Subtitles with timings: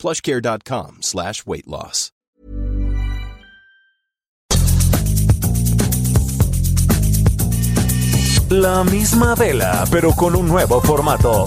[0.00, 2.10] plushcare.com slash weight loss.
[8.48, 11.46] La misma vela, pero con un nuevo formato.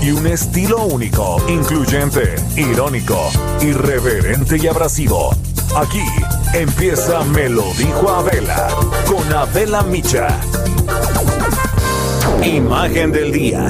[0.00, 5.36] Y un estilo único, incluyente, irónico, irreverente y abrasivo.
[5.76, 6.02] Aquí
[6.54, 8.68] empieza Me lo dijo Abela
[9.06, 10.28] con Abela Micha.
[12.42, 13.68] Imagen del día.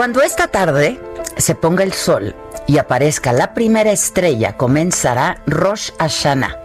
[0.00, 1.00] Cuando esta tarde
[1.36, 2.34] se ponga el sol
[2.66, 6.56] y aparezca la primera estrella, comenzará Rosh Hashanah,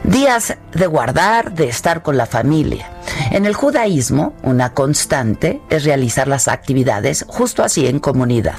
[0.04, 2.90] Días de guardar, de estar con la familia.
[3.30, 8.58] En el judaísmo, una constante es realizar las actividades justo así en comunidad.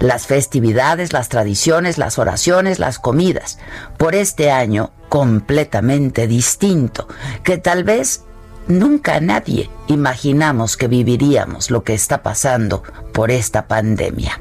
[0.00, 3.58] Las festividades, las tradiciones, las oraciones, las comidas.
[3.96, 7.06] Por este año completamente distinto,
[7.42, 8.24] que tal vez
[8.68, 14.38] nunca nadie imaginamos que viviríamos lo que está pasando por esta pandemia.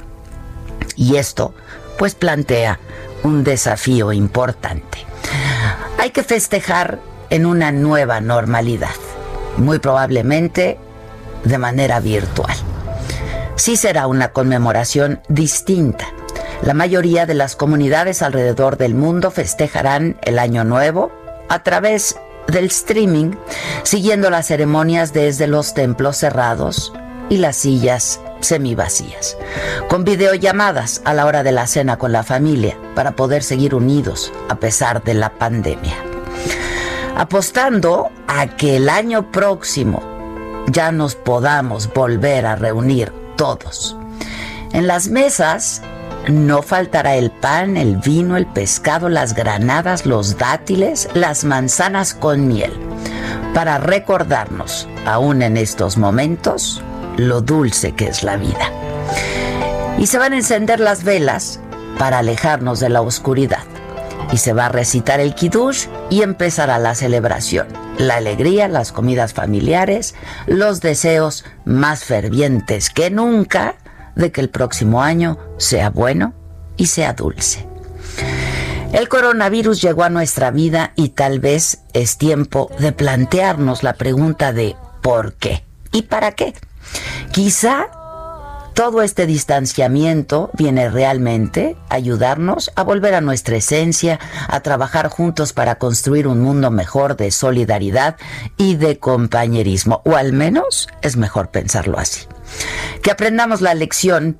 [0.96, 1.54] Y esto,
[1.98, 2.80] pues plantea
[3.24, 5.00] un desafío importante.
[5.98, 7.00] Hay que festejar
[7.30, 8.96] en una nueva normalidad,
[9.58, 10.78] muy probablemente
[11.44, 12.56] de manera virtual.
[13.56, 16.06] Sí será una conmemoración distinta.
[16.62, 21.12] La mayoría de las comunidades alrededor del mundo festejarán el Año Nuevo
[21.50, 22.18] a través
[22.48, 23.32] del streaming,
[23.84, 26.94] siguiendo las ceremonias desde los templos cerrados
[27.30, 29.38] y las sillas semivacías,
[29.90, 34.32] con videollamadas a la hora de la cena con la familia para poder seguir unidos
[34.50, 35.96] a pesar de la pandemia.
[37.16, 40.02] Apostando a que el año próximo
[40.68, 43.96] ya nos podamos volver a reunir todos.
[44.74, 45.82] En las mesas
[46.28, 52.48] no faltará el pan, el vino, el pescado, las granadas, los dátiles, las manzanas con
[52.48, 52.74] miel
[53.58, 56.80] para recordarnos, aún en estos momentos,
[57.18, 58.72] lo dulce que es la vida.
[59.98, 61.60] Y se van a encender las velas
[61.98, 63.64] para alejarnos de la oscuridad.
[64.32, 67.66] Y se va a recitar el kiddush y empezará la celebración.
[67.98, 70.14] La alegría, las comidas familiares,
[70.46, 73.74] los deseos más fervientes que nunca
[74.18, 76.34] de que el próximo año sea bueno
[76.76, 77.66] y sea dulce.
[78.94, 84.54] El coronavirus llegó a nuestra vida y tal vez es tiempo de plantearnos la pregunta
[84.54, 85.64] de ¿por qué?
[85.92, 86.54] ¿Y para qué?
[87.32, 87.88] Quizá
[88.74, 95.52] todo este distanciamiento viene realmente a ayudarnos a volver a nuestra esencia, a trabajar juntos
[95.52, 98.18] para construir un mundo mejor de solidaridad
[98.56, 102.28] y de compañerismo, o al menos es mejor pensarlo así.
[103.02, 104.40] Que aprendamos la lección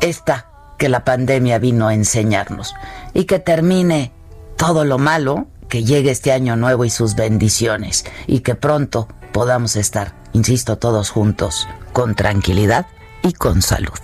[0.00, 2.74] esta que la pandemia vino a enseñarnos
[3.14, 4.12] y que termine
[4.56, 9.76] todo lo malo, que llegue este año nuevo y sus bendiciones y que pronto podamos
[9.76, 12.86] estar, insisto, todos juntos con tranquilidad
[13.22, 13.98] y con salud.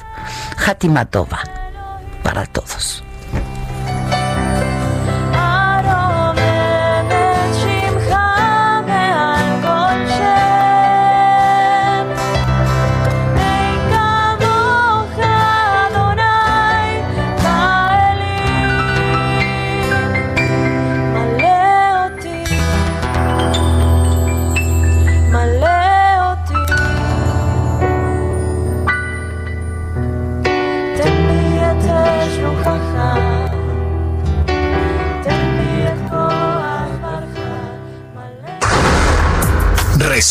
[0.67, 1.43] Hatimatova
[2.23, 3.05] para todos.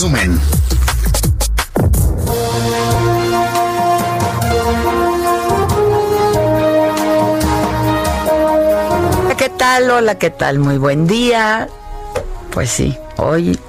[0.01, 0.39] Resumen.
[9.37, 9.91] ¿Qué tal?
[9.91, 10.57] Hola, ¿qué tal?
[10.57, 11.69] Muy buen día.
[12.51, 13.59] Pues sí, hoy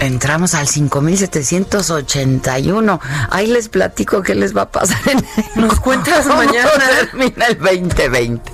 [0.00, 3.00] entramos al 5781.
[3.28, 5.22] Ahí les platico qué les va a pasar en
[5.60, 6.70] Nos cuentas mañana.
[7.00, 8.50] termina el 2020.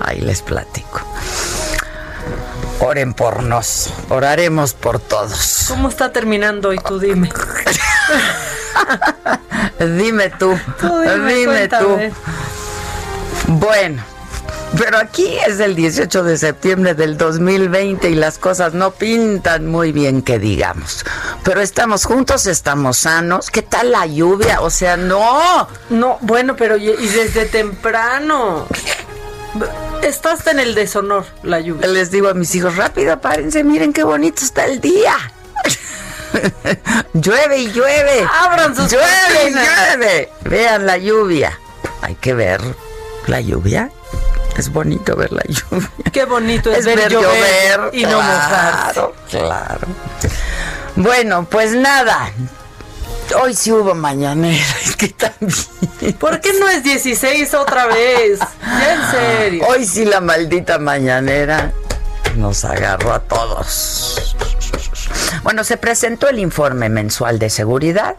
[0.00, 1.07] Ahí les platico.
[2.80, 5.66] Oren por nos, oraremos por todos.
[5.68, 7.28] ¿Cómo está terminando hoy tú dime?
[9.80, 10.56] dime tú,
[11.26, 11.98] dime, tú.
[13.48, 14.02] Bueno,
[14.76, 19.90] pero aquí es el 18 de septiembre del 2020 y las cosas no pintan muy
[19.90, 21.04] bien que digamos.
[21.42, 23.50] Pero estamos juntos, estamos sanos.
[23.50, 24.60] ¿Qué tal la lluvia?
[24.60, 25.66] O sea, no.
[25.90, 28.68] No, bueno, pero y desde temprano.
[30.02, 31.86] Estás en el deshonor, la lluvia.
[31.86, 35.16] Les digo a mis hijos, rápido, párense, miren qué bonito está el día.
[37.14, 38.26] llueve y llueve.
[38.30, 40.32] Abran sus Llueve y llueve.
[40.42, 41.58] Vean la lluvia.
[42.02, 42.60] Hay que ver
[43.26, 43.90] la lluvia.
[44.56, 45.90] Es bonito ver la lluvia.
[46.12, 49.00] Qué bonito es, ver, llover y no mojarse.
[49.30, 49.86] Claro.
[50.96, 52.32] Bueno, pues nada.
[53.36, 55.52] Hoy sí hubo mañanera, es que también.
[56.18, 58.38] ¿Por qué no es 16 otra vez?
[58.62, 59.64] Ya en serio.
[59.68, 61.72] Hoy sí la maldita mañanera
[62.36, 64.36] nos agarró a todos.
[65.42, 68.16] Bueno, se presentó el informe mensual de seguridad.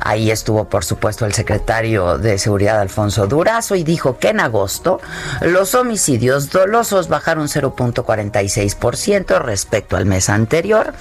[0.00, 5.00] Ahí estuvo, por supuesto, el secretario de Seguridad, Alfonso Durazo, y dijo que en agosto
[5.40, 10.94] los homicidios dolosos bajaron 0.46% respecto al mes anterior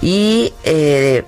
[0.00, 1.24] y eh,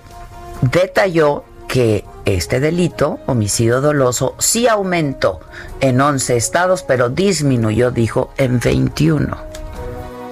[0.62, 5.40] detalló que este delito, homicidio doloso, sí aumentó
[5.80, 9.36] en 11 estados, pero disminuyó, dijo, en 21.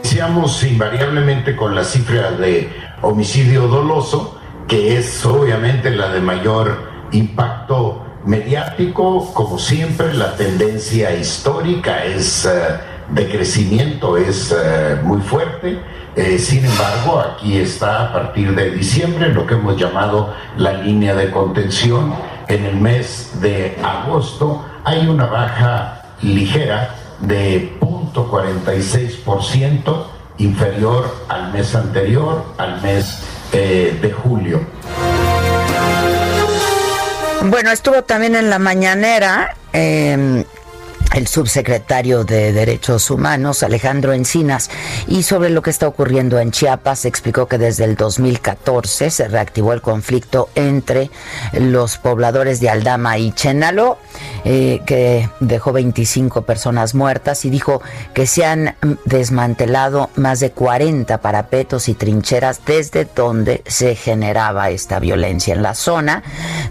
[0.02, 2.70] Iniciamos invariablemente con la cifra de
[3.02, 9.32] homicidio doloso, que es obviamente la de mayor impacto mediático.
[9.34, 15.78] Como siempre, la tendencia histórica es uh, de crecimiento, es uh, muy fuerte.
[16.14, 21.14] Eh, sin embargo, aquí está a partir de diciembre lo que hemos llamado la línea
[21.14, 22.12] de contención.
[22.48, 30.04] En el mes de agosto hay una baja ligera de 0.46%
[30.38, 34.60] inferior al mes anterior, al mes eh, de julio.
[37.44, 39.56] Bueno, estuvo también en la mañanera.
[39.72, 40.44] Eh,
[41.14, 44.70] el subsecretario de Derechos Humanos, Alejandro Encinas,
[45.06, 49.72] y sobre lo que está ocurriendo en Chiapas, explicó que desde el 2014 se reactivó
[49.72, 51.10] el conflicto entre
[51.52, 53.98] los pobladores de Aldama y Chenalo,
[54.44, 57.82] eh, que dejó 25 personas muertas, y dijo
[58.14, 64.98] que se han desmantelado más de 40 parapetos y trincheras desde donde se generaba esta
[64.98, 66.22] violencia en la zona.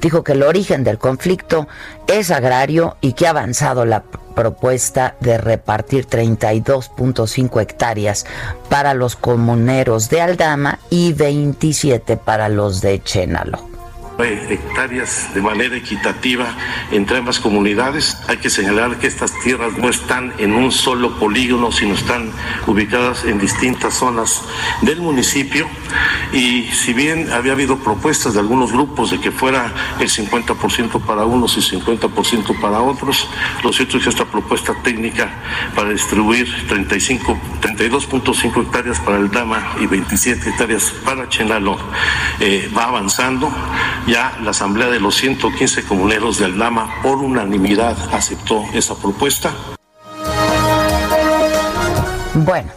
[0.02, 1.68] Dijo que el origen del conflicto
[2.12, 4.04] es agrario y que ha avanzado la
[4.36, 8.26] propuesta de repartir 32.5 hectáreas
[8.70, 13.71] para los comuneros de Aldama y 27 para los de Chénalo
[14.24, 16.56] hectáreas de manera equitativa
[16.92, 18.18] entre ambas comunidades.
[18.28, 22.32] Hay que señalar que estas tierras no están en un solo polígono, sino están
[22.68, 24.44] ubicadas en distintas zonas
[24.82, 25.68] del municipio.
[26.34, 31.26] Y si bien había habido propuestas de algunos grupos de que fuera el 50% para
[31.26, 33.28] unos y 50% para otros,
[33.64, 35.30] lo cierto es que esta propuesta técnica
[35.76, 41.78] para distribuir 35, 32.5 hectáreas para el Dama y 27 hectáreas para Chenalo
[42.40, 43.52] eh, va avanzando
[44.12, 49.54] ya la Asamblea de los 115 comuneros del Lama por unanimidad aceptó esa propuesta.
[52.34, 52.70] Bueno,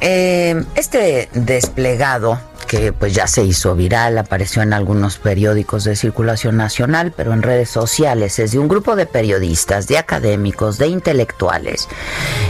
[0.00, 6.56] eh, este desplegado que pues ya se hizo viral, apareció en algunos periódicos de circulación
[6.56, 11.88] nacional, pero en redes sociales es de un grupo de periodistas, de académicos, de intelectuales,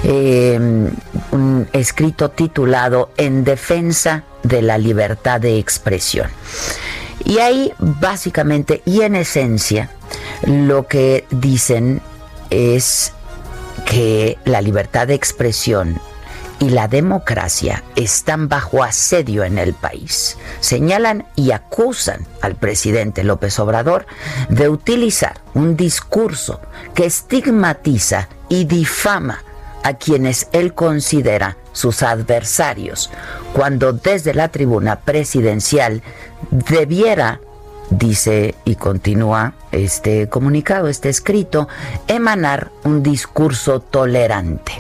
[0.05, 0.57] eh,
[1.33, 6.31] un escrito titulado En defensa de la libertad de expresión.
[7.25, 9.91] Y ahí básicamente y en esencia
[10.47, 12.01] lo que dicen
[12.51, 13.13] es
[13.85, 16.01] que la libertad de expresión
[16.61, 20.39] y la democracia están bajo asedio en el país.
[20.61, 24.07] Señalan y acusan al presidente López Obrador
[24.49, 26.61] de utilizar un discurso
[26.95, 29.43] que estigmatiza y difama
[29.83, 33.11] a quienes él considera sus adversarios,
[33.53, 36.03] cuando desde la tribuna presidencial
[36.51, 37.41] debiera,
[37.91, 41.69] dice y continúa este comunicado, este escrito,
[42.07, 44.73] emanar un discurso tolerante.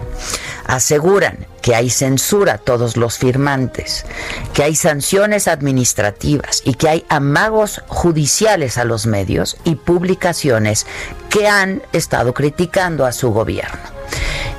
[0.66, 4.04] Aseguran que hay censura a todos los firmantes,
[4.52, 10.86] que hay sanciones administrativas y que hay amagos judiciales a los medios y publicaciones
[11.30, 13.80] que han estado criticando a su gobierno.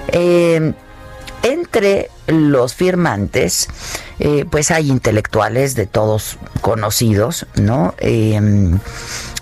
[0.07, 0.73] Eh,
[1.43, 3.67] entre los firmantes,
[4.19, 7.93] eh, pues hay intelectuales de todos conocidos, ¿no?
[7.99, 8.79] Em,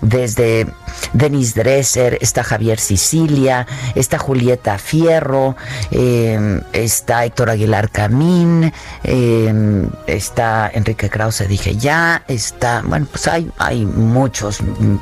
[0.02, 0.66] desde
[1.12, 5.56] Denis Dresser, está Javier Sicilia, está Julieta Fierro,
[5.90, 8.72] em, está Héctor Aguilar Camín,
[9.02, 14.58] em, está Enrique Krause, dije ya, está, bueno, pues hay, hay muchos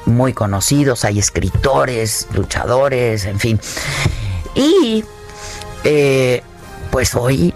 [0.07, 3.61] muy conocidos, hay escritores, luchadores, en fin.
[4.55, 5.05] Y
[5.85, 6.43] eh,
[6.91, 7.55] pues hoy,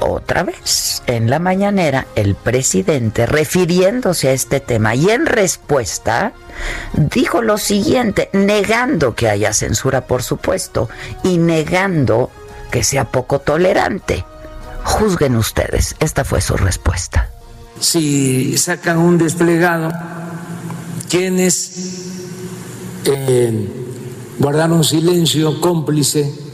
[0.00, 6.32] otra vez, en la mañanera, el presidente, refiriéndose a este tema y en respuesta,
[6.94, 10.88] dijo lo siguiente, negando que haya censura, por supuesto,
[11.22, 12.30] y negando
[12.70, 14.24] que sea poco tolerante.
[14.84, 17.30] Juzguen ustedes, esta fue su respuesta.
[17.80, 19.90] Si sacan un desplegado,
[21.08, 21.72] quienes
[23.04, 23.68] eh,
[24.38, 26.45] guardaron silencio cómplice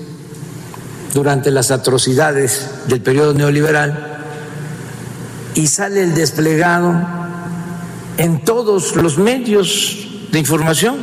[1.12, 4.12] durante las atrocidades del periodo neoliberal
[5.54, 6.94] y sale el desplegado
[8.16, 10.96] en todos los medios de información.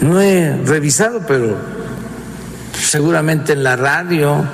[0.00, 1.56] No he revisado, pero
[2.78, 4.44] seguramente en la radio,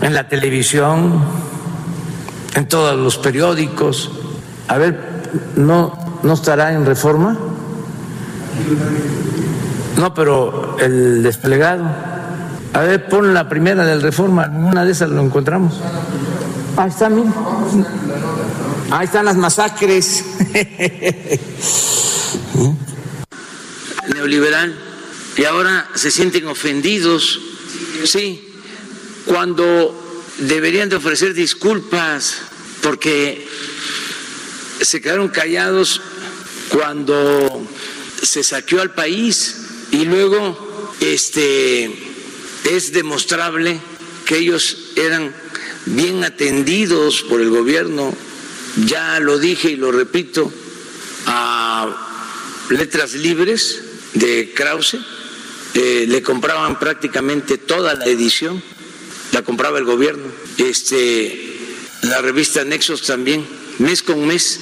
[0.00, 1.22] en la televisión,
[2.54, 4.10] en todos los periódicos.
[4.68, 4.98] A ver,
[5.56, 7.36] ¿no, no estará en reforma?
[9.98, 12.07] No, pero el desplegado.
[12.72, 15.74] A ver, pon la primera del Reforma, una de esas lo encontramos.
[16.76, 17.32] Ahí está, mira.
[18.90, 20.24] Ahí están las masacres.
[24.14, 24.78] Neoliberal.
[25.36, 27.40] Y ahora se sienten ofendidos.
[28.04, 28.48] Sí,
[29.26, 29.94] cuando
[30.38, 32.38] deberían de ofrecer disculpas
[32.82, 33.46] porque
[34.80, 36.00] se quedaron callados
[36.70, 37.66] cuando
[38.22, 39.56] se saqueó al país
[39.90, 42.17] y luego este
[42.64, 43.80] es demostrable
[44.26, 45.34] que ellos eran
[45.86, 48.14] bien atendidos por el gobierno,
[48.86, 50.52] ya lo dije y lo repito,
[51.26, 52.08] a
[52.70, 53.82] letras libres
[54.14, 54.98] de Krause,
[55.74, 58.62] eh, le compraban prácticamente toda la edición,
[59.32, 60.24] la compraba el gobierno,
[60.58, 61.58] este,
[62.02, 63.46] la revista Nexos también,
[63.78, 64.60] mes con mes,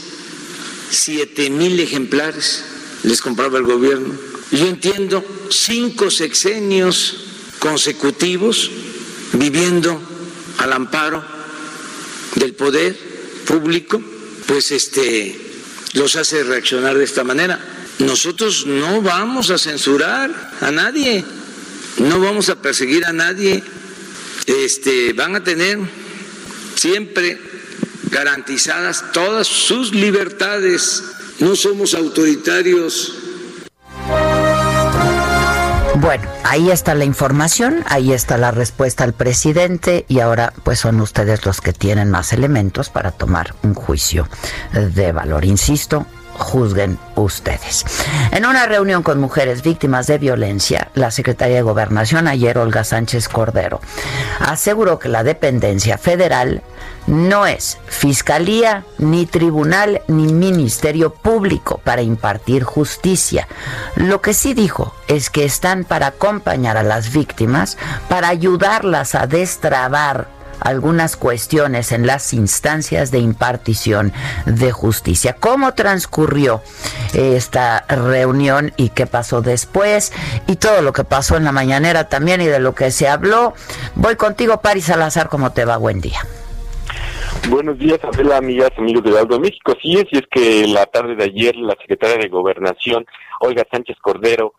[0.90, 2.64] siete mil ejemplares
[3.02, 4.14] les compraba el gobierno.
[4.50, 7.25] Yo entiendo cinco sexenios
[7.58, 8.70] consecutivos
[9.32, 10.00] viviendo
[10.58, 11.24] al amparo
[12.34, 12.96] del poder
[13.46, 14.02] público,
[14.46, 15.40] pues este
[15.94, 17.58] los hace reaccionar de esta manera.
[17.98, 21.24] Nosotros no vamos a censurar a nadie,
[21.98, 23.62] no vamos a perseguir a nadie.
[24.46, 25.78] Este, van a tener
[26.76, 27.40] siempre
[28.10, 31.02] garantizadas todas sus libertades.
[31.40, 33.14] No somos autoritarios
[36.06, 41.00] Bueno, ahí está la información, ahí está la respuesta al presidente y ahora pues son
[41.00, 44.28] ustedes los que tienen más elementos para tomar un juicio
[44.72, 45.44] de valor.
[45.44, 46.06] Insisto,
[46.38, 47.84] juzguen ustedes.
[48.30, 53.28] En una reunión con mujeres víctimas de violencia, la secretaria de Gobernación ayer, Olga Sánchez
[53.28, 53.80] Cordero,
[54.38, 56.62] aseguró que la dependencia federal
[57.06, 63.48] no es fiscalía, ni tribunal, ni ministerio público para impartir justicia.
[63.94, 69.26] Lo que sí dijo es que están para acompañar a las víctimas, para ayudarlas a
[69.26, 70.28] destrabar
[70.60, 74.12] algunas cuestiones en las instancias de impartición
[74.46, 75.36] de justicia.
[75.38, 76.62] ¿Cómo transcurrió
[77.12, 80.12] esta reunión y qué pasó después?
[80.46, 83.54] Y todo lo que pasó en la mañanera también y de lo que se habló.
[83.94, 85.76] Voy contigo, Paris Salazar, ¿cómo te va?
[85.76, 86.20] Buen día.
[87.50, 89.74] Buenos días, Adela, amigas, amigos de Aldo México.
[89.80, 93.06] Sí es, es que la tarde de ayer la secretaria de Gobernación,
[93.40, 94.54] Olga Sánchez Cordero,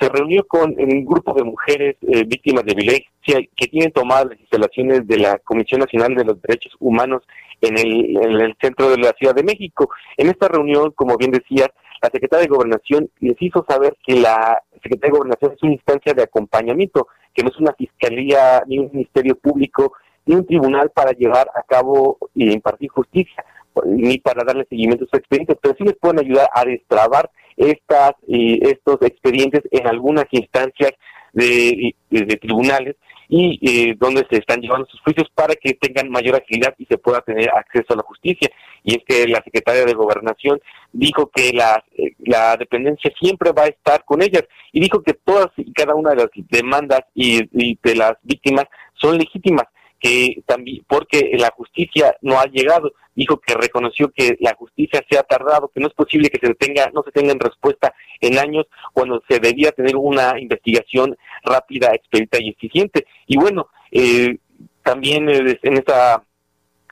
[0.00, 4.40] se reunió con un grupo de mujeres eh, víctimas de violencia que tienen tomadas las
[4.40, 7.22] instalaciones de la Comisión Nacional de los Derechos Humanos
[7.60, 9.88] en el, en el centro de la Ciudad de México.
[10.16, 11.70] En esta reunión, como bien decía,
[12.02, 16.12] la secretaria de Gobernación les hizo saber que la Secretaría de Gobernación es una instancia
[16.12, 19.94] de acompañamiento, que no es una fiscalía ni un ministerio público
[20.26, 23.44] ni un tribunal para llevar a cabo y impartir justicia
[23.84, 28.12] ni para darle seguimiento a sus expedientes, pero sí les pueden ayudar a destrabar estas
[28.26, 30.92] estos expedientes en algunas instancias
[31.32, 32.96] de, de, tribunales
[33.28, 36.98] y eh, donde se están llevando sus juicios para que tengan mayor agilidad y se
[36.98, 38.48] pueda tener acceso a la justicia.
[38.84, 40.60] Y es que la secretaria de Gobernación
[40.92, 45.14] dijo que la, eh, la dependencia siempre va a estar con ellas y dijo que
[45.14, 47.48] todas y cada una de las demandas y
[47.82, 49.64] de las víctimas son legítimas
[50.04, 52.92] que también porque la justicia no ha llegado.
[53.14, 56.52] Dijo que reconoció que la justicia se ha tardado que no es posible que se
[56.54, 61.94] tenga no se tenga en respuesta en años cuando se debía tener una investigación rápida
[61.94, 63.06] expedita y eficiente.
[63.26, 64.36] Y bueno eh,
[64.82, 66.22] también eh, en esta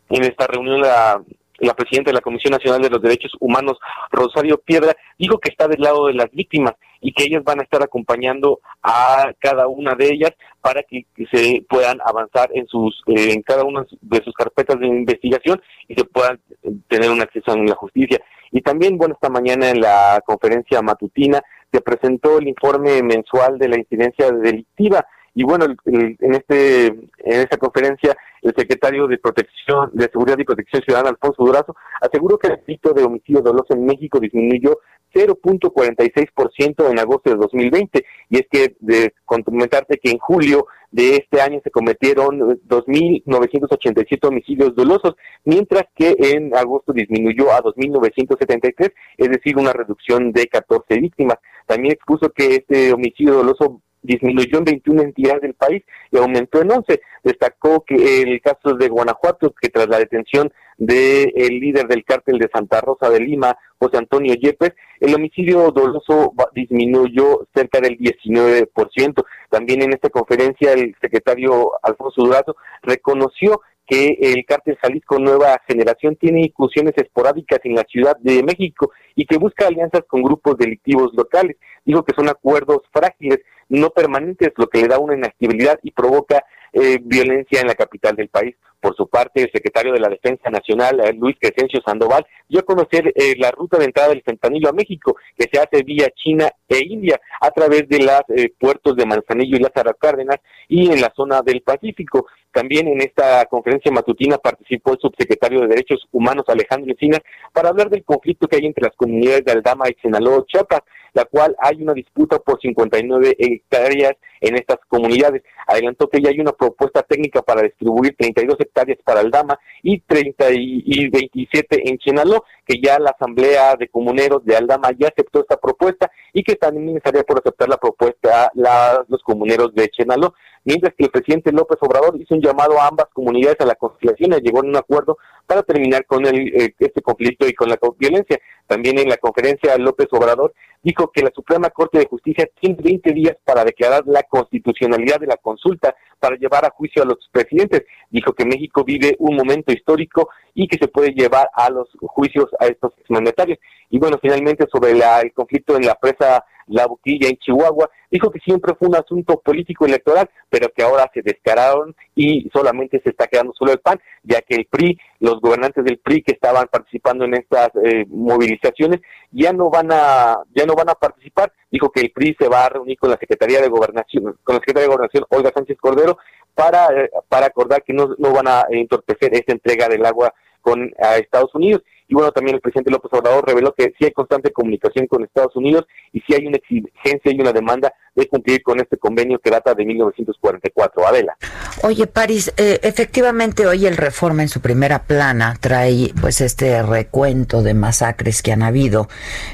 [0.08, 1.22] en esta reunión la
[1.66, 3.78] la presidenta de la Comisión Nacional de los Derechos Humanos,
[4.10, 7.62] Rosario Piedra, dijo que está del lado de las víctimas y que ellas van a
[7.62, 13.32] estar acompañando a cada una de ellas para que, se puedan avanzar en sus eh,
[13.32, 16.40] en cada una de sus carpetas de investigación y se puedan
[16.88, 18.20] tener un acceso a la justicia.
[18.50, 21.40] Y también, bueno, esta mañana en la conferencia matutina
[21.72, 27.56] se presentó el informe mensual de la incidencia delictiva y bueno, en este en esta
[27.56, 32.60] conferencia el secretario de Protección de Seguridad y Protección Ciudadana Alfonso Durazo aseguró que el
[32.66, 34.78] delito de homicidio doloso en México disminuyó
[35.14, 41.40] 0.46% en agosto de 2020 y es que de comentarte que en julio de este
[41.40, 45.14] año se cometieron 2.987 homicidios dolosos,
[45.44, 51.38] mientras que en agosto disminuyó a 2.973, es decir, una reducción de 14 víctimas.
[51.66, 56.72] También expuso que este homicidio doloso disminuyó en 21 entidades del país y aumentó en
[56.72, 57.00] 11.
[57.22, 62.38] Destacó que el caso de Guanajuato, que tras la detención del el líder del cártel
[62.38, 69.24] de Santa Rosa de Lima, José Antonio Yepes, el homicidio doloso disminuyó cerca del 19%.
[69.50, 73.60] También en esta conferencia el secretario Alfonso Durazo reconoció
[73.92, 79.26] que el cártel Jalisco Nueva Generación tiene incursiones esporádicas en la Ciudad de México y
[79.26, 81.58] que busca alianzas con grupos delictivos locales.
[81.84, 86.42] Dijo que son acuerdos frágiles, no permanentes, lo que le da una inactividad y provoca
[86.72, 88.56] eh, violencia en la capital del país.
[88.82, 92.64] Por su parte, el secretario de la Defensa Nacional, eh, Luis Crescencio Sandoval, dio a
[92.64, 96.50] conocer eh, la ruta de entrada del fentanilo a México, que se hace vía China
[96.68, 98.22] e India, a través de los
[98.58, 102.26] puertos de Manzanillo y Lázaro Cárdenas y en la zona del Pacífico.
[102.52, 107.20] También en esta conferencia matutina participó el subsecretario de Derechos Humanos, Alejandro Encinas,
[107.52, 110.82] para hablar del conflicto que hay entre las comunidades de Aldama y Sinaloa, Chiapas,
[111.14, 115.42] la cual hay una disputa por 59 hectáreas en estas comunidades.
[115.66, 118.71] Adelantó que ya hay una propuesta técnica para distribuir 32 hectáreas
[119.04, 124.56] para Aldama y 30 y, 27 en Chenaló, que ya la Asamblea de Comuneros de
[124.56, 129.22] Aldama ya aceptó esta propuesta y que también estaría por aceptar la propuesta la, los
[129.22, 130.34] comuneros de Chenaló.
[130.64, 134.32] Mientras que el presidente López Obrador hizo un llamado a ambas comunidades a la conciliación
[134.32, 135.18] y llegó a un acuerdo
[135.52, 138.38] para terminar con el, eh, este conflicto y con la violencia.
[138.66, 143.12] También en la conferencia López Obrador dijo que la Suprema Corte de Justicia tiene 20
[143.12, 147.82] días para declarar la constitucionalidad de la consulta para llevar a juicio a los presidentes.
[148.08, 152.46] Dijo que México vive un momento histórico y que se puede llevar a los juicios
[152.58, 153.58] a estos exmandatarios.
[153.90, 158.40] Y bueno, finalmente sobre el conflicto en la presa La Boquilla en Chihuahua, dijo que
[158.40, 163.26] siempre fue un asunto político electoral, pero que ahora se descararon y solamente se está
[163.26, 167.24] quedando solo el PAN, ya que el PRI, los gobernantes del PRI que estaban participando
[167.24, 171.52] en estas eh, movilizaciones, ya no van a ya no van a participar.
[171.70, 174.60] Dijo que el PRI se va a reunir con la Secretaría de Gobernación, con la
[174.60, 176.18] Secretaría de Gobernación Olga Sánchez Cordero
[176.54, 180.92] para eh, para acordar que no, no van a entorpecer esta entrega del agua con
[180.98, 181.82] a Estados Unidos.
[182.08, 185.56] Y bueno, también el presidente López Obrador reveló que sí hay constante comunicación con Estados
[185.56, 189.50] Unidos y sí hay una exigencia y una demanda de cumplir con este convenio que
[189.50, 191.06] data de 1944.
[191.06, 191.36] Adela.
[191.82, 197.62] Oye, París, eh, efectivamente hoy el Reforma en su primera plana trae pues este recuento
[197.62, 199.08] de masacres que han habido.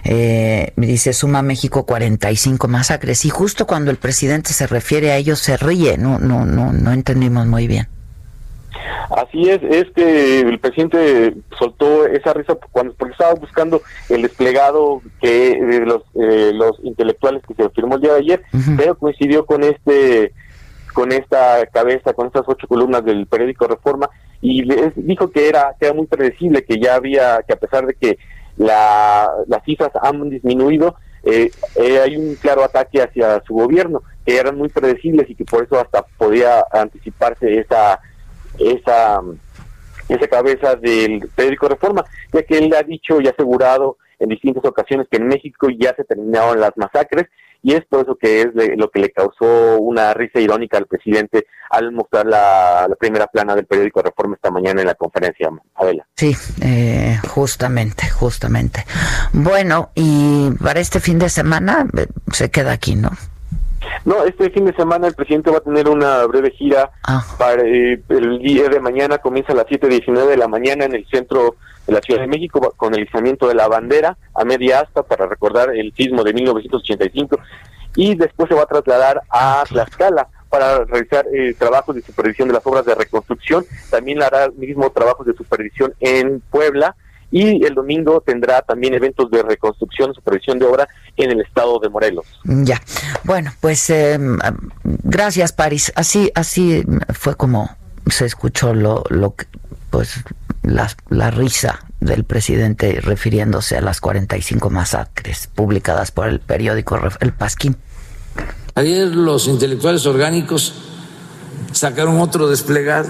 [0.04, 5.16] Eh, me dice, suma México 45 masacres y justo cuando el presidente se refiere a
[5.16, 5.96] ellos se ríe.
[5.96, 7.97] No, no, no, no entendimos muy bien.
[9.10, 15.00] Así es, es que el presidente soltó esa risa cuando porque estaba buscando el desplegado
[15.20, 18.42] que de los eh, los intelectuales que se firmó el día de ayer,
[18.76, 20.32] pero coincidió con este
[20.92, 24.10] con esta cabeza, con estas ocho columnas del periódico Reforma
[24.40, 24.62] y
[24.96, 28.18] dijo que era que era muy predecible, que ya había que a pesar de que
[28.58, 34.36] la, las cifras han disminuido, eh, eh, hay un claro ataque hacia su gobierno, que
[34.36, 38.00] eran muy predecibles y que por eso hasta podía anticiparse esa
[38.58, 39.20] esa,
[40.08, 45.06] esa cabeza del periódico Reforma, ya que él ha dicho y asegurado en distintas ocasiones
[45.10, 47.26] que en México ya se terminaron las masacres
[47.62, 51.46] y es por eso que es lo que le causó una risa irónica al presidente
[51.70, 56.06] al mostrar la, primera plana del periódico Reforma esta mañana en la conferencia, Adela.
[56.16, 58.84] Sí, eh, justamente, justamente.
[59.32, 63.10] Bueno, y para este fin de semana eh, se queda aquí, ¿no?
[64.04, 67.24] No, este fin de semana el presidente va a tener una breve gira ah.
[67.38, 71.06] para eh, el día de mañana, comienza a las 7.19 de la mañana en el
[71.06, 75.02] centro de la Ciudad de México con el izamiento de la bandera a media asta
[75.02, 77.38] para recordar el sismo de 1985
[77.96, 82.54] y después se va a trasladar a Tlaxcala para realizar eh, trabajos de supervisión de
[82.54, 86.96] las obras de reconstrucción, también hará mismo trabajos de supervisión en Puebla,
[87.30, 91.88] y el domingo tendrá también eventos de reconstrucción, supervisión de obra en el estado de
[91.88, 92.26] Morelos.
[92.44, 92.80] Ya,
[93.24, 94.18] bueno, pues eh,
[94.84, 95.92] gracias París.
[95.94, 97.70] Así, así fue como
[98.06, 99.34] se escuchó lo, lo
[99.90, 100.24] pues
[100.62, 107.32] la, la risa del presidente refiriéndose a las 45 masacres publicadas por el periódico El
[107.32, 107.76] Pasquín.
[108.74, 110.74] Ayer los intelectuales orgánicos
[111.72, 113.08] sacaron otro desplegado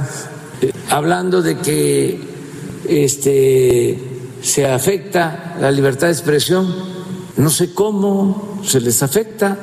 [0.63, 2.38] eh, hablando de que
[2.87, 3.99] este
[4.43, 6.75] se afecta la libertad de expresión.
[7.37, 9.57] No sé cómo se les afecta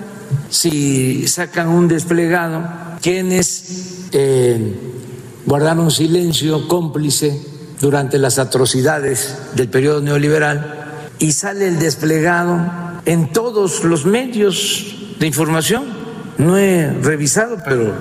[0.49, 2.63] si sacan un desplegado
[3.01, 4.73] quienes eh,
[5.45, 7.39] guardaron silencio cómplice
[7.79, 12.59] durante las atrocidades del periodo neoliberal y sale el desplegado
[13.05, 15.83] en todos los medios de información.
[16.37, 17.93] No he revisado, pero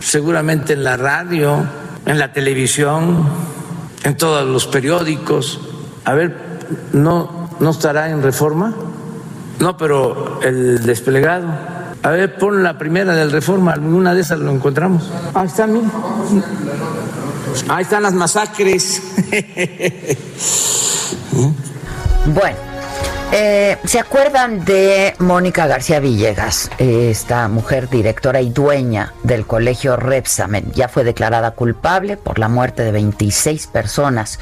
[0.00, 1.64] seguramente en la radio,
[2.04, 3.28] en la televisión,
[4.04, 5.60] en todos los periódicos
[6.08, 6.34] a ver,
[6.94, 8.74] ¿no, no estará en reforma?
[9.58, 11.46] No, pero el desplegado.
[12.02, 15.10] A ver, pon la primera del reforma, alguna de esas lo encontramos.
[15.34, 15.90] Ahí está, mira.
[17.68, 19.02] Ahí están las masacres.
[22.26, 22.67] bueno.
[23.30, 30.72] Eh, ¿Se acuerdan de Mónica García Villegas, esta mujer directora y dueña del colegio Repsamen?
[30.72, 34.38] Ya fue declarada culpable por la muerte de 26 personas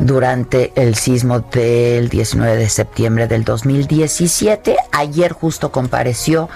[0.00, 4.76] durante el sismo del 19 de septiembre del 2017.
[4.92, 6.50] Ayer justo compareció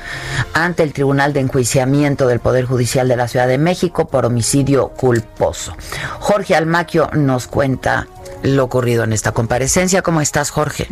[0.53, 4.88] ante el Tribunal de Enjuiciamiento del Poder Judicial de la Ciudad de México por homicidio
[4.90, 5.75] culposo.
[6.19, 8.07] Jorge Almaquio nos cuenta
[8.43, 10.03] lo ocurrido en esta comparecencia.
[10.03, 10.87] ¿Cómo estás, Jorge?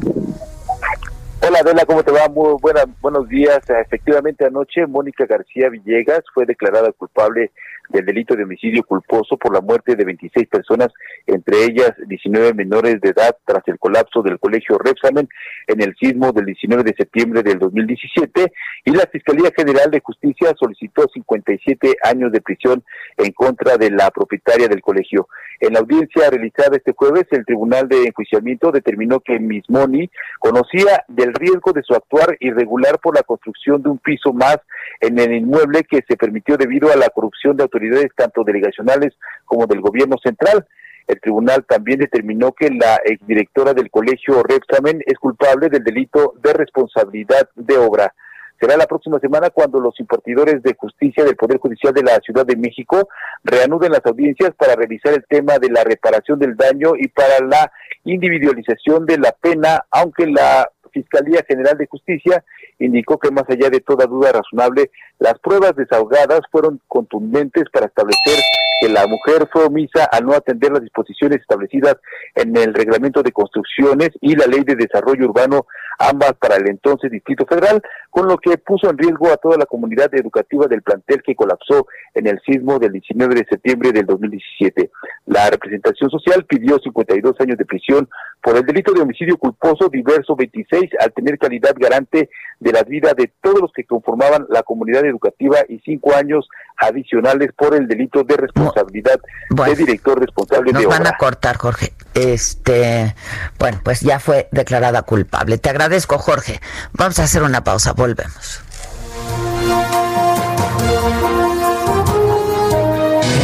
[1.61, 2.29] Hola Adela, ¿cómo te va?
[2.29, 3.59] Muy buenas, buenos días.
[3.69, 7.51] Efectivamente, anoche Mónica García Villegas fue declarada culpable
[7.89, 10.89] del delito de homicidio culposo por la muerte de 26 personas,
[11.27, 15.29] entre ellas 19 menores de edad, tras el colapso del colegio Repsamen
[15.67, 18.53] en el sismo del 19 de septiembre del 2017,
[18.85, 22.85] y la Fiscalía General de Justicia solicitó 57 años de prisión
[23.17, 25.29] en contra de la propietaria del colegio.
[25.61, 31.05] En la audiencia realizada este jueves, el Tribunal de Enjuiciamiento determinó que Miss Moni conocía
[31.09, 34.59] del riesgo de su actuar irregular por la construcción de un piso más
[35.01, 39.15] en el inmueble que se permitió debido a la corrupción de autoridades autoridades tanto delegacionales
[39.45, 40.67] como del gobierno central.
[41.07, 46.53] El tribunal también determinó que la exdirectora del colegio Repsamen es culpable del delito de
[46.53, 48.13] responsabilidad de obra.
[48.61, 52.45] Será la próxima semana cuando los impartidores de justicia del Poder Judicial de la Ciudad
[52.45, 53.09] de México
[53.45, 57.71] reanuden las audiencias para revisar el tema de la reparación del daño y para la
[58.05, 62.45] individualización de la pena, aunque la Fiscalía General de Justicia
[62.79, 68.39] indicó que más allá de toda duda razonable, las pruebas desahogadas fueron contundentes para establecer
[68.81, 71.97] que la mujer fue omisa al no atender las disposiciones establecidas
[72.35, 75.67] en el reglamento de construcciones y la ley de desarrollo urbano,
[75.99, 79.67] ambas para el entonces Distrito Federal, con lo que puso en riesgo a toda la
[79.67, 84.91] comunidad educativa del plantel que colapsó en el sismo del 19 de septiembre del 2017.
[85.27, 88.09] La representación social pidió 52 años de prisión
[88.41, 93.15] por el delito de homicidio culposo diverso 26 al tener calidad garante de la vida
[93.15, 98.25] de todos los que conformaban la comunidad educativa y cinco años adicionales por el delito
[98.25, 99.21] de responsabilidad
[99.51, 101.93] de director responsable nos de van a cortar, Jorge.
[102.15, 103.15] Este,
[103.59, 105.59] bueno, pues ya fue declarada culpable.
[105.59, 106.61] Te agradezco, Jorge.
[106.93, 108.63] Vamos a hacer una pausa, volvemos.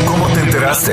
[0.06, 0.92] ¿Cómo te enteraste?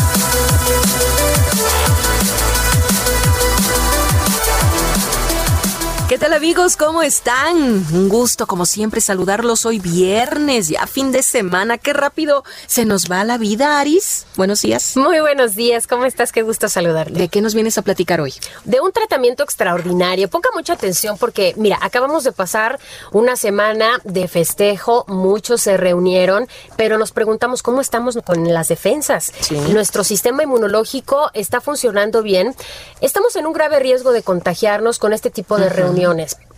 [6.11, 6.75] ¿Qué tal amigos?
[6.75, 7.55] ¿Cómo están?
[7.55, 11.77] Un gusto como siempre saludarlos hoy viernes, ya fin de semana.
[11.77, 14.25] Qué rápido se nos va la vida, Aris.
[14.35, 14.97] Buenos días.
[14.97, 16.33] Muy buenos días, ¿cómo estás?
[16.33, 17.13] Qué gusto saludarte.
[17.17, 18.33] ¿De qué nos vienes a platicar hoy?
[18.65, 20.27] De un tratamiento extraordinario.
[20.29, 22.77] Ponga mucha atención porque, mira, acabamos de pasar
[23.13, 29.31] una semana de festejo, muchos se reunieron, pero nos preguntamos cómo estamos con las defensas.
[29.69, 32.53] Nuestro sistema inmunológico está funcionando bien.
[32.99, 35.75] Estamos en un grave riesgo de contagiarnos con este tipo de Ujú.
[35.77, 36.01] reuniones.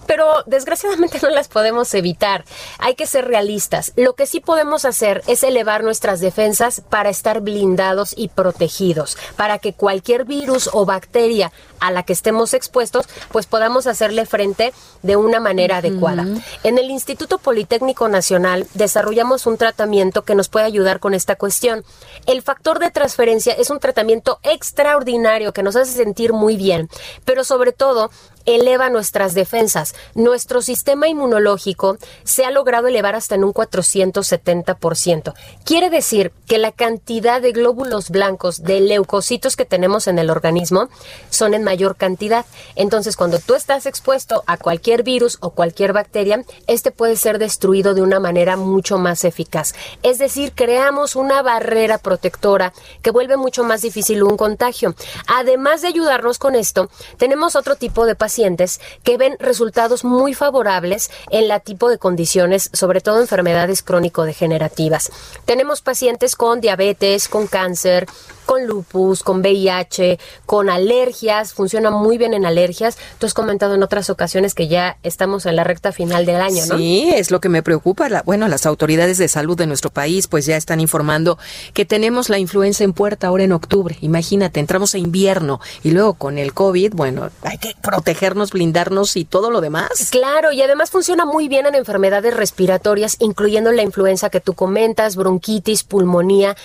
[0.06, 2.46] Pero desgraciadamente no las podemos evitar.
[2.80, 3.94] Hay que ser realistas.
[3.96, 9.60] Lo que sí podemos hacer es elevar nuestras defensas para estar blindados y protegidos, para
[9.60, 11.52] que cualquier virus o bacteria
[11.84, 16.26] a la que estemos expuestos, pues podamos hacerle frente de una manera adecuada.
[16.63, 21.84] En el Instituto Politécnico Nacional desarrollamos un tratamiento que nos puede ayudar con esta cuestión.
[22.26, 26.89] El factor de transferencia es un tratamiento extraordinario que nos hace sentir muy bien,
[27.26, 28.10] pero sobre todo
[28.46, 29.96] eleva nuestras defensas.
[30.15, 35.34] Nuestro sistema inmunológico se ha logrado elevar hasta en un 470%.
[35.63, 40.89] Quiere decir que la cantidad de glóbulos blancos, de leucocitos que tenemos en el organismo,
[41.30, 42.46] son en mayor cantidad.
[42.76, 47.96] Entonces, cuando tú estás expuesto a cualquier virus o cualquier bacteria, este puede ser destruido
[47.96, 49.74] de una manera mucho más eficaz.
[50.04, 54.94] Es decir, creamos una barrera protectora que vuelve mucho más difícil un contagio.
[55.26, 61.10] Además de ayudarnos con esto, tenemos otro tipo de pacientes que ven resultados muy favorables
[61.32, 65.12] en la tipo de condiciones, sobre todo enfermedades crónico-degenerativas.
[65.46, 68.06] Tenemos pacientes con diabetes, con cáncer,
[68.43, 72.97] con lupus, con VIH, con alergias, funciona muy bien en alergias.
[73.19, 76.65] Tú has comentado en otras ocasiones que ya estamos en la recta final del año,
[76.65, 76.77] ¿no?
[76.77, 78.10] Sí, es lo que me preocupa.
[78.10, 81.38] La- bueno, las autoridades de salud de nuestro país pues ya están informando
[81.73, 83.97] que tenemos la influenza en puerta ahora en octubre.
[84.01, 89.25] Imagínate, entramos a invierno y luego con el COVID, bueno, hay que protegernos, blindarnos y
[89.25, 90.10] todo lo demás.
[90.12, 95.15] Claro, y además funciona muy bien en enfermedades respiratorias, incluyendo la influenza que tú comentas,
[95.15, 96.56] bronquitis, pulmonía.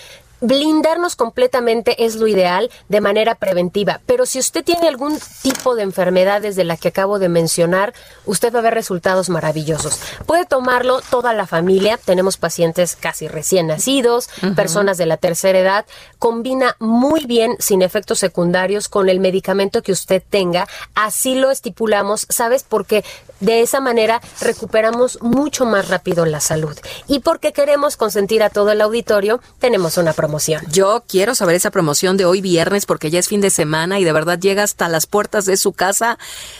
[0.41, 5.83] Blindarnos completamente es lo ideal de manera preventiva, pero si usted tiene algún tipo de
[5.83, 7.93] enfermedades de la que acabo de mencionar,
[8.25, 9.99] usted va a ver resultados maravillosos.
[10.25, 15.85] Puede tomarlo toda la familia, tenemos pacientes casi recién nacidos, personas de la tercera edad,
[16.19, 22.25] combina muy bien sin efectos secundarios con el medicamento que usted tenga, así lo estipulamos,
[22.29, 22.63] ¿sabes?
[22.63, 23.03] Porque
[23.41, 26.77] de esa manera recuperamos mucho más rápido la salud.
[27.07, 30.28] Y porque queremos consentir a todo el auditorio, tenemos una promoción.
[30.71, 34.03] Yo quiero saber esa promoción de hoy viernes porque ya es fin de semana y
[34.03, 36.17] de verdad llega hasta las puertas de su casa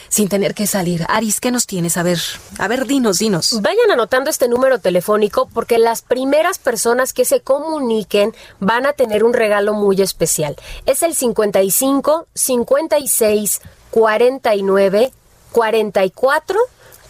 [0.09, 1.05] sin tener que salir.
[1.07, 1.97] Aris, ¿qué nos tienes?
[1.97, 2.19] A ver,
[2.57, 3.61] a ver, dinos, dinos.
[3.61, 9.23] Vayan anotando este número telefónico porque las primeras personas que se comuniquen van a tener
[9.23, 10.55] un regalo muy especial.
[10.85, 15.13] Es el 55 56 49
[15.51, 16.59] 44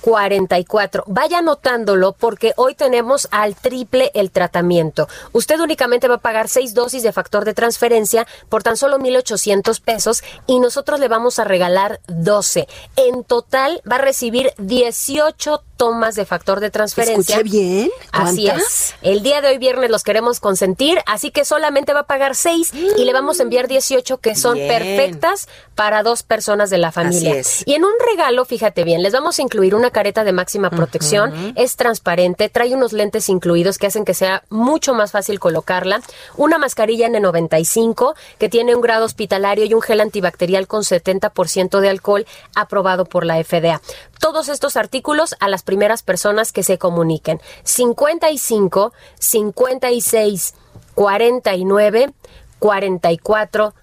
[0.01, 1.03] 44.
[1.07, 5.07] Vaya anotándolo porque hoy tenemos al triple el tratamiento.
[5.31, 9.79] Usted únicamente va a pagar seis dosis de factor de transferencia por tan solo 1,800
[9.79, 12.67] pesos y nosotros le vamos a regalar 12.
[12.95, 17.37] En total va a recibir 18 tomas de factor de transferencia.
[17.37, 17.89] ¿Escuché bien?
[18.11, 18.95] Así es.
[19.01, 22.73] El día de hoy viernes los queremos consentir, así que solamente va a pagar seis
[22.73, 24.67] y le vamos a enviar 18 que son Bien.
[24.67, 27.31] perfectas para dos personas de la familia.
[27.31, 27.63] Así es.
[27.65, 31.53] Y en un regalo, fíjate bien, les vamos a incluir una careta de máxima protección,
[31.55, 36.01] es transparente, trae unos lentes incluidos que hacen que sea mucho más fácil colocarla,
[36.35, 41.87] una mascarilla N95 que tiene un grado hospitalario y un gel antibacterial con 70% de
[41.87, 43.81] alcohol aprobado por la FDA.
[44.19, 47.41] Todos estos artículos a las primeras personas que se comuniquen.
[47.63, 50.53] 55 56
[50.93, 52.13] 49
[52.59, 53.73] 44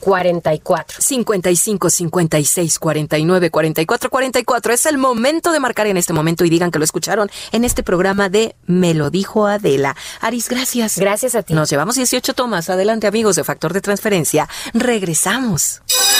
[0.00, 0.98] 44.
[1.00, 4.72] 55 56 49 44 44.
[4.72, 7.82] Es el momento de marcar en este momento y digan que lo escucharon en este
[7.82, 9.96] programa de Me lo dijo Adela.
[10.20, 10.98] Aris, gracias.
[10.98, 11.54] Gracias a ti.
[11.54, 12.70] Nos llevamos 18 tomas.
[12.70, 14.48] Adelante, amigos de Factor de Transferencia.
[14.74, 15.82] Regresamos.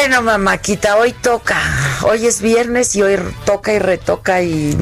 [0.00, 1.58] Bueno, mamáquita, hoy toca.
[2.04, 4.74] Hoy es viernes y hoy toca y retoca y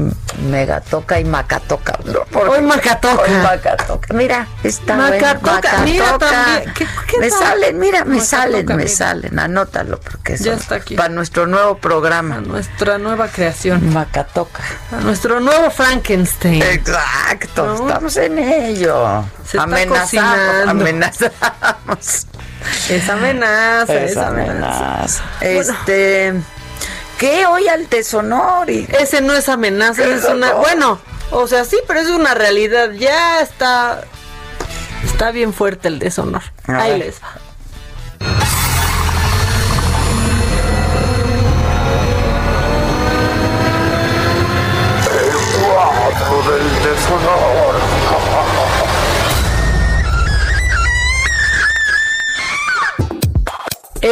[0.49, 1.99] mega toca y macatoca.
[2.05, 3.21] No, Hoy macatoca.
[3.23, 4.15] Hoy macatoca.
[4.15, 5.79] Mira, está Macatoca.
[5.83, 6.73] Mira también.
[6.73, 8.89] ¿Qué- qué me salen, mira, me Macatoca, salen, me mira.
[8.89, 9.39] salen.
[9.41, 10.95] Anótalo porque Ya está aquí.
[10.95, 12.37] para nuestro nuevo programa.
[12.41, 13.93] Nuestra nueva creación.
[13.93, 14.63] Macatoca.
[14.93, 16.63] A nuestro nuevo Frankenstein.
[16.63, 17.89] Exacto, ¿No?
[17.89, 19.25] estamos en ello.
[19.45, 20.71] Se está amenazamos, cocinando.
[20.71, 22.27] amenazamos.
[22.91, 24.55] Es amenaza, es Esa amenaza.
[24.59, 25.25] amenaza.
[25.41, 26.35] Este,
[27.19, 28.69] ¿qué hoy al deshonor?
[28.71, 30.51] Y, Ese no es amenaza, es una.
[30.53, 30.59] no.
[30.59, 30.99] Bueno,
[31.31, 32.91] o sea, sí, pero es una realidad.
[32.93, 34.03] Ya está.
[35.05, 36.43] Está bien fuerte el deshonor.
[36.67, 37.29] Ahí les va.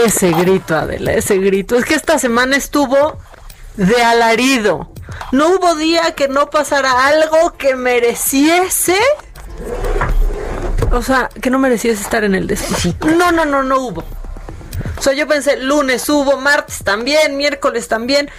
[0.05, 1.77] Ese grito, Adela, ese grito.
[1.77, 3.19] Es que esta semana estuvo
[3.77, 4.91] de alarido.
[5.33, 8.99] No hubo día que no pasara algo que mereciese.
[10.93, 12.97] O sea, que no mereciese estar en el desfile.
[13.17, 14.05] No, no, no, no hubo.
[14.99, 18.31] O sea, yo pensé, lunes hubo, martes también, miércoles también.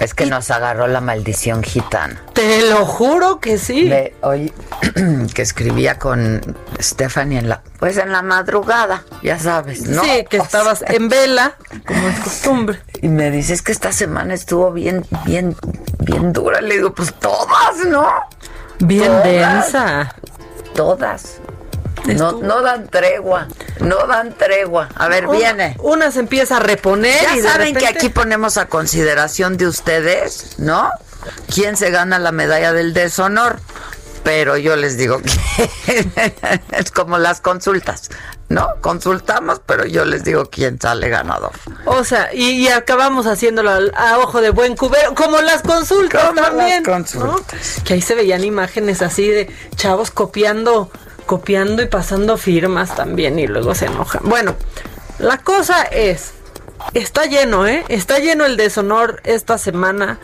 [0.00, 2.20] Es que nos agarró la maldición gitana.
[2.32, 3.88] Te lo juro que sí.
[3.88, 4.52] De hoy
[5.34, 6.40] que escribía con
[6.80, 10.02] Stephanie en la, pues en la madrugada, ya sabes, ¿no?
[10.02, 11.54] Sí, que O estabas sea, en vela,
[11.86, 12.80] como es costumbre.
[13.00, 15.56] Y me dices que esta semana estuvo bien, bien,
[16.00, 16.60] bien dura.
[16.60, 18.06] Le digo, pues todas, ¿no?
[18.80, 19.24] Bien Todas.
[19.24, 20.14] densa.
[20.74, 21.40] Todas.
[22.06, 23.48] No, no dan tregua,
[23.80, 24.88] no dan tregua.
[24.96, 25.76] A ver, Una- viene.
[25.80, 27.20] Una se empieza a reponer.
[27.22, 30.90] Ya y de saben que aquí ponemos a consideración de ustedes, ¿no?
[31.54, 33.60] ¿Quién se gana la medalla del deshonor?
[34.24, 36.10] Pero yo les digo que
[36.72, 38.08] es como las consultas,
[38.48, 38.68] ¿no?
[38.80, 41.50] Consultamos, pero yo les digo quién sale ganador.
[41.86, 46.40] O sea, y, y acabamos haciéndolo a, ojo de buen cubero, como las consultas Como
[46.40, 46.84] las también.
[46.84, 47.78] consultas.
[47.78, 47.84] ¿no?
[47.84, 50.90] Que ahí se veían imágenes así de chavos copiando,
[51.32, 54.20] copiando y pasando firmas también y luego se enojan.
[54.26, 54.54] Bueno,
[55.18, 56.32] la cosa es,
[56.92, 57.86] está lleno, ¿eh?
[57.88, 60.18] Está lleno el deshonor esta semana,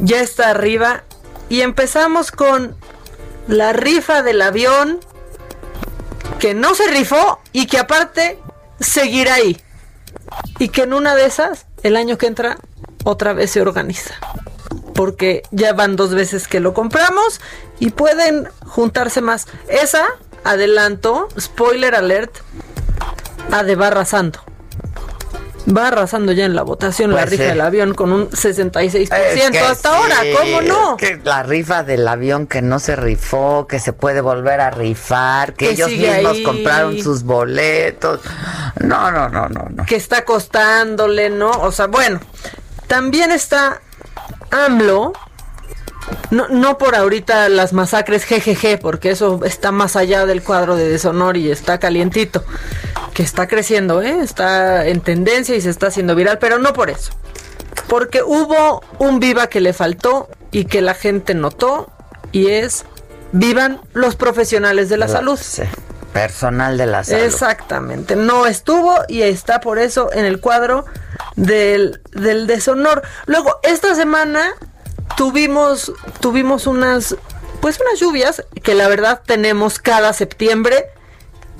[0.00, 1.04] ya está arriba
[1.48, 2.74] y empezamos con
[3.46, 4.98] la rifa del avión
[6.40, 8.36] que no se rifó y que aparte
[8.80, 9.56] seguirá ahí.
[10.58, 12.56] Y que en una de esas, el año que entra,
[13.04, 14.14] otra vez se organiza.
[14.96, 17.40] Porque ya van dos veces que lo compramos
[17.78, 19.46] y pueden juntarse más.
[19.68, 20.08] Esa,
[20.44, 22.38] adelanto, spoiler alert,
[23.52, 24.40] a de va arrasando.
[25.76, 27.48] Va arrasando ya en la votación la Pues rifa sí.
[27.50, 30.96] del avión con un 66% Es que hasta ahora, ¿cómo no?
[30.96, 34.70] es que la rifa del avión que no se rifó, que se puede volver a
[34.70, 36.42] rifar, que, Que ellos mismos ahí.
[36.42, 38.20] compraron sus boletos.
[38.80, 39.84] No, no, no, no, no.
[39.84, 41.50] que está costándole, ¿no?
[41.50, 42.20] O sea, bueno,
[42.88, 43.80] también está
[44.50, 45.12] AMLO
[46.30, 50.88] No, no por ahorita las masacres jejeje, porque eso está más allá del cuadro de
[50.88, 52.44] deshonor y está calientito,
[53.14, 54.20] que está creciendo, ¿eh?
[54.22, 57.12] está en tendencia y se está haciendo viral, pero no por eso.
[57.88, 61.90] Porque hubo un viva que le faltó y que la gente notó
[62.32, 62.84] y es
[63.32, 65.38] vivan los profesionales de la, salud.
[66.12, 67.22] Personal de la salud.
[67.22, 68.16] Exactamente.
[68.16, 70.84] No estuvo y está por eso en el cuadro
[71.36, 73.02] del, del deshonor.
[73.26, 74.52] Luego, esta semana
[75.16, 77.16] tuvimos, tuvimos unas,
[77.60, 80.86] pues unas lluvias que la verdad tenemos cada septiembre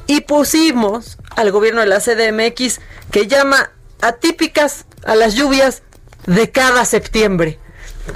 [0.07, 2.81] y pusimos al gobierno de la CDMX
[3.13, 3.71] que llama
[4.01, 5.83] atípicas a las lluvias
[6.27, 7.60] de cada septiembre.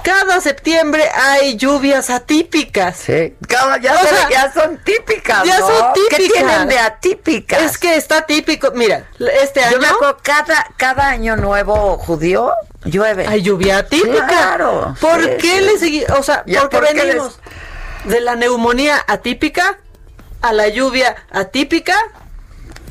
[0.03, 2.97] Cada septiembre hay lluvias atípicas.
[2.97, 3.35] Sí.
[3.47, 3.93] Cada, ya,
[4.53, 5.43] son típicas.
[5.45, 6.17] Ya son típicas.
[6.17, 7.61] ¿Qué tienen de atípicas?
[7.61, 8.71] Es que está típico.
[8.71, 9.07] Mira,
[9.41, 9.73] este año.
[9.73, 13.27] Yo me acuerdo, cada, cada año nuevo judío llueve.
[13.27, 14.27] Hay lluvia atípica.
[14.27, 14.95] Claro.
[14.99, 16.19] ¿Por qué le seguimos?
[16.19, 17.39] O sea, porque venimos
[18.05, 19.79] de la neumonía atípica
[20.41, 21.95] a la lluvia atípica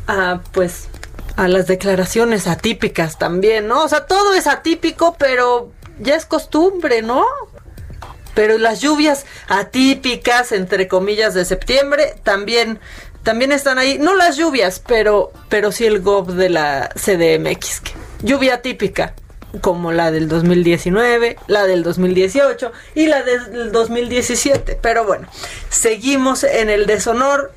[0.08, 0.88] a pues
[1.36, 3.84] a las declaraciones atípicas también, ¿no?
[3.84, 7.24] O sea, todo es atípico, pero ya es costumbre, ¿no?
[8.34, 12.80] Pero las lluvias atípicas, entre comillas, de septiembre también,
[13.22, 13.98] también están ahí.
[13.98, 17.82] No las lluvias, pero, pero sí el GOV de la CDMX.
[18.22, 19.14] Lluvia típica,
[19.60, 24.78] como la del 2019, la del 2018 y la del 2017.
[24.82, 25.28] Pero bueno,
[25.68, 27.52] seguimos en el deshonor.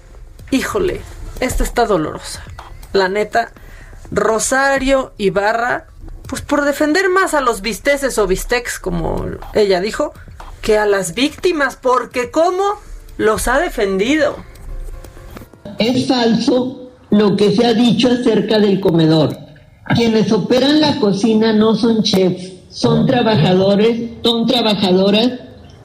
[0.51, 1.01] Híjole,
[1.39, 2.43] esta está dolorosa.
[2.93, 3.51] La neta,
[4.11, 5.87] Rosario Ibarra
[6.27, 10.13] pues por defender más a los bisteces o bistecs, como ella dijo,
[10.61, 12.63] que a las víctimas, porque ¿cómo
[13.17, 14.35] los ha defendido?
[15.79, 19.37] Es falso lo que se ha dicho acerca del comedor.
[19.95, 25.31] Quienes operan la cocina no son chefs, son trabajadores, son trabajadoras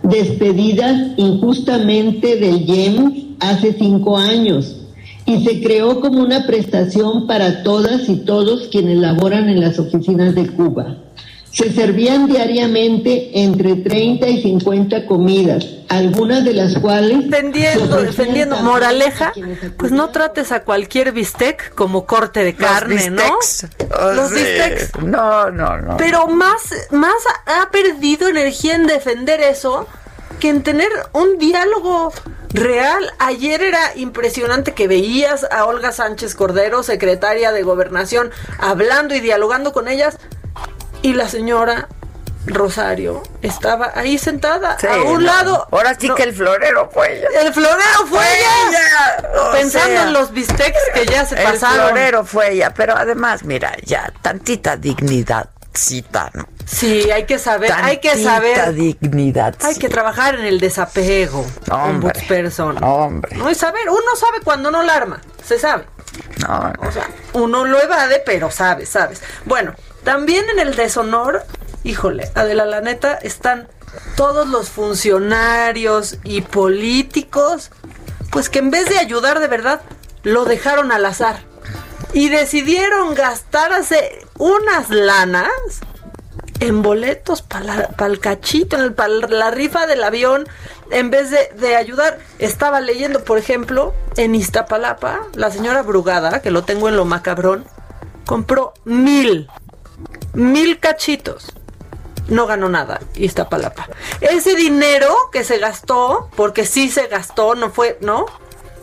[0.02, 4.81] despedidas injustamente del YEM hace cinco años
[5.32, 10.34] y se creó como una prestación para todas y todos quienes laboran en las oficinas
[10.34, 10.96] de Cuba.
[11.50, 17.28] Se servían diariamente entre 30 y 50 comidas, algunas de las cuales...
[17.28, 19.34] Defendiendo, defendiendo, moraleja,
[19.76, 23.22] pues no trates a cualquier bistec como corte de carne, ¿no?
[24.14, 24.92] Los bistecs.
[25.04, 25.98] No, no, no.
[25.98, 27.12] Pero más, más
[27.44, 29.86] ha perdido energía en defender eso
[30.40, 32.12] que en tener un diálogo
[32.50, 33.12] real.
[33.18, 39.72] Ayer era impresionante que veías a Olga Sánchez Cordero, secretaria de Gobernación, hablando y dialogando
[39.72, 40.18] con ellas.
[41.02, 41.88] Y la señora
[42.46, 45.66] Rosario estaba ahí sentada a un lado.
[45.70, 47.28] Ahora sí que el florero fue ella.
[47.40, 49.52] El florero fue, ella.
[49.52, 51.86] Pensando en los bistecs que ya se pasaron.
[51.86, 56.48] El florero fue ella, pero además, mira, ya tantita dignidad cita, ¿no?
[56.66, 58.72] Sí, hay que saber, hay que saber.
[58.74, 59.54] dignidad.
[59.62, 61.44] Hay que trabajar en el desapego.
[61.70, 62.20] Hombre.
[62.28, 62.82] Person.
[62.82, 63.36] Hombre.
[63.36, 65.84] No es saber, uno sabe cuando no la arma, se sabe.
[66.46, 69.22] No, O sea, uno lo evade, pero sabe, sabes.
[69.44, 71.44] Bueno, también en el deshonor,
[71.84, 73.68] híjole, Adela, la neta, están
[74.16, 77.70] todos los funcionarios y políticos,
[78.30, 79.80] pues que en vez de ayudar de verdad,
[80.22, 81.40] lo dejaron al azar.
[82.12, 85.48] Y decidieron gastarse unas lanas
[86.60, 88.94] en boletos para el cachito, en
[89.30, 90.46] la rifa del avión,
[90.90, 92.18] en vez de, de, ayudar.
[92.38, 97.64] Estaba leyendo, por ejemplo, en Iztapalapa, la señora Brugada, que lo tengo en lo macabrón,
[98.26, 99.48] compró mil,
[100.34, 101.52] mil cachitos.
[102.28, 103.88] No ganó nada Iztapalapa.
[104.20, 108.26] Ese dinero que se gastó, porque sí se gastó, no fue, ¿no?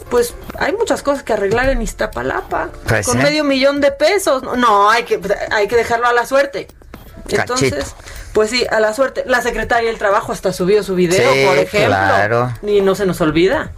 [0.10, 2.70] Pues hay muchas cosas que arreglar en Iztapalapa.
[2.88, 3.24] Pues con sí.
[3.24, 4.44] medio millón de pesos.
[4.44, 5.20] No, hay que,
[5.52, 6.68] hay que dejarlo a la suerte.
[7.30, 7.96] Entonces, Cachito.
[8.34, 9.24] pues sí, a la suerte.
[9.28, 11.90] La secretaria del trabajo hasta subió su video, Sí, por ejemplo.
[11.90, 12.54] claro.
[12.64, 13.72] Y no se nos olvida.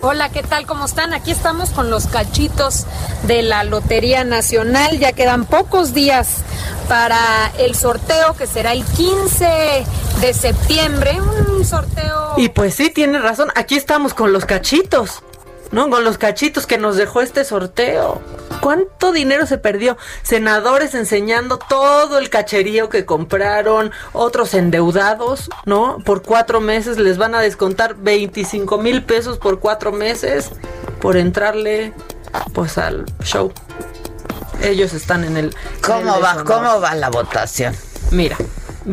[0.00, 0.64] Hola, ¿qué tal?
[0.66, 1.12] ¿Cómo están?
[1.12, 2.86] Aquí estamos con los cachitos
[3.24, 4.98] de la Lotería Nacional.
[4.98, 6.36] Ya quedan pocos días
[6.88, 9.84] para el sorteo que será el 15
[10.20, 11.20] de septiembre.
[11.20, 12.34] Un sorteo...
[12.36, 13.50] Y pues sí, tiene razón.
[13.56, 15.22] Aquí estamos con los cachitos.
[15.70, 15.90] ¿No?
[15.90, 18.20] Con los cachitos que nos dejó este sorteo.
[18.60, 19.96] ¿Cuánto dinero se perdió?
[20.22, 25.98] Senadores enseñando todo el cacherío que compraron, otros endeudados, ¿no?
[26.04, 30.50] Por cuatro meses les van a descontar 25 mil pesos por cuatro meses
[31.00, 31.92] por entrarle,
[32.54, 33.52] pues, al show.
[34.62, 35.54] Ellos están en el.
[35.82, 36.32] ¿Cómo en el va?
[36.32, 36.44] deshonor.
[36.44, 37.76] ¿Cómo va la votación?
[38.10, 38.36] Mira.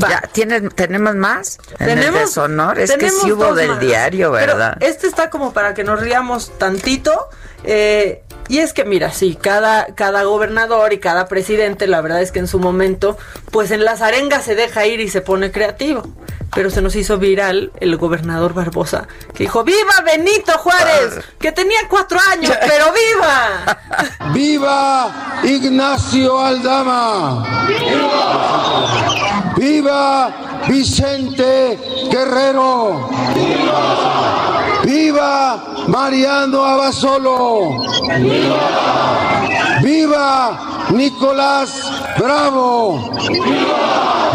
[0.02, 0.10] Va.
[0.10, 1.58] Ya, ¿tienes, ¿Tenemos más?
[1.80, 2.80] En el Tenemos- deshonor.
[2.80, 3.80] Es que sí hubo del más.
[3.80, 4.78] diario, Pero ¿verdad?
[4.82, 7.30] este está como para que nos riamos tantito.
[7.64, 12.32] Eh, Y es que mira, sí, cada, cada gobernador y cada presidente, la verdad es
[12.32, 13.18] que en su momento,
[13.52, 16.04] pues en las arengas se deja ir y se pone creativo.
[16.54, 21.20] Pero se nos hizo viral el gobernador Barbosa, que dijo, ¡Viva Benito Juárez!
[21.40, 23.80] Que tenía cuatro años, pero ¡viva!
[24.34, 27.68] ¡Viva Ignacio Aldama!
[29.58, 31.80] ¡Viva Vicente
[32.12, 33.10] Guerrero!
[34.84, 37.82] ¡Viva Mariano Abasolo!
[39.82, 41.70] ¡Viva Nicolás
[42.18, 43.12] Bravo!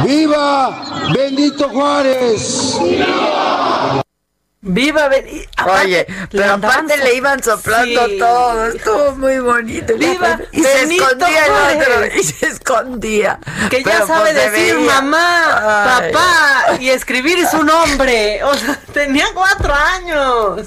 [0.05, 2.79] ¡Viva Benito Juárez!
[2.83, 4.03] ¡Viva
[4.63, 5.49] Benito!
[5.83, 8.19] Oye, pero aparte le iban soplando Sí.
[8.19, 9.95] todo, estuvo muy bonito.
[9.97, 13.39] ¡Viva y se Benito escondía el otro, y se escondía.
[13.71, 16.13] Que ya sabe pues, decir mamá, Ay.
[16.13, 18.45] papá y escribir su nombre.
[18.45, 20.61] O sea, tenía cuatro años.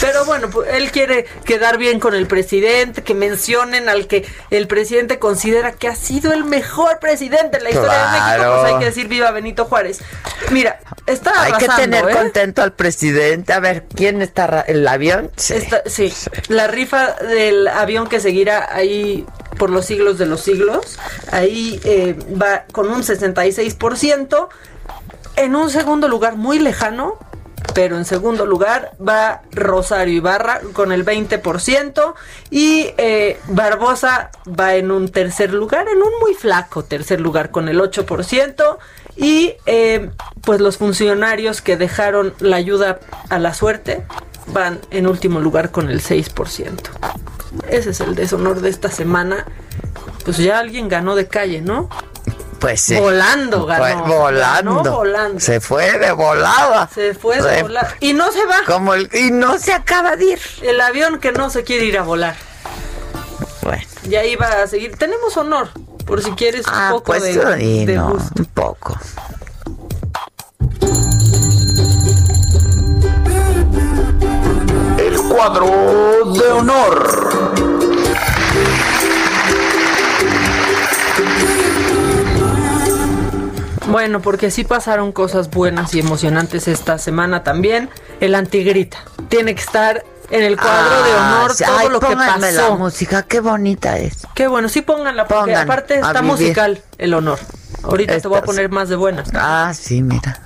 [0.00, 4.66] Pero bueno, pues, él quiere quedar bien con el presidente, que mencionen al que el
[4.66, 8.60] presidente considera que ha sido el mejor presidente en la historia de México.
[8.60, 10.00] Pues hay que decir viva Benito Juárez.
[10.50, 12.12] Mira, está Hay que tener ¿eh?
[12.12, 13.52] contento al presidente.
[13.52, 14.64] A ver, ¿quién está?
[14.66, 15.30] ¿El avión?
[15.36, 15.54] Sí.
[15.54, 16.12] Está- sí,
[16.48, 19.26] la rifa del avión que seguirá ahí
[19.58, 20.98] por los siglos de los siglos,
[21.32, 24.48] ahí eh, va con un 66%.
[25.36, 27.16] En un segundo lugar muy lejano,
[27.74, 32.14] pero en segundo lugar va Rosario Ibarra con el 20%
[32.50, 37.68] y eh, Barbosa va en un tercer lugar, en un muy flaco tercer lugar con
[37.68, 38.78] el 8%
[39.16, 40.10] y eh,
[40.42, 44.04] pues los funcionarios que dejaron la ayuda a la suerte
[44.52, 46.74] van en último lugar con el 6%.
[47.68, 49.46] Ese es el deshonor de esta semana.
[50.24, 51.88] Pues ya alguien ganó de calle, ¿no?
[52.60, 52.96] Pues sí.
[52.96, 54.04] Volando ganó.
[54.04, 54.74] Fue volando.
[54.82, 55.40] Ganó volando.
[55.40, 56.88] Se fue de volada.
[56.92, 57.94] Se fue de volar.
[58.00, 58.56] Y no se va.
[58.66, 60.40] Como el, y no se acaba de ir.
[60.62, 62.34] El avión que no se quiere ir a volar.
[63.62, 63.82] Bueno.
[64.04, 64.96] Y ahí va a seguir.
[64.96, 65.68] Tenemos honor,
[66.06, 68.34] por si quieres un Ah, poco pues de no, gusto.
[68.38, 68.98] un poco.
[74.98, 77.67] El cuadro de honor.
[83.88, 87.88] Bueno, porque sí pasaron cosas buenas y emocionantes esta semana también.
[88.20, 91.64] El antigrita tiene que estar en el cuadro de Ah, honor sí.
[91.64, 92.76] todo Ay, lo que pónganme la pasó.
[92.76, 94.26] música, qué bonita es.
[94.34, 97.38] Qué bueno, sí pónganla, porque Pongan, aparte está musical el honor.
[97.82, 99.28] Ahorita te voy a poner más de buenas.
[99.34, 100.42] Ah, sí, mira.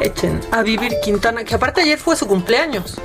[0.00, 2.96] Echen a vivir Quintana, que aparte ayer fue su cumpleaños.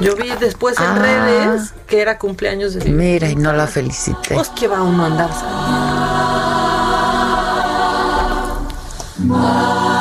[0.00, 0.98] Yo vi después en Ah.
[0.98, 2.84] redes que era cumpleaños de.
[2.90, 4.34] Mira, y no la felicité.
[4.34, 5.30] Pues que va uno a andar
[9.26, 9.93] Que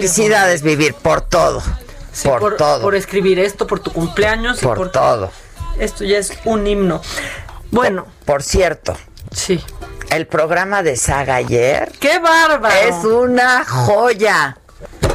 [0.00, 1.62] Ay, felicidades, vivir por todo.
[2.24, 2.82] por, por, todo.
[2.82, 5.30] por escribir esto, por tu cumpleaños y por por todo.
[5.78, 7.00] Esto ya es un himno.
[7.70, 8.96] Bueno, Por cierto.
[9.32, 9.62] Sí.
[10.10, 11.92] El programa de Saga ayer.
[12.00, 12.74] ¡Qué bárbaro!
[12.74, 14.56] Es una joya.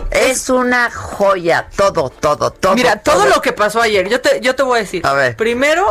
[0.09, 1.67] Es una joya.
[1.75, 2.75] Todo, todo, todo.
[2.75, 5.05] Mira, todo lo que pasó ayer, yo te, yo te voy a decir.
[5.05, 5.35] A ver.
[5.35, 5.85] Primero,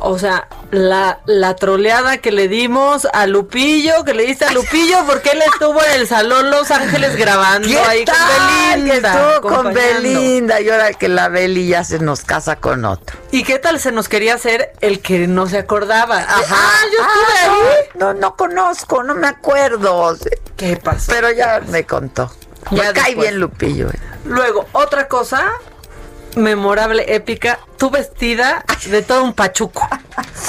[0.00, 5.04] O sea, la, la troleada que le dimos a Lupillo, que le diste a Lupillo,
[5.06, 8.16] porque él estuvo en el Salón Los Ángeles grabando ¿Qué ahí tal?
[8.16, 9.12] con Que Belinda.
[9.32, 9.74] estuvo con.
[9.74, 13.16] Belinda y ahora que la Beli ya se nos casa con otro.
[13.32, 16.18] ¿Y qué tal se nos quería hacer el que no se acordaba?
[16.18, 16.44] Ajá.
[16.48, 17.88] Ah, yo estuve Ah, ahí.
[17.98, 20.16] No, no conozco, no me acuerdo.
[20.56, 21.10] ¿Qué pasó?
[21.12, 22.30] Pero ya me contó.
[22.70, 23.16] Ya me cae después.
[23.16, 23.88] bien Lupillo.
[23.88, 23.98] eh.
[24.24, 25.50] Luego, otra cosa
[26.38, 29.86] memorable, épica, tú vestida de todo un pachuco.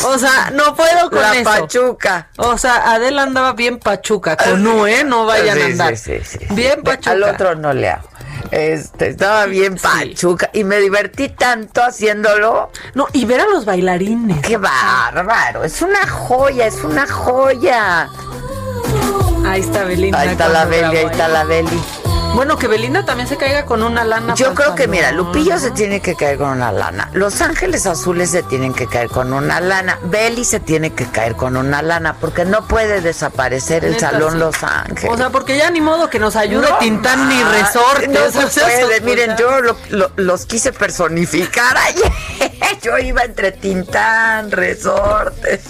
[0.05, 1.43] O sea, no puedo con La eso.
[1.49, 2.29] pachuca.
[2.37, 5.03] O sea, Adela andaba bien pachuca, con U, ¿eh?
[5.03, 5.97] No vayan Sí, a andar.
[5.97, 6.53] sí, sí, sí.
[6.53, 7.11] Bien pachuca.
[7.11, 8.07] Al otro no le hago.
[8.51, 12.71] Este, estaba bien pachuca y me divertí tanto haciéndolo.
[12.95, 14.41] No, y ver a los bailarines.
[14.41, 18.09] Qué bárbaro, es una joya, es una joya.
[19.45, 20.19] Ahí está Belinda.
[20.19, 21.81] Ahí está la Beli, ahí está la Beli.
[22.35, 24.33] Bueno, que Belinda también se caiga con una lana.
[24.35, 25.11] Yo creo que, mira.
[25.11, 27.09] Lupillo se tiene que caer con una lana.
[27.13, 29.99] Los Ángeles Azules se tienen que caer con una lana.
[30.03, 34.33] Beli se tiene que caer con una lana porque no puede desaparecer el Neta, Salón
[34.33, 34.37] sí.
[34.39, 35.11] Los Ángeles.
[35.13, 38.09] O sea, porque ya ni modo que nos ayude No, Tintán ni Resortes.
[38.09, 38.95] No se o sea, puede.
[38.95, 42.11] eso, Miren, yo lo- lo- los quise personificar ayer.
[42.81, 45.61] Yo iba entre Tintán, Resortes.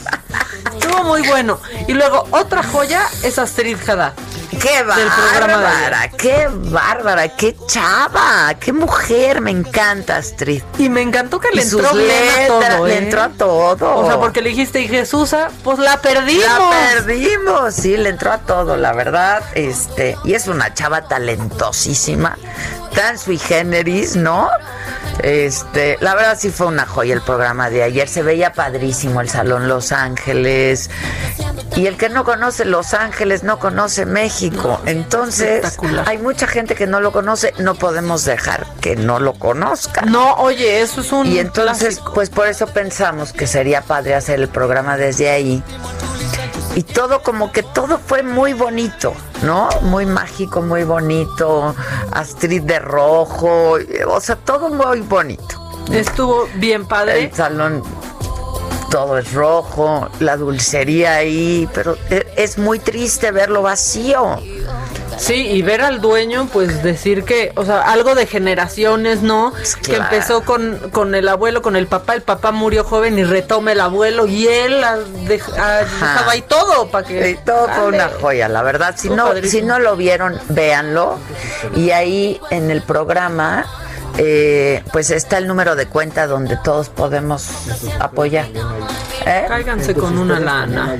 [0.73, 1.59] Estuvo muy bueno.
[1.87, 4.13] Y luego, otra joya es Astrid Haddad.
[4.57, 6.09] ¡Qué bárbara!
[6.17, 7.27] ¡Qué bárbara!
[7.29, 8.53] ¡Qué chava!
[8.59, 9.41] ¡Qué mujer!
[9.41, 10.63] Me encanta Astrid.
[10.77, 12.97] Y me encantó que le entró bien a todo, le ¿eh?
[12.97, 13.95] entró a todo.
[13.97, 16.45] O sea, porque le dijiste, y Jesusa, pues la perdimos.
[16.45, 19.43] La perdimos, sí, le entró a todo, la verdad.
[19.53, 22.37] Este, y es una chava talentosísima,
[22.99, 24.49] tan sui generis, ¿no?
[25.23, 28.09] Este, la verdad sí fue una joya el programa de ayer.
[28.09, 30.89] Se veía padrísimo el Salón Los Ángeles.
[31.77, 34.81] Y el que no conoce Los Ángeles no conoce México.
[34.85, 37.53] Entonces, hay mucha gente que no lo conoce.
[37.57, 40.01] No podemos dejar que no lo conozca.
[40.01, 44.41] No, oye, eso es un Y entonces, pues por eso pensamos que sería padre hacer
[44.41, 45.63] el programa desde ahí.
[46.75, 49.13] Y todo como que todo fue muy bonito,
[49.43, 49.69] ¿no?
[49.81, 51.75] Muy mágico, muy bonito.
[52.11, 55.43] Astrid de rojo, o sea, todo muy bonito.
[55.91, 57.25] Estuvo bien padre.
[57.25, 57.83] El salón
[58.89, 64.37] todo es rojo, la dulcería ahí, pero e- es muy triste verlo vacío.
[65.17, 69.53] Sí, y ver al dueño, pues decir que, o sea, algo de generaciones, ¿no?
[69.83, 70.03] Que claro.
[70.05, 73.81] empezó con, con el abuelo, con el papá, el papá murió joven y retoma el
[73.81, 74.81] abuelo y él
[75.27, 77.29] dej- dejaba ahí todo para que...
[77.31, 78.95] Y todo fue una joya, la verdad.
[78.97, 79.59] Si no, padrísimo.
[79.61, 81.17] si no lo vieron, véanlo.
[81.75, 83.65] Y ahí en el programa,
[84.21, 87.47] eh, pues está el número de cuenta donde todos podemos
[87.99, 88.47] apoyar.
[89.25, 89.45] ¿Eh?
[89.47, 90.97] Cáiganse con una lana.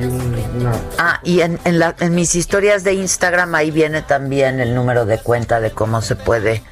[0.98, 5.06] Ah, y en, en, la- en mis historias de Instagram ahí viene también el número
[5.06, 6.64] de cuenta de cómo se puede.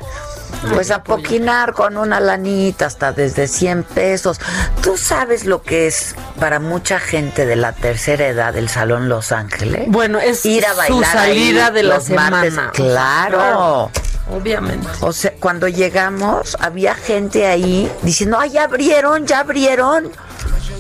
[0.74, 4.40] Pues apoquinar con una lanita hasta desde 100 pesos.
[4.82, 9.32] ¿Tú sabes lo que es para mucha gente de la tercera edad el Salón Los
[9.34, 9.84] Ángeles?
[9.88, 12.54] Bueno, es ir a su bailar salida ahí de la los martes.
[12.54, 12.72] semana.
[12.74, 13.38] Claro.
[13.38, 13.92] Claro.
[14.30, 14.88] Obviamente.
[15.02, 20.12] O sea, cuando llegamos había gente ahí diciendo, "Ay, ya abrieron, ya abrieron."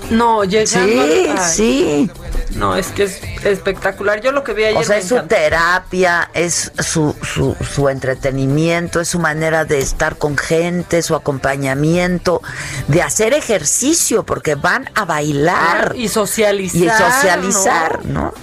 [0.09, 1.37] No, llegando Sí, ay.
[1.53, 2.11] sí.
[2.55, 4.21] No, es que es espectacular.
[4.21, 5.35] Yo lo que vi ayer O sea, es su encantó.
[5.35, 12.41] terapia, es su, su, su entretenimiento, es su manera de estar con gente, su acompañamiento,
[12.87, 15.93] de hacer ejercicio, porque van a bailar.
[15.95, 16.81] y socializar.
[16.81, 18.33] Y socializar, ¿no?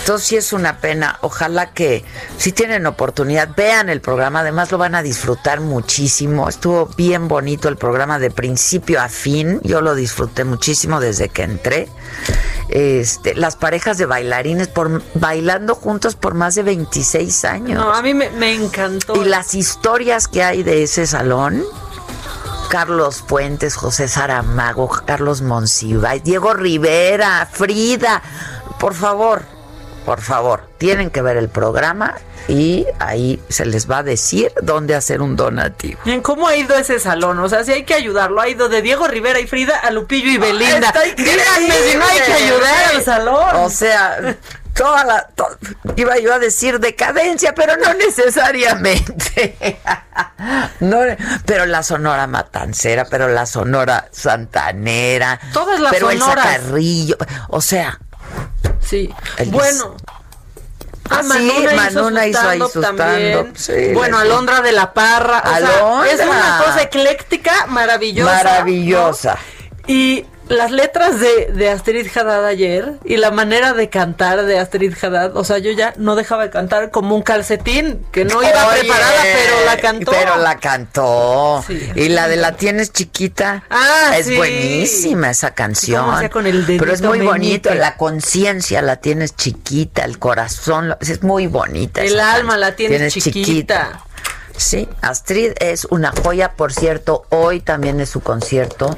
[0.00, 1.18] Entonces sí es una pena.
[1.20, 2.02] Ojalá que
[2.38, 4.40] si tienen oportunidad, vean el programa.
[4.40, 6.48] Además lo van a disfrutar muchísimo.
[6.48, 9.60] Estuvo bien bonito el programa de principio a fin.
[9.64, 11.88] Yo lo disfruté muchísimo desde que entré.
[12.68, 17.78] Este, las parejas de bailarines por bailando juntos por más de 26 años.
[17.78, 19.16] No, a mí me, me encantó.
[19.16, 21.64] Y las historias que hay de ese salón.
[22.68, 28.22] Carlos Fuentes, José Saramago, Carlos Monsiváis, Diego Rivera, Frida.
[28.78, 29.42] Por favor,
[30.08, 32.14] por favor, tienen que ver el programa
[32.48, 36.00] y ahí se les va a decir dónde hacer un donativo.
[36.06, 37.38] Bien, ¿cómo ha ido ese salón?
[37.40, 38.40] O sea, si hay que ayudarlo.
[38.40, 40.86] Ha ido de Diego Rivera y Frida a Lupillo y Belinda.
[40.86, 41.42] Está increíble.
[41.42, 43.56] Díganme si no hay que ayudar al salón.
[43.56, 44.34] O sea,
[44.72, 45.58] toda la to-
[45.96, 49.78] iba yo a decir decadencia, pero no necesariamente.
[50.80, 50.98] No,
[51.44, 56.46] pero la Sonora Matancera, pero la Sonora Santanera, Todas las pero sonoras.
[56.56, 57.16] el Carrillo,
[57.48, 58.00] o sea,
[58.80, 59.12] Sí.
[59.38, 59.96] El- Bueno.
[61.10, 63.52] Ah, sí, Manuna hizo ahí stand-up su también.
[63.56, 65.42] sí, bueno, Alondra de la Parra.
[65.42, 66.12] O sea, Alondra.
[66.12, 68.30] es una cosa ecléctica maravillosa.
[68.34, 69.34] Maravillosa.
[69.34, 69.94] ¿no?
[69.94, 74.94] Y las letras de, de Astrid Haddad ayer y la manera de cantar de Astrid
[75.00, 78.66] Haddad, o sea, yo ya no dejaba de cantar como un calcetín, que no iba
[78.68, 80.10] Oye, preparada, pero la cantó.
[80.12, 81.64] Pero la cantó.
[81.66, 81.90] Sí.
[81.94, 83.64] y la de la tienes chiquita.
[83.70, 84.36] Ah, es sí.
[84.36, 86.28] buenísima esa canción.
[86.28, 87.74] con el pero es muy bonito.
[87.74, 92.02] La conciencia la tienes chiquita, el corazón es muy bonita.
[92.02, 92.60] El alma canción.
[92.60, 94.04] la tienes chiquita.
[94.58, 98.94] Sí, Astrid es una joya, por cierto, hoy también es su concierto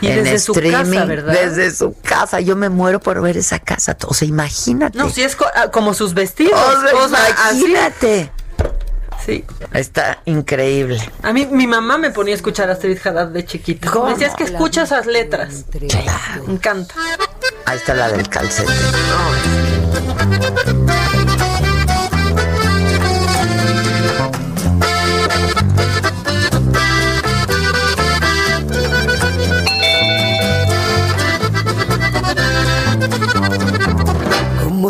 [0.00, 1.32] Y en desde su streaming, casa, ¿verdad?
[1.34, 2.40] desde su casa.
[2.40, 4.96] Yo me muero por ver esa casa, o sea, imagínate.
[4.96, 6.58] No, si es co- ah, como sus vestidos.
[6.58, 7.58] O sea, o sea, así.
[7.58, 8.32] imagínate.
[9.24, 9.44] Sí.
[9.72, 10.98] Está increíble.
[11.22, 13.88] A mí, mi mamá me ponía a escuchar a Astrid Haddad de chiquita.
[13.90, 14.06] ¿Cómo?
[14.06, 15.66] Me decía, es que escucha esas letras.
[16.46, 16.94] Me encanta.
[17.66, 18.72] Ahí está la del calcete.
[21.38, 21.51] Como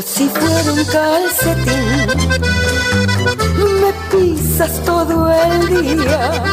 [0.04, 2.06] si fuera un calcetín,
[3.80, 6.44] me pisas todo el día,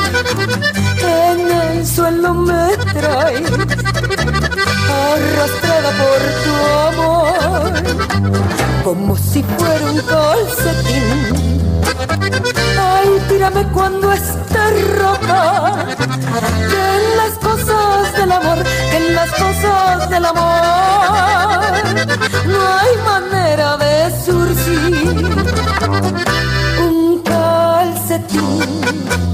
[1.01, 3.51] en el suelo me traes,
[5.11, 6.53] arrastrada por tu
[6.89, 7.73] amor,
[8.83, 11.49] como si fuera un calcetín.
[12.79, 15.85] Ay, tírame cuando esté rota,
[16.69, 21.48] que en las cosas del amor, que en las cosas del amor,
[22.45, 25.25] no hay manera de surcir
[26.79, 28.81] un calcetín.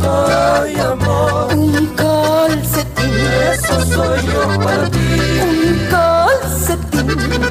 [0.04, 3.16] Ay, amor, un calcetín.
[3.54, 5.40] Eso soy yo para ti.
[5.42, 7.42] Un calcetín.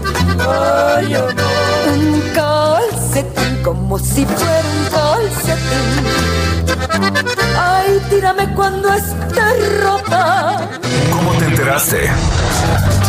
[0.40, 1.34] Ay, amor,
[1.94, 6.04] un calcetín como si fuera un calcetín.
[7.58, 10.68] Ay, tírame cuando esté rota.
[11.12, 12.10] ¿Cómo te enteraste?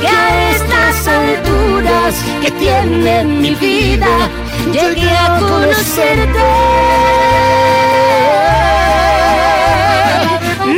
[0.00, 4.14] que a estas alturas que tiene mi vida
[4.72, 6.46] llegué a conocerte.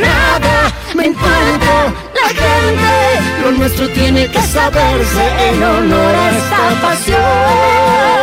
[0.05, 0.55] Nada
[0.95, 1.75] me importa
[2.21, 2.95] la gente,
[3.43, 8.15] lo nuestro tiene que saberse en honor a esta pasión.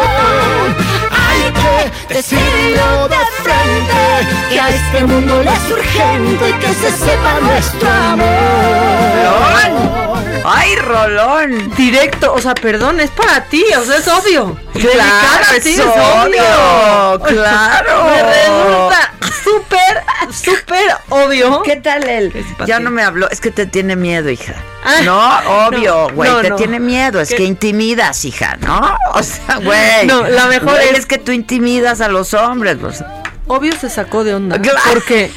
[2.08, 4.02] Decirlo de frente,
[4.50, 10.11] que a este mundo le es urgente que se sepa nuestro amor.
[10.44, 11.74] Ay, Rolón.
[11.76, 14.58] Directo, o sea, perdón, es para ti, o sea, es obvio.
[14.72, 18.04] Claro, es ti, obvio, claro.
[18.10, 19.12] Me resulta
[19.44, 21.62] súper, súper obvio.
[21.62, 22.32] ¿Qué tal él?
[22.66, 24.54] Ya no me habló, es que te tiene miedo, hija.
[24.84, 26.56] Ah, no, obvio, güey, no, te no.
[26.56, 27.36] tiene miedo, es ¿Qué?
[27.36, 28.96] que intimidas, hija, ¿no?
[29.14, 30.06] O sea, güey.
[30.06, 33.04] No, la mejor es- es que tú intimidas a los hombres, pues.
[33.46, 34.60] Obvio se sacó de onda.
[34.60, 34.80] Claro.
[34.92, 35.30] Porque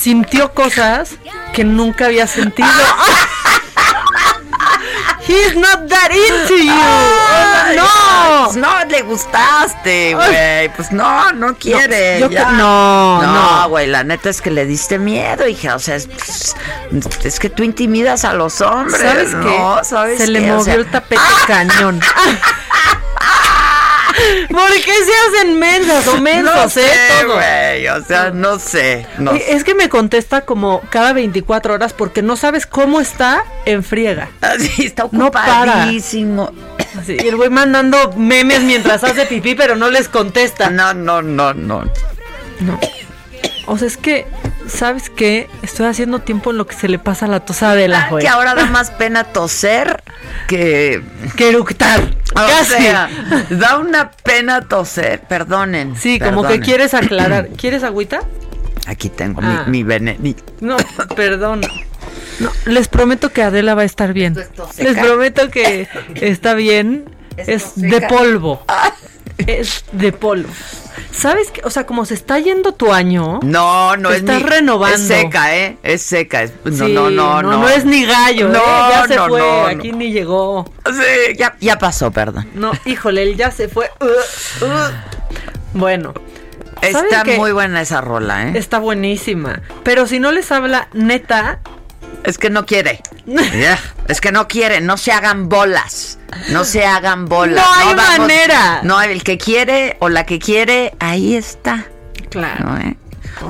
[0.00, 1.10] sintió cosas
[1.54, 2.68] que nunca había sentido.
[5.34, 6.70] He's not that into you.
[6.70, 8.44] Ay, no.
[8.44, 10.68] pues no le gustaste, güey.
[10.76, 12.20] Pues no, no quiere.
[12.30, 12.52] ya.
[12.52, 13.68] no, no, no.
[13.68, 13.88] güey.
[13.88, 15.74] La neta es que le diste miedo, hija.
[15.74, 16.54] O sea, es, pues,
[17.24, 19.00] es que tú intimidas a los hombres.
[19.00, 19.44] ¿Sabes ¿no?
[19.44, 19.84] qué?
[19.84, 20.38] ¿Sabes se le?
[20.52, 22.00] O movió sea, el tapete cañón.
[24.50, 26.68] ¿Por qué se hacen mensas o mensos, no eh?
[26.70, 26.86] sé,
[27.22, 27.34] Todo.
[27.34, 27.88] güey.
[27.88, 29.06] O sea, no sé.
[29.18, 33.44] No Oye, Es que me contesta como cada 24 horas porque no sabes cómo está
[33.64, 34.30] en friega.
[34.40, 35.62] Así está No para.
[35.62, 36.52] ocupadísimo.
[37.08, 40.70] Y el güey mandando memes mientras hace pipí, pero no les contesta.
[40.70, 41.84] No, no, no, no.
[42.60, 42.78] No.
[43.66, 44.26] O sea, es que,
[44.68, 45.48] ¿sabes qué?
[45.62, 48.18] Estoy haciendo tiempo en lo que se le pasa a la tosa de la Ah,
[48.20, 50.02] Que ahora da más pena toser
[50.48, 51.02] que
[51.36, 52.00] que eructar.
[52.32, 52.72] O Casi.
[52.82, 53.08] sea,
[53.50, 55.96] da una pena toser, perdonen.
[55.96, 57.48] sí, como que quieres aclarar.
[57.56, 58.20] ¿Quieres agüita?
[58.86, 59.64] Aquí tengo Ah.
[59.66, 60.18] mi, mi veneno.
[60.60, 60.76] No,
[61.16, 61.62] perdón.
[62.40, 64.36] No, les prometo que Adela va a estar bien.
[64.78, 67.04] Les prometo que está bien.
[67.36, 68.62] Es, de polvo.
[69.38, 70.48] Es de polvo.
[71.10, 71.60] ¿Sabes qué?
[71.64, 73.40] O sea, como se está yendo tu año.
[73.42, 74.96] No, no te es estás ni- renovando.
[74.96, 75.76] Es seca, ¿eh?
[75.82, 76.42] Es seca.
[76.44, 77.50] es- no, Sí, no, no, no.
[77.58, 77.68] no.
[77.68, 78.90] es ni gallo, No, ¿eh?
[78.90, 79.40] Ya se no, fue.
[79.40, 80.64] no, Aquí ni llegó.
[80.86, 82.48] Sí, ya, ya pasó, perdón.
[82.54, 83.90] No, híjole, él ya se fue.
[84.00, 84.68] Uh, uh.
[85.72, 86.14] Bueno.
[86.92, 88.52] ¿saben Está muy buena esa rola, ¿eh?
[88.58, 89.62] Está buenísima.
[89.84, 91.60] Pero si no les habla neta,
[92.24, 93.00] Es que no quiere.
[94.08, 96.18] Es que no quiere, no se hagan bolas.
[96.48, 97.64] No se hagan bolas.
[97.64, 98.80] No hay manera.
[98.82, 101.86] No, el que quiere o la que quiere, ahí está.
[102.30, 102.64] Claro.
[102.64, 102.96] ¿no, eh?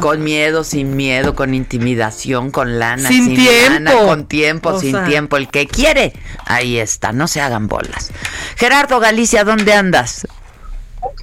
[0.01, 3.73] Con miedo, sin miedo, con intimidación, con lana, Sin sin, tiempo.
[3.73, 5.05] lana, con tiempo, O sin sea.
[5.05, 5.37] tiempo.
[5.37, 6.13] El que quiere,
[6.47, 7.13] ahí está.
[7.13, 8.11] No se hagan bolas.
[8.57, 10.27] Gerardo Galicia, ¿dónde andas?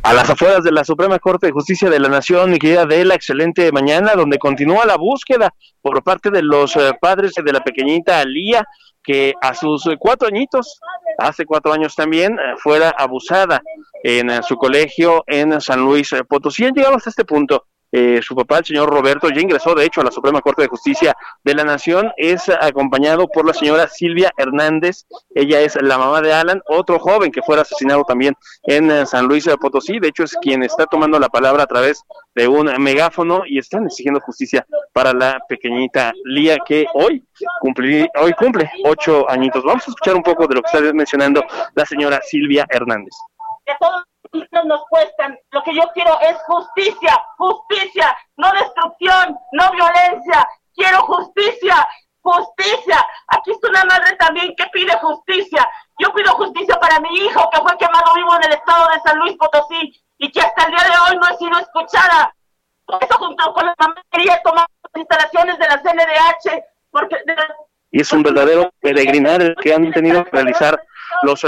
[0.03, 3.15] A las afueras de la Suprema Corte de Justicia de la Nación, mi querida Adela,
[3.15, 8.23] excelente mañana, donde continúa la búsqueda por parte de los eh, padres de la pequeñita
[8.25, 8.65] Lía,
[9.03, 10.79] que a sus eh, cuatro añitos,
[11.17, 13.61] hace cuatro años también, eh, fuera abusada
[14.03, 16.65] en su colegio en San Luis Potosí.
[16.65, 17.65] Han llegado hasta este punto.
[17.91, 20.69] Eh, su papá, el señor Roberto, ya ingresó de hecho a la Suprema Corte de
[20.69, 26.21] Justicia de la Nación, es acompañado por la señora Silvia Hernández, ella es la mamá
[26.21, 30.07] de Alan, otro joven que fuera asesinado también en eh, San Luis eh, Potosí, de
[30.07, 34.21] hecho es quien está tomando la palabra a través de un megáfono y están exigiendo
[34.21, 37.23] justicia para la pequeñita Lía que hoy
[37.59, 39.63] cumple, ocho añitos.
[39.63, 41.43] Vamos a escuchar un poco de lo que está mencionando
[41.75, 43.13] la señora Silvia Hernández.
[43.79, 44.03] todos
[44.34, 45.38] hijos nos cuestan.
[45.51, 50.47] Lo que yo quiero es justicia, justicia, no destrucción, no violencia.
[50.73, 51.88] Quiero justicia,
[52.21, 53.05] justicia.
[53.27, 55.67] Aquí está una madre también que pide justicia.
[55.99, 59.19] Yo pido justicia para mi hijo que fue quemado vivo en el estado de San
[59.19, 62.34] Luis Potosí y que hasta el día de hoy no ha sido escuchada.
[62.86, 67.36] Por eso junto con la mamá quería tomar las instalaciones de la CNDH porque de
[67.91, 70.82] y es un verdadero peregrinar el que han tenido que realizar
[71.23, 71.45] los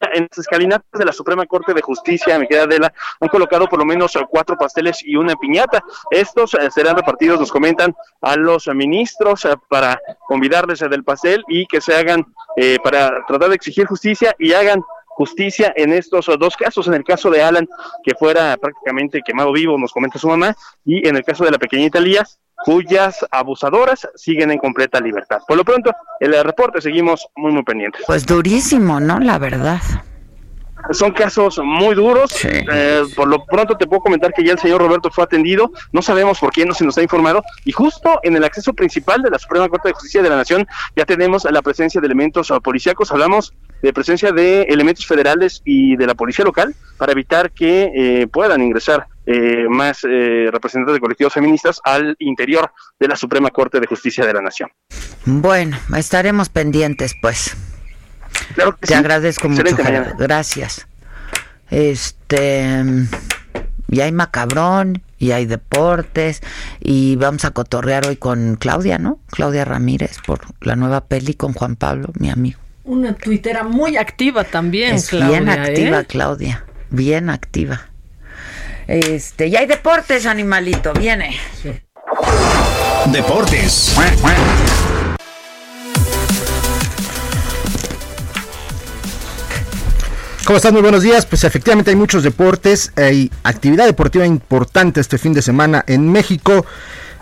[0.00, 3.78] en las escalinatas de la Suprema Corte de Justicia, mi querida Adela, han colocado por
[3.78, 5.82] lo menos eh, cuatro pasteles y una piñata.
[6.10, 11.66] Estos eh, serán repartidos, nos comentan, a los ministros eh, para convidarles del pastel y
[11.66, 12.26] que se hagan,
[12.56, 14.82] eh, para tratar de exigir justicia y hagan
[15.20, 17.68] justicia en estos eh, dos casos, en el caso de Alan,
[18.02, 21.58] que fuera prácticamente quemado vivo, nos comenta su mamá, y en el caso de la
[21.58, 25.40] pequeñita Lías, cuyas abusadoras siguen en completa libertad.
[25.46, 28.02] Por lo pronto, el eh, reporte seguimos muy, muy pendientes.
[28.06, 29.20] Pues durísimo, ¿no?
[29.20, 29.82] La verdad.
[30.92, 32.30] Son casos muy duros.
[32.42, 35.70] Eh, por lo pronto te puedo comentar que ya el señor Roberto fue atendido.
[35.92, 37.42] No sabemos por quién no se nos ha informado.
[37.66, 40.66] Y justo en el acceso principal de la Suprema Corte de Justicia de la Nación
[40.96, 43.12] ya tenemos la presencia de elementos uh, policíacos.
[43.12, 43.52] Hablamos
[43.82, 48.62] de presencia de elementos federales y de la policía local para evitar que eh, puedan
[48.62, 53.86] ingresar eh, más eh, representantes de colectivos feministas al interior de la Suprema Corte de
[53.86, 54.70] Justicia de la Nación.
[55.24, 57.56] Bueno, estaremos pendientes, pues.
[58.54, 58.94] Claro que Te sí.
[58.94, 60.06] agradezco mucho, Excelente Gerardo.
[60.10, 60.24] mañana.
[60.26, 60.86] Gracias.
[61.70, 62.84] Este.
[63.88, 66.42] Y hay macabrón, y hay deportes,
[66.80, 69.18] y vamos a cotorrear hoy con Claudia, ¿no?
[69.30, 72.60] Claudia Ramírez por la nueva peli con Juan Pablo, mi amigo.
[72.90, 75.38] Una tuitera muy activa también, es Claudia.
[75.38, 76.00] Bien activa.
[76.00, 76.04] ¿eh?
[76.06, 76.64] Claudia.
[76.90, 77.82] Bien activa.
[78.88, 81.36] Este, y hay deportes, animalito, viene.
[83.12, 83.94] Deportes.
[90.44, 90.72] ¿Cómo estás?
[90.72, 91.26] Muy buenos días.
[91.26, 96.66] Pues efectivamente hay muchos deportes, hay actividad deportiva importante este fin de semana en México.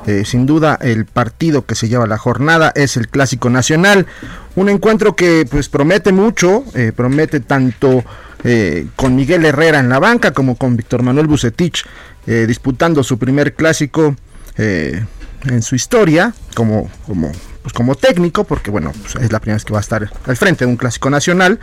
[0.06, 4.06] Eh, sin duda el partido que se lleva la jornada es el Clásico Nacional,
[4.54, 8.04] un encuentro que pues promete mucho, eh, promete tanto
[8.44, 11.84] eh, con Miguel Herrera en la banca como con Víctor Manuel Bucetich
[12.26, 14.14] disputando su primer clásico
[14.58, 17.32] en su historia como, como,
[17.62, 20.36] pues como técnico, porque bueno, pues es la primera vez que va a estar al
[20.36, 21.58] frente de un clásico nacional.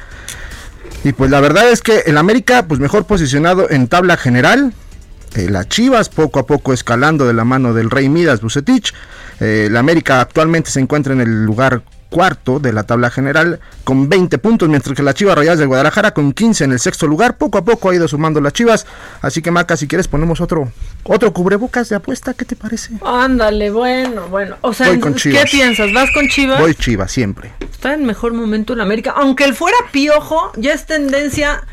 [1.03, 4.73] Y pues la verdad es que el América, pues mejor posicionado en tabla general.
[5.35, 8.93] Eh, la Chivas poco a poco escalando de la mano del Rey Midas Bucetich.
[9.39, 14.07] Eh, la América actualmente se encuentra en el lugar cuarto de la tabla general con
[14.07, 17.37] 20 puntos, mientras que la Chivas Rayadas de Guadalajara con 15 en el sexto lugar.
[17.37, 18.85] Poco a poco ha ido sumando las Chivas.
[19.21, 20.71] Así que Maca, si quieres ponemos otro
[21.03, 22.93] otro cubrebocas de apuesta, ¿qué te parece?
[23.03, 24.55] Ándale, bueno, bueno.
[24.61, 25.91] O sea, ¿qué piensas?
[25.91, 26.61] ¿Vas con Chivas?
[26.61, 27.51] Voy Chivas siempre.
[27.59, 31.65] Está en mejor momento en América, aunque él fuera piojo, ya es tendencia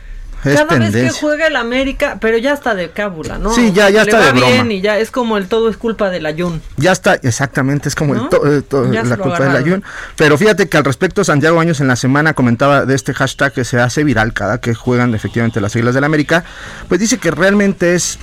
[0.42, 3.54] cada vez que juega el América, pero ya está de cábula, ¿no?
[3.54, 4.46] Sí, ya, ya está de broma.
[4.46, 6.60] bien y ya es como el todo es culpa del Ayun.
[6.76, 9.84] Ya está, exactamente, es como el todo eh, la culpa del Ayun.
[10.16, 13.64] Pero fíjate que al respecto, Santiago Años en la semana comentaba de este hashtag que
[13.64, 16.44] se hace viral cada que juegan efectivamente las siglas del América,
[16.88, 18.18] pues dice que realmente es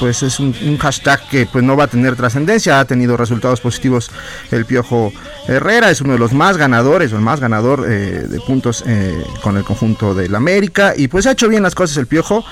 [0.00, 4.10] pues es un, hashtag que pues no va a tener trascendencia, ha tenido resultados positivos
[4.50, 5.12] el Piojo
[5.46, 9.24] Herrera, es uno de los más ganadores, o el más ganador eh, de puntos eh,
[9.42, 12.44] con el conjunto del América y pues ha hecho bien las cosas el Piojo,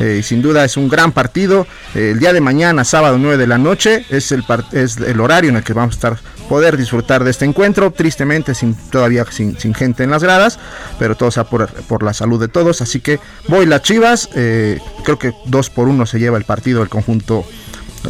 [0.00, 3.58] eh, sin duda es un gran partido, el día de mañana, sábado 9 de la
[3.58, 7.30] noche, es el, es el horario en el que vamos a estar poder disfrutar de
[7.30, 10.58] este encuentro, tristemente sin todavía sin, gente en las gradas,
[10.98, 15.18] pero todo sea por, por, la salud de todos, así que voy las Chivas, creo
[15.18, 17.44] que 2 por 1 se lleva el partido el conjunto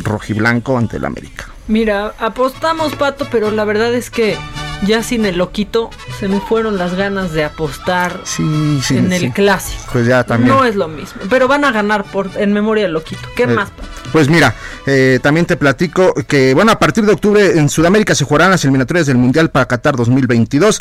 [0.03, 1.49] rojiblanco ante el América.
[1.69, 4.39] Mira, apostamos pato, pero la verdad es que
[4.85, 9.83] ya sin el loquito se me fueron las ganas de apostar en el clásico.
[9.93, 10.55] Pues ya también.
[10.55, 13.23] No es lo mismo, pero van a ganar por en memoria del loquito.
[13.35, 13.69] ¿Qué eh, más?
[14.13, 14.55] Pues mira,
[14.87, 18.65] eh, también te platico que, bueno, a partir de octubre en Sudamérica se jugarán las
[18.65, 20.81] eliminatorias del Mundial para Qatar 2022.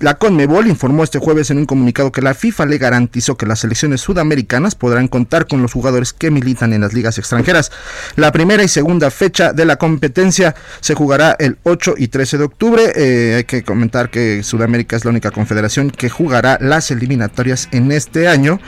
[0.00, 3.60] la Conmebol informó este jueves en un comunicado que la FIFA le garantizó que las
[3.60, 7.70] selecciones sudamericanas podrán contar con los jugadores que militan en las ligas extranjeras.
[8.16, 12.44] La primera y segunda fecha de la competencia se jugará el 8 y 13 de
[12.44, 12.92] octubre.
[13.16, 17.90] Eh, hay que comentar que Sudamérica es la única confederación que jugará las eliminatorias en
[17.90, 18.60] este año.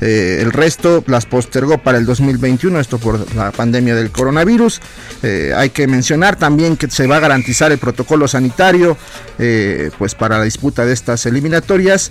[0.00, 4.80] Eh, el resto las postergó para el 2021, esto por la pandemia del coronavirus.
[5.24, 8.96] Eh, hay que mencionar también que se va a garantizar el protocolo sanitario
[9.98, 12.10] pues para la disputa de estas eliminatorias.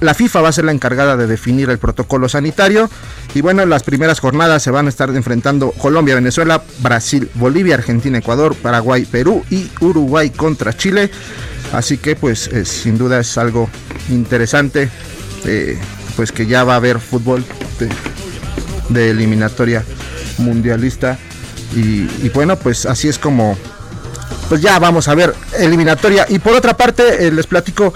[0.00, 2.88] La FIFA va a ser la encargada de definir el protocolo sanitario.
[3.34, 7.74] Y bueno, en las primeras jornadas se van a estar enfrentando Colombia, Venezuela, Brasil, Bolivia,
[7.74, 11.10] Argentina, Ecuador, Paraguay, Perú y Uruguay contra Chile.
[11.72, 13.68] Así que pues eh, sin duda es algo
[14.10, 14.88] interesante.
[16.16, 17.44] pues que ya va a haber fútbol
[18.88, 19.84] de eliminatoria
[20.38, 21.18] mundialista.
[21.74, 23.56] Y, bueno, pues así es como,
[24.48, 26.26] pues ya vamos a ver eliminatoria.
[26.28, 27.92] Y por otra parte, eh, les platico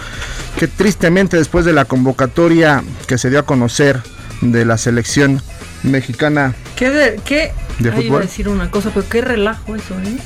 [0.59, 4.01] que tristemente después de la convocatoria que se dio a conocer
[4.43, 5.41] de la selección
[5.83, 7.53] mexicana ¿Qué de, qué?
[7.78, 8.05] de fútbol.
[8.05, 10.16] Iba a decir una cosa, pero qué relajo eso, ¿eh?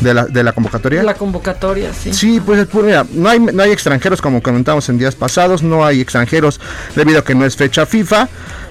[0.00, 1.02] De la, de la convocatoria.
[1.02, 2.12] La convocatoria, sí.
[2.12, 6.00] Sí, pues mira, no hay, no hay extranjeros como comentamos en días pasados, no hay
[6.00, 6.60] extranjeros
[6.94, 8.28] debido a que no es fecha FIFA.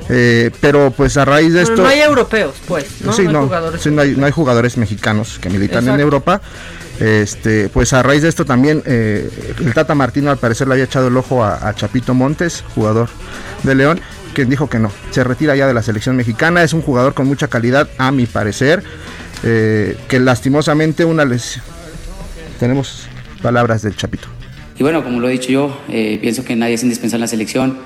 [0.09, 1.75] Eh, pero pues a raíz de esto...
[1.75, 3.01] no hay europeos, pues.
[3.01, 3.11] ¿no?
[3.13, 6.41] Sí, no, hay jugadores, no, hay, jugadores mexicanos que militan en Europa.
[6.99, 9.29] Este, pues a raíz de esto también eh,
[9.59, 13.09] el Tata Martino al parecer le había echado el ojo a, Chapito Montes, jugador
[13.61, 13.99] de León,
[14.33, 17.27] quien dijo que no, se retira ya de la selección mexicana, es un jugador con
[17.27, 18.83] mucha calidad a mi parecer,
[19.43, 21.59] eh, que lastimosamente una les...
[22.59, 23.07] Tenemos
[23.43, 24.27] palabras del Chapito.
[24.79, 27.77] Y bueno, como lo he dicho yo, pienso que nadie es indispensable en la selección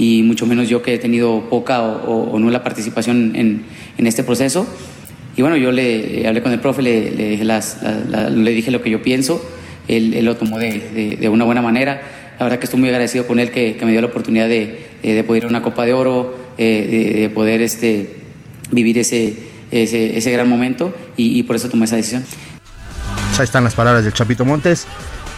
[0.00, 3.64] y mucho menos yo que he tenido poca o, no la participación en,
[3.98, 4.66] en, este proceso.
[5.36, 8.88] Y bueno, yo le hablé con el profe, le, le, dije, le dije lo que
[8.88, 9.44] yo pienso,
[9.88, 12.00] él, él lo tomó de, de, una buena manera.
[12.38, 15.22] La verdad que estoy muy agradecido con él que, me dio la oportunidad de, de
[15.22, 18.16] poder ir a una Copa de Oro, eh, de, poder este,
[18.70, 19.36] vivir ese,
[19.70, 22.24] ese, ese gran momento y, por eso tomé esa decisión.
[23.38, 24.86] Ahí están las palabras del Chapito Montes,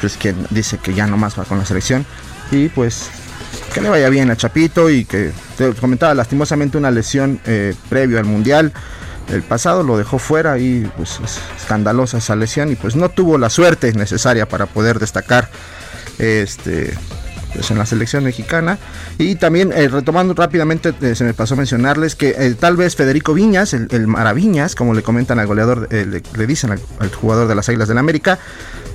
[0.00, 2.06] pues quien dice que ya no más va con la selección
[2.52, 3.10] y pues
[3.72, 8.18] que le vaya bien a Chapito y que te comentaba lastimosamente una lesión eh, previo
[8.18, 8.72] al Mundial.
[9.28, 13.38] El pasado lo dejó fuera y pues es escandalosa esa lesión y pues no tuvo
[13.38, 15.48] la suerte necesaria para poder destacar
[16.18, 16.92] este
[17.54, 18.78] pues, en la selección mexicana.
[19.16, 23.32] Y también eh, retomando rápidamente, eh, se me pasó a mencionarles que tal vez Federico
[23.32, 27.68] Viñas, el, el Maraviñas, como le comentan al goleador, le, dicen al, jugador de las
[27.68, 28.38] Águilas del América,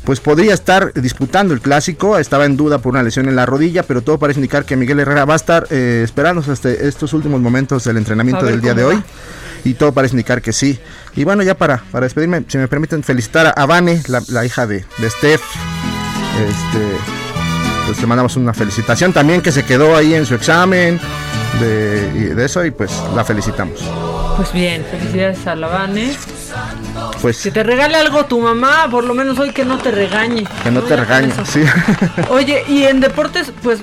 [0.07, 2.17] pues podría estar disputando el clásico.
[2.17, 5.01] Estaba en duda por una lesión en la rodilla, pero todo parece indicar que Miguel
[5.01, 8.85] Herrera va a estar eh, esperándose hasta estos últimos momentos del entrenamiento del día de
[8.85, 8.95] hoy.
[8.95, 9.03] va.
[9.65, 10.79] Y todo parece indicar que sí.
[11.17, 14.65] Y bueno, ya para, para despedirme, si me permiten felicitar a Vane, la, la hija
[14.65, 15.41] de, de Steph.
[16.39, 16.87] Este,
[17.85, 21.01] pues le mandamos una felicitación también que se quedó ahí en su examen
[21.59, 23.81] de, de eso y pues la felicitamos.
[24.37, 26.15] Pues bien, felicidades a la Vane.
[27.21, 30.45] Pues Que te regale algo tu mamá, por lo menos hoy que no te regañe.
[30.63, 31.63] que no te regañe, sí.
[32.29, 33.79] Oye, y en deportes, pues,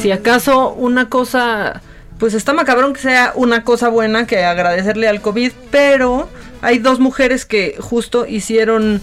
[0.00, 1.82] si acaso una cosa,
[2.18, 6.28] pues está macabrón que sea una cosa buena que agradecerle al COVID, pero
[6.60, 9.02] hay dos mujeres que justo hicieron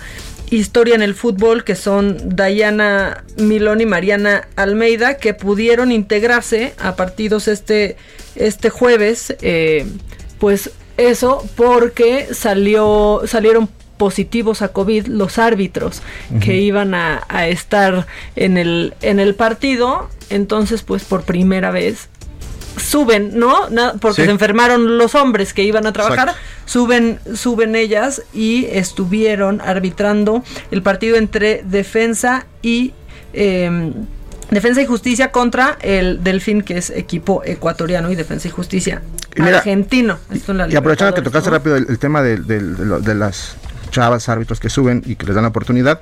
[0.50, 6.96] historia en el fútbol, que son Dayana Milón y Mariana Almeida, que pudieron integrarse a
[6.96, 7.98] partidos este,
[8.36, 9.86] este jueves, eh,
[10.40, 16.02] pues eso porque salió, salieron positivos a COVID los árbitros
[16.40, 20.10] que iban a, a estar en el, en el partido.
[20.30, 22.08] Entonces, pues por primera vez
[22.78, 23.68] suben, ¿no?
[24.00, 24.26] Porque Sí.
[24.26, 26.42] se enfermaron los hombres que iban a trabajar, Exacto.
[26.66, 32.94] suben, suben ellas y estuvieron arbitrando el partido entre defensa y
[33.34, 33.92] eh,
[34.52, 39.02] Defensa y Justicia contra el Delfín, que es equipo ecuatoriano y Defensa y Justicia
[39.36, 40.18] Y mira, argentino.
[40.32, 41.58] Esto Y aprovechando que tocaste ¿no?
[41.58, 43.56] rápido el, el tema del- de, lo- de las
[43.92, 46.00] chavas árbitros que suben y que les dan la oportunidad,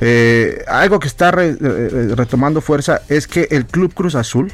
[0.00, 4.52] eh, algo que está re- eh, eh, retomando fuerza es que el Club Cruz Azul,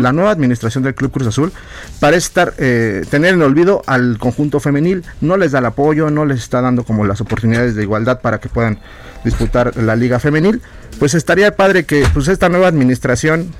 [0.00, 1.52] la nueva administración del Club Cruz Azul,
[2.00, 6.24] parece estar eh, tener en olvido al conjunto femenil, no les da el apoyo, no
[6.26, 8.80] les está dando como las oportunidades de igualdad para que puedan
[9.24, 10.62] disputar la liga femenil,
[10.98, 13.52] pues estaría padre que pues esta nueva administración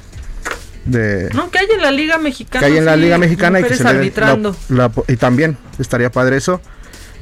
[0.84, 2.60] de No, que hay en la Liga Mexicana.
[2.66, 4.56] que hay en la Liga Mexicana y que se le dé la- arbitrando.
[4.70, 6.60] la- y también estaría padre eso.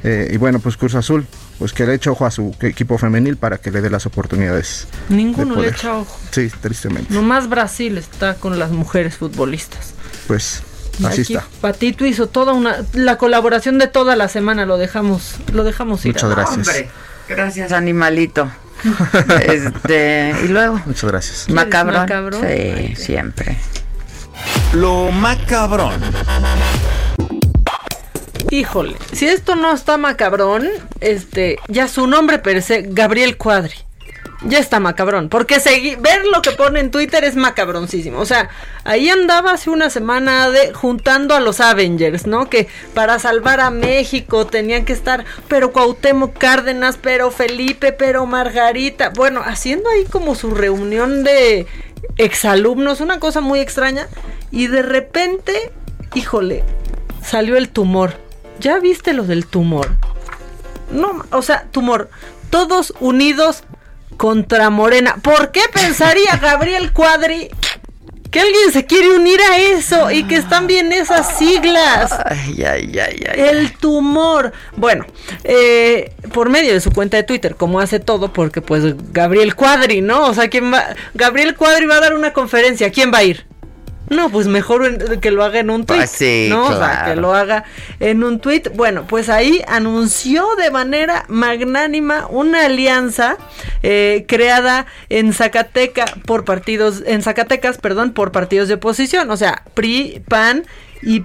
[0.03, 1.25] Eh, y bueno, pues Cruz Azul,
[1.57, 4.87] pues que le eche ojo a su equipo femenil para que le dé las oportunidades.
[5.09, 6.17] Ninguno le echa ojo.
[6.31, 7.11] Sí, tristemente.
[7.13, 9.93] Nomás Brasil está con las mujeres futbolistas.
[10.27, 10.61] Pues
[11.03, 11.45] así Aquí está.
[11.61, 16.13] Patito hizo toda una la colaboración de toda la semana lo dejamos lo dejamos ir.
[16.13, 16.57] Muchas gracias.
[16.67, 16.89] Hombre,
[17.27, 18.49] gracias, animalito.
[19.45, 20.81] este, y luego.
[20.85, 21.45] Muchas gracias.
[21.45, 22.01] ¿Quieres Macabrón.
[22.01, 22.41] macabrón?
[22.41, 23.57] Sí, siempre.
[24.73, 25.99] Lo macabrón.
[28.49, 30.67] Híjole, si esto no está macabrón,
[31.01, 33.75] este, ya su nombre per se, Gabriel Cuadri.
[34.45, 38.19] Ya está macabrón, porque segui- ver lo que pone en Twitter es macabroncísimo.
[38.19, 38.49] O sea,
[38.83, 42.47] ahí andaba hace una semana de juntando a los Avengers, ¿no?
[42.47, 49.09] Que para salvar a México tenían que estar, pero Cuauhtémoc Cárdenas, pero Felipe, pero Margarita.
[49.09, 51.65] Bueno, haciendo ahí como su reunión de
[52.17, 54.07] exalumnos, una cosa muy extraña.
[54.51, 55.71] Y de repente,
[56.13, 56.63] híjole,
[57.23, 58.13] salió el tumor.
[58.59, 59.89] ¿Ya viste lo del tumor?
[60.91, 62.09] No, o sea, tumor.
[62.51, 63.63] Todos unidos
[64.17, 65.15] contra Morena.
[65.21, 67.49] ¿Por qué pensaría Gabriel Cuadri
[68.31, 72.11] que alguien se quiere unir a eso y que están bien esas siglas?
[72.25, 73.39] Ay, ay, ay, ay.
[73.39, 74.51] El tumor.
[74.75, 75.05] Bueno,
[75.43, 80.01] eh, por medio de su cuenta de Twitter, como hace todo, porque pues Gabriel Cuadri,
[80.01, 80.27] ¿no?
[80.27, 80.83] O sea, ¿quién va?
[81.13, 82.91] Gabriel Cuadri va a dar una conferencia.
[82.91, 83.45] ¿Quién va a ir?
[84.09, 85.97] No, pues mejor en- que lo haga en un tweet.
[85.99, 86.67] Pues sí, ¿no?
[86.67, 87.65] O sea, que lo haga
[87.99, 88.63] en un tweet.
[88.73, 93.37] Bueno, pues ahí anunció de manera magnánima una alianza
[93.83, 99.29] eh, creada en Zacateca por partidos, en Zacatecas, perdón, por partidos de oposición.
[99.29, 100.65] O sea, PRI, PAN
[101.01, 101.21] y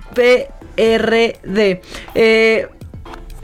[0.76, 1.80] PRD.
[2.14, 2.68] Eh,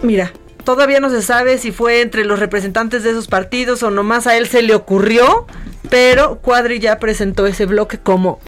[0.03, 0.33] mira,
[0.65, 4.37] todavía no se sabe si fue entre los representantes de esos partidos o nomás a
[4.37, 5.47] él se le ocurrió,
[5.91, 8.41] pero Cuadri ya presentó ese bloque como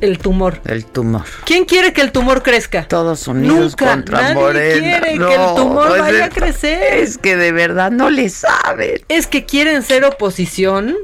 [0.00, 0.60] el tumor.
[0.66, 1.24] El tumor.
[1.44, 2.86] ¿Quién quiere que el tumor crezca?
[2.88, 3.90] Todos unidos Nunca.
[3.92, 4.80] contra Nadie Morena.
[5.00, 6.94] quiere No, que el tumor pues vaya a crecer.
[6.94, 9.00] Es que de verdad no le saben.
[9.08, 10.96] Es que quieren ser oposición.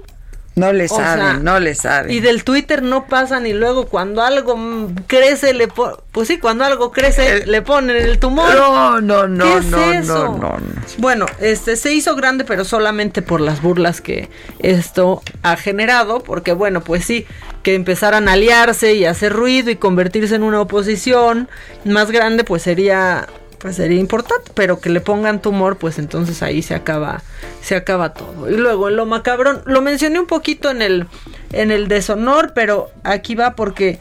[0.61, 2.11] No le O saben, sea, no le saben.
[2.11, 4.56] Y del Twitter no pasan y luego cuando algo
[5.06, 8.54] crece le po- pues sí, cuando algo crece le ponen el tumor.
[8.54, 10.24] No, no, no, ¿Qué es no, eso?
[10.24, 10.58] no, no, no.
[10.98, 16.52] Bueno, este se hizo grande, pero solamente por las burlas que esto ha generado, porque
[16.52, 17.26] bueno, pues sí,
[17.62, 21.48] que empezaran a aliarse y a hacer ruido y convertirse en una oposición
[21.84, 23.26] más grande, pues sería
[23.61, 27.22] pues sería importante, pero que le pongan tumor, pues entonces ahí se acaba
[27.62, 28.50] se acaba todo.
[28.50, 31.06] Y luego en lo macabrón, lo mencioné un poquito en el
[31.52, 33.98] en el deshonor, pero aquí va porque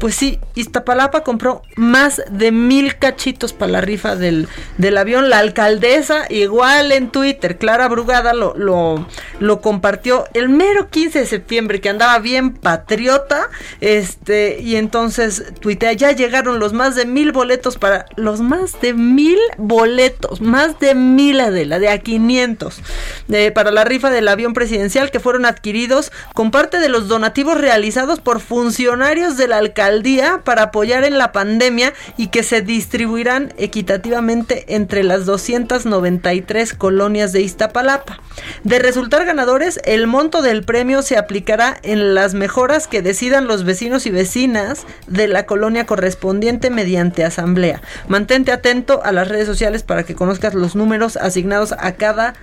[0.00, 4.48] Pues sí, Iztapalapa compró más de mil cachitos para la rifa del,
[4.78, 5.28] del avión.
[5.28, 11.82] La alcaldesa, igual en Twitter, Clara Brugada lo, lo, compartió el mero 15 de septiembre,
[11.82, 13.50] que andaba bien patriota.
[13.82, 18.06] Este, y entonces tuitea, ya llegaron los más de mil boletos para.
[18.16, 22.80] Los más de mil boletos, más de mil Adela, de a 500.
[23.28, 27.60] eh, para la rifa del avión presidencial que fueron adquiridos con parte de los donativos
[27.60, 29.58] realizados por funcionarios de la
[29.90, 37.32] alcaldía para apoyar en la pandemia y que se distribuirán equitativamente entre las 293 colonias
[37.32, 38.20] de Iztapalapa.
[38.62, 43.64] De resultar ganadores, el monto del premio se aplicará en las mejoras que decidan los
[43.64, 47.82] vecinos y vecinas de la colonia correspondiente mediante asamblea.
[48.06, 52.34] Mantente atento a las redes sociales para que conozcas los números asignados a cada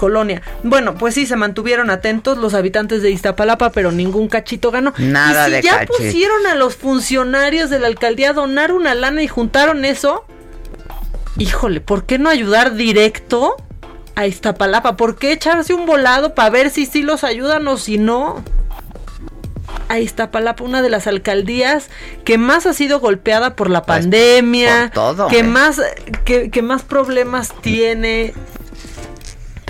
[0.00, 0.40] colonia.
[0.62, 4.94] Bueno, pues sí, se mantuvieron atentos los habitantes de Iztapalapa, pero ningún cachito ganó.
[4.96, 5.92] Nada y si de ya cachito.
[5.92, 10.24] pusieron a los funcionarios de la alcaldía a donar una lana y juntaron eso,
[11.36, 13.56] híjole, ¿por qué no ayudar directo
[14.14, 14.96] a Iztapalapa?
[14.96, 18.42] ¿Por qué echarse un volado para ver si sí los ayudan o si no?
[19.90, 21.90] A Iztapalapa, una de las alcaldías
[22.24, 25.42] que más ha sido golpeada por la pandemia, por todo, que eh.
[25.42, 25.78] más
[26.24, 28.32] que, que más problemas tiene.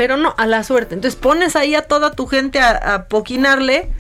[0.01, 0.95] Pero no, a la suerte.
[0.95, 3.91] Entonces pones ahí a toda tu gente a, a poquinarle,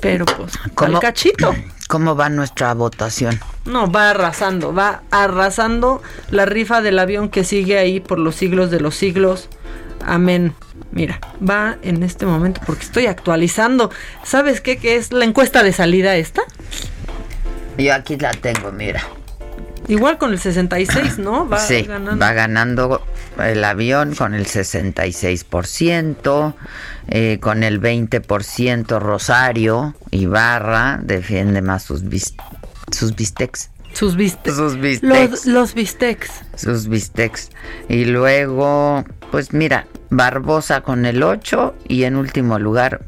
[0.00, 1.56] pero pues al cachito.
[1.88, 3.40] ¿Cómo va nuestra votación?
[3.64, 6.00] No, va arrasando, va arrasando
[6.30, 9.48] la rifa del avión que sigue ahí por los siglos de los siglos.
[10.06, 10.54] Amén.
[10.92, 13.90] Mira, va en este momento porque estoy actualizando.
[14.22, 14.76] ¿Sabes qué?
[14.76, 16.42] Que es la encuesta de salida esta.
[17.76, 19.02] Yo aquí la tengo, mira.
[19.88, 21.48] Igual con el 66, ¿no?
[21.48, 22.24] Va sí, ganando.
[22.24, 23.02] va ganando
[23.38, 26.54] el avión con el 66%,
[27.08, 32.34] eh, con el 20% Rosario, Ibarra defiende más sus, bis-
[32.90, 33.70] sus bistecs.
[33.94, 34.56] Sus bistecs.
[34.56, 35.30] Sus bistecs.
[35.30, 36.30] Los, los bistecs.
[36.56, 37.50] Sus bistecs.
[37.88, 43.00] Y luego, pues mira, Barbosa con el 8 y en último lugar,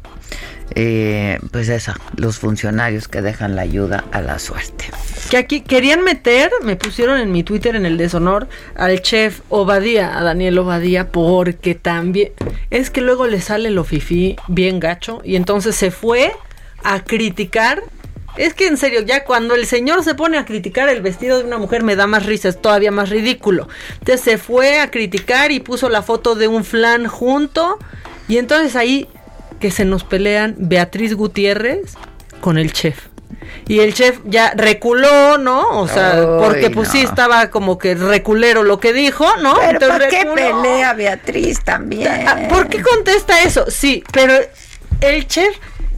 [0.74, 4.86] eh, pues esa, los funcionarios que dejan la ayuda a la suerte.
[5.28, 10.16] Que aquí querían meter, me pusieron en mi Twitter en el deshonor al chef Obadía,
[10.16, 12.32] a Daniel Obadía, porque también
[12.70, 16.32] es que luego le sale lo fifí bien gacho y entonces se fue
[16.84, 17.82] a criticar.
[18.36, 21.44] Es que en serio, ya cuando el señor se pone a criticar el vestido de
[21.44, 23.68] una mujer me da más risa, es todavía más ridículo.
[23.98, 27.78] Entonces se fue a criticar y puso la foto de un flan junto
[28.28, 29.08] y entonces ahí
[29.60, 31.94] que se nos pelean Beatriz Gutiérrez
[32.40, 33.06] con el chef.
[33.68, 35.78] Y el chef ya reculó, ¿no?
[35.80, 39.54] O sea, porque pues sí estaba como que reculero lo que dijo, ¿no?
[39.54, 40.34] Pero Entonces ¿para qué reculó.
[40.34, 42.26] pelea Beatriz también?
[42.26, 43.66] Ah, ¿Por qué contesta eso?
[43.70, 44.34] Sí, pero
[45.00, 45.56] el chef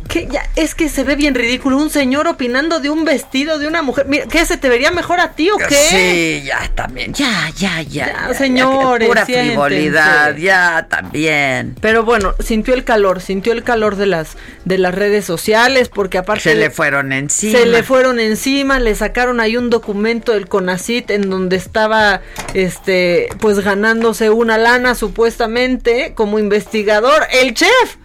[0.08, 3.66] que ya es que se ve bien ridículo un señor opinando de un vestido de
[3.66, 4.06] una mujer.
[4.06, 5.74] Mira, ¿qué se te vería mejor a ti o qué?
[5.74, 7.12] Sí, ya también.
[7.14, 8.06] Ya, ya, ya.
[8.06, 9.50] Ya, ya, señores, Pura siéntense.
[9.52, 11.76] frivolidad, ya también.
[11.80, 16.18] Pero bueno, sintió el calor, sintió el calor de las de las redes sociales porque
[16.18, 17.58] aparte Se le fueron encima.
[17.58, 22.20] Se le fueron encima, le sacaron ahí un documento del CONACIT en donde estaba
[22.54, 27.96] este pues ganándose una lana supuestamente como investigador el chef.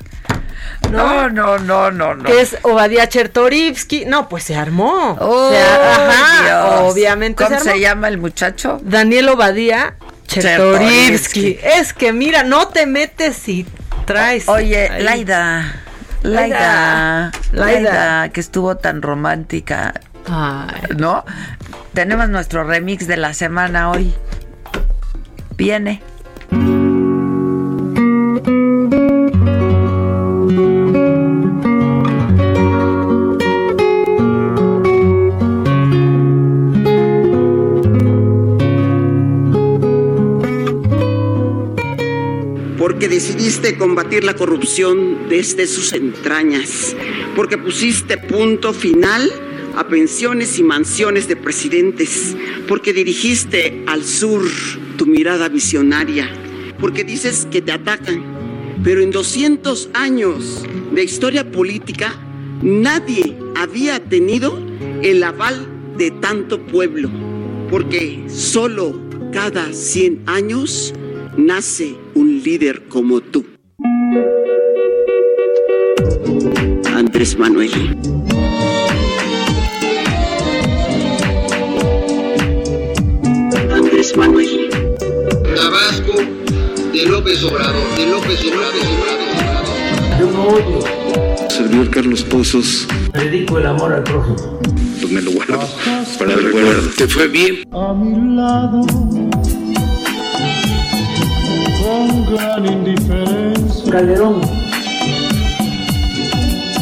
[0.92, 2.24] No, no, no, no, no.
[2.24, 4.06] Que es Obadiah Chertorivsky.
[4.06, 5.18] No, pues se armó.
[5.20, 6.44] Oh, Se ar- ajá,
[6.80, 6.94] Dios.
[6.94, 7.82] obviamente ¿Cómo se se, armó.
[7.82, 8.80] llama el muchacho?
[8.84, 9.96] Daniel Obadiah
[10.28, 11.58] Chertorivsky.
[11.58, 11.60] Chertorivsky.
[11.80, 13.66] Es que mira, no te metes y
[14.06, 14.48] traes.
[14.48, 15.04] Oye, ahí.
[15.04, 15.82] Laida.
[16.24, 17.32] Laida.
[17.52, 18.30] Laida.
[18.30, 19.94] Que estuvo tan romántica.
[20.98, 21.26] ¿No?
[21.94, 24.14] Tenemos nuestro remix de la semana hoy.
[25.58, 26.02] Viene.
[43.18, 46.96] Decidiste combatir la corrupción desde sus entrañas,
[47.36, 49.32] porque pusiste punto final
[49.76, 52.38] a pensiones y mansiones de presidentes,
[52.68, 54.44] porque dirigiste al sur
[55.00, 56.30] tu mirada visionaria,
[56.80, 58.24] porque dices que te atacan,
[58.84, 62.14] pero en 200 años de historia política
[62.62, 64.60] nadie había tenido
[65.02, 65.68] el aval
[65.98, 67.10] de tanto pueblo,
[67.72, 69.02] porque solo
[69.34, 70.94] cada 100 años
[71.36, 73.46] nace un líder como tú.
[76.96, 77.72] Andrés Manuel.
[83.72, 84.70] Andrés Manuel.
[85.56, 86.14] Tabasco
[86.92, 90.20] de López Obrador, de López Obrador, Obrador, Obrador.
[90.20, 91.50] Yo no odio.
[91.50, 92.88] Servidor Carlos Pozos.
[93.12, 94.60] Predico el amor al prójimo.
[95.00, 95.60] Pues me lo guardo
[96.18, 96.90] para el recuerdo.
[96.98, 97.64] Te fue bien.
[97.72, 98.82] A mi lado,
[102.18, 103.92] con gran indiferencia.
[103.92, 104.42] Calderón.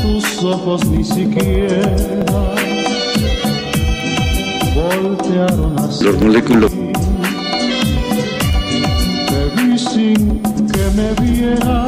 [0.01, 1.91] Tus ojos ni siquiera
[4.75, 6.71] voltearon hacia Los moléculos.
[9.27, 10.41] Te vi sin
[10.71, 11.87] que me viera.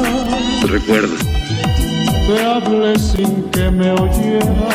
[0.62, 1.14] El recuerdo.
[2.26, 4.68] Te hablé sin que me oyera.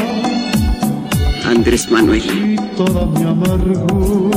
[1.46, 2.24] Andrés Manuel.
[2.26, 4.34] Y toda mi amargura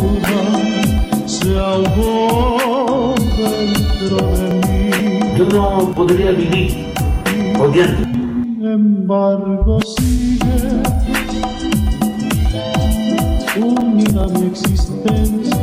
[1.26, 2.85] se ahogó
[3.36, 5.20] dentro de mí.
[5.36, 6.92] Yo no podría vivir
[7.58, 8.02] odiando.
[8.02, 10.82] Sin embargo sigue
[13.58, 15.56] unida mi existencia.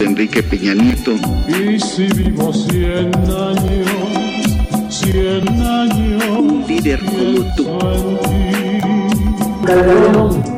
[0.00, 1.12] Enrique Peña Nieto.
[1.48, 3.88] Y si vivo cien años,
[4.88, 6.24] cien años.
[6.38, 7.64] Un líder como tú.
[9.64, 10.42] Calderón.
[10.42, 10.53] ¿Qué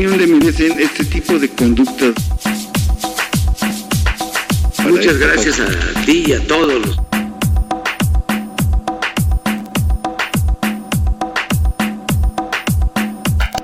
[0.00, 2.14] opinión le merecen este tipo de conductas?
[4.88, 6.96] Muchas gracias a ti y a todos los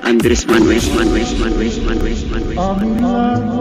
[0.03, 2.59] Andrés Manuel, Manuel, Manuel, Manuel, Manuel.
[2.59, 3.56] A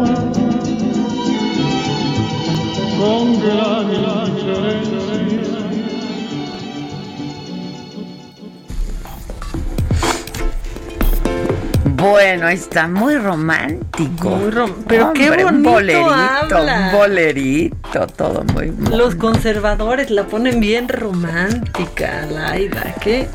[12.12, 14.30] Bueno, está muy romántico.
[14.30, 15.72] Muy rom- pero qué Hombre, un bonito
[16.04, 16.90] bolerito, habla.
[16.92, 22.94] un bolerito, todo muy Los conservadores la ponen bien romántica, Laida.
[23.02, 23.28] Qué,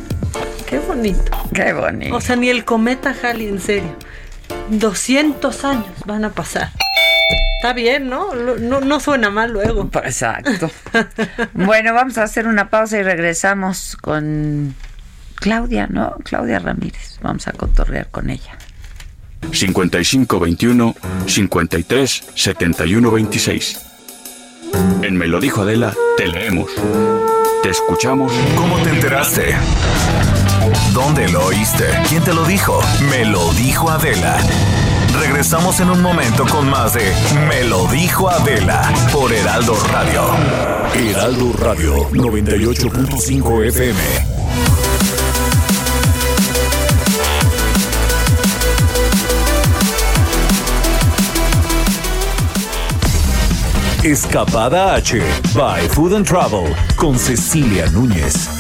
[0.69, 1.33] qué bonito.
[1.55, 2.15] Qué bonito.
[2.17, 3.95] O sea, ni el cometa Halley, en serio.
[4.71, 6.71] 200 años van a pasar.
[7.61, 8.35] Está bien, ¿no?
[8.35, 9.91] No, no suena mal luego.
[10.05, 10.71] Exacto.
[11.53, 14.75] Bueno, vamos a hacer una pausa y regresamos con
[15.41, 16.15] Claudia, ¿no?
[16.23, 17.19] Claudia Ramírez.
[17.23, 18.57] Vamos a cotorrear con ella.
[19.51, 20.95] 5521
[21.27, 23.81] 53 71 26.
[25.03, 26.71] En Me lo dijo Adela, te leemos.
[27.63, 28.33] Te escuchamos.
[28.57, 29.55] ¿Cómo te enteraste?
[30.93, 31.85] ¿Dónde lo oíste?
[32.09, 32.81] ¿Quién te lo dijo?
[33.11, 34.39] Me lo dijo Adela.
[35.19, 37.13] Regresamos en un momento con más de
[37.49, 40.25] Me lo dijo Adela por Heraldo Radio.
[40.95, 44.70] Heraldo Radio 98.5 FM.
[54.03, 55.21] Escapada H
[55.55, 58.60] by Food and Travel con Cecilia Núñez.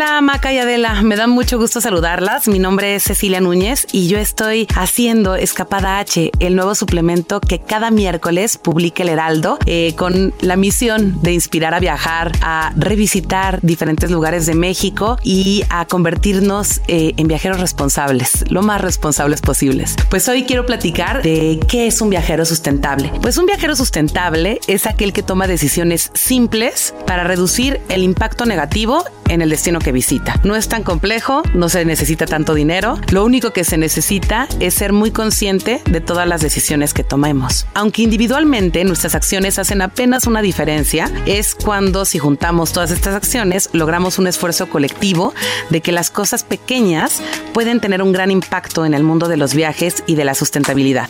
[0.00, 2.46] Hola Maca y Adela, me da mucho gusto saludarlas.
[2.46, 7.58] Mi nombre es Cecilia Núñez y yo estoy haciendo Escapada H, el nuevo suplemento que
[7.58, 13.58] cada miércoles publica el Heraldo eh, con la misión de inspirar a viajar, a revisitar
[13.62, 19.96] diferentes lugares de México y a convertirnos eh, en viajeros responsables, lo más responsables posibles.
[20.10, 23.10] Pues hoy quiero platicar de qué es un viajero sustentable.
[23.20, 29.02] Pues un viajero sustentable es aquel que toma decisiones simples para reducir el impacto negativo
[29.28, 30.40] en el destino que visita.
[30.44, 34.74] No es tan complejo, no se necesita tanto dinero, lo único que se necesita es
[34.74, 37.66] ser muy consciente de todas las decisiones que tomemos.
[37.74, 43.70] Aunque individualmente nuestras acciones hacen apenas una diferencia, es cuando si juntamos todas estas acciones
[43.72, 45.34] logramos un esfuerzo colectivo
[45.70, 47.22] de que las cosas pequeñas
[47.52, 51.08] pueden tener un gran impacto en el mundo de los viajes y de la sustentabilidad.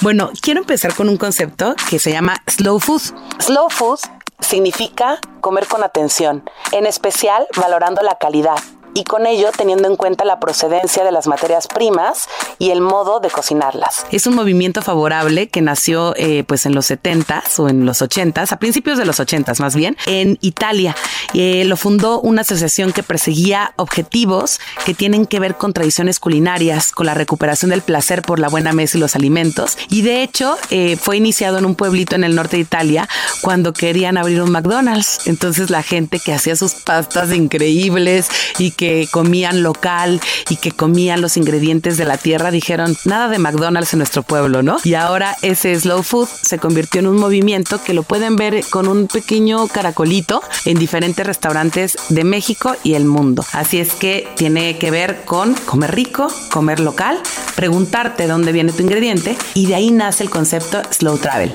[0.00, 3.02] Bueno, quiero empezar con un concepto que se llama slow food.
[3.38, 3.98] Slow food
[4.40, 8.56] significa comer con atención, en especial valorando la calidad
[8.94, 12.28] y con ello teniendo en cuenta la procedencia de las materias primas
[12.58, 14.06] y el modo de cocinarlas.
[14.10, 18.52] Es un movimiento favorable que nació eh, pues en los 70s o en los 80s,
[18.52, 20.94] a principios de los 80s más bien, en Italia.
[21.34, 26.92] Eh, lo fundó una asociación que perseguía objetivos que tienen que ver con tradiciones culinarias,
[26.92, 29.78] con la recuperación del placer por la buena mesa y los alimentos.
[29.88, 33.08] Y de hecho eh, fue iniciado en un pueblito en el norte de Italia
[33.40, 35.26] cuando querían abrir un McDonald's.
[35.26, 38.28] Entonces la gente que hacía sus pastas increíbles
[38.58, 43.38] y que comían local y que comían los ingredientes de la tierra dijeron nada de
[43.38, 44.78] McDonald's en nuestro pueblo, ¿no?
[44.84, 48.88] Y ahora ese slow food se convirtió en un movimiento que lo pueden ver con
[48.88, 53.44] un pequeño caracolito en diferentes restaurantes de México y el mundo.
[53.52, 57.20] Así es que tiene que ver con comer rico, comer local,
[57.54, 61.52] preguntarte dónde viene tu ingrediente y de ahí nace el concepto slow travel.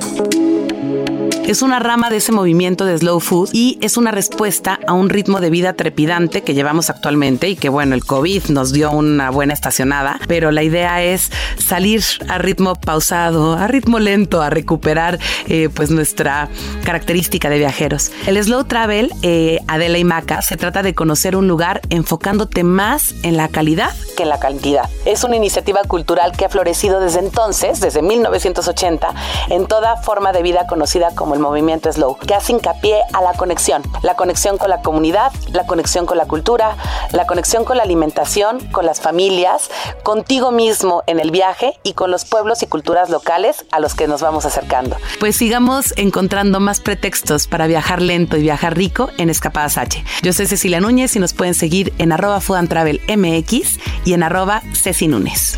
[1.47, 5.07] Es una rama de ese movimiento de slow food y es una respuesta a un
[5.07, 9.29] ritmo de vida trepidante que llevamos actualmente y que bueno, el COVID nos dio una
[9.29, 15.19] buena estacionada, pero la idea es salir a ritmo pausado, a ritmo lento, a recuperar
[15.47, 16.49] eh, pues nuestra
[16.83, 18.11] característica de viajeros.
[18.25, 23.15] El slow travel, eh, Adela y Maca, se trata de conocer un lugar enfocándote más
[23.23, 24.89] en la calidad que en la cantidad.
[25.05, 29.13] Es una iniciativa cultural que ha florecido desde entonces, desde 1980,
[29.49, 33.33] en toda forma de vida conocida como el movimiento slow, que hace hincapié a la
[33.33, 36.75] conexión, la conexión con la comunidad, la conexión con la cultura,
[37.11, 39.69] la conexión con la alimentación, con las familias,
[40.03, 44.07] contigo mismo en el viaje y con los pueblos y culturas locales a los que
[44.07, 44.97] nos vamos acercando.
[45.19, 50.03] Pues sigamos encontrando más pretextos para viajar lento y viajar rico en Escapadas H.
[50.23, 54.13] Yo soy Cecilia Núñez y nos pueden seguir en arroba Food and Travel MX y
[54.13, 55.57] en arroba Ceci Núñez.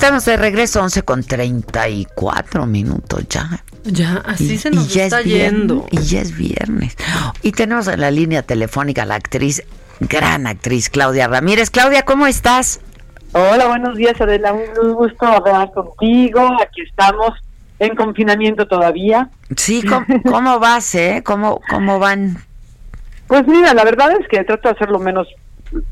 [0.00, 3.62] Estamos de regreso 11 con 34 minutos ya.
[3.84, 5.86] Ya, así Y- se nos y ya está es viernes, yendo.
[5.90, 6.96] Y ya es viernes.
[7.42, 9.62] Y tenemos en la línea telefónica a la actriz,
[10.00, 11.68] gran actriz Claudia Ramírez.
[11.68, 12.80] Claudia, ¿cómo estás?
[13.32, 16.48] Hola, buenos días Adela, un gusto hablar contigo.
[16.62, 17.32] Aquí estamos
[17.78, 19.28] en confinamiento todavía.
[19.54, 21.20] Sí, ¿cómo, cómo vas, eh?
[21.22, 22.38] ¿Cómo, ¿Cómo van?
[23.26, 25.28] Pues mira, la verdad es que trato de hacer lo menos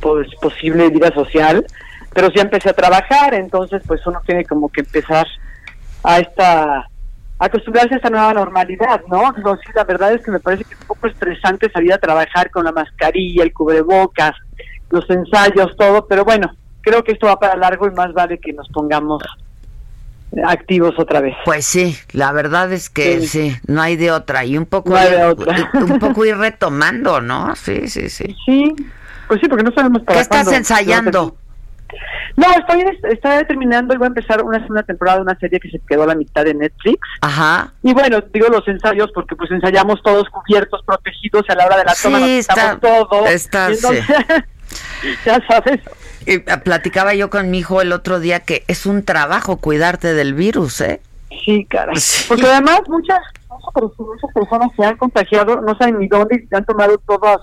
[0.00, 1.66] pues, posible vida social,
[2.12, 5.26] pero sí empecé a trabajar, entonces pues uno tiene como que empezar
[6.04, 6.86] a esta
[7.40, 9.32] acostumbrarse a esta nueva normalidad, ¿no?
[9.36, 11.98] Digo, sí, la verdad es que me parece que es un poco estresante salir a
[11.98, 14.32] trabajar con la mascarilla, el cubrebocas,
[14.90, 18.52] los ensayos, todo, pero bueno, creo que esto va para largo y más vale que
[18.52, 19.22] nos pongamos
[20.46, 21.34] activos otra vez.
[21.44, 24.44] Pues sí, la verdad es que sí, no hay de otra.
[24.44, 25.70] Y un poco, No ir, de otra.
[25.74, 27.54] un poco ir retomando, ¿no?
[27.56, 28.36] Sí, sí, sí.
[28.44, 28.74] Sí,
[29.26, 30.58] pues sí, porque no sabemos para ¿Qué estás cuándo.
[30.58, 31.36] ensayando?
[32.36, 35.70] No, estoy, estoy terminando y voy a empezar una segunda temporada de una serie que
[35.70, 37.00] se quedó a la mitad de Netflix.
[37.20, 37.72] Ajá.
[37.82, 41.78] Y bueno, digo los ensayos porque pues ensayamos todos cubiertos, protegidos y a la hora
[41.78, 43.26] de la toma Sí, nos está- todo.
[43.26, 44.04] está, entonces,
[45.24, 45.80] ya sabes.
[46.26, 50.12] Y, eh, platicaba yo con mi hijo el otro día que es un trabajo cuidarte
[50.14, 51.00] del virus, ¿eh?
[51.44, 51.94] Sí, caray.
[52.28, 56.46] Porque además muchas, muchas personas- muchas personas se han contagiado, no saben ni dónde y
[56.46, 57.38] se han tomado todas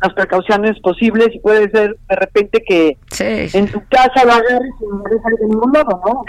[0.00, 4.86] las precauciones posibles y puede ser de repente que en tu casa lo agarres y
[4.86, 6.24] no sale de ningún lado, ¿no?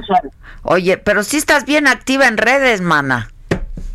[0.00, 0.22] O sea.
[0.62, 3.28] Oye, pero sí estás bien activa en redes, mana.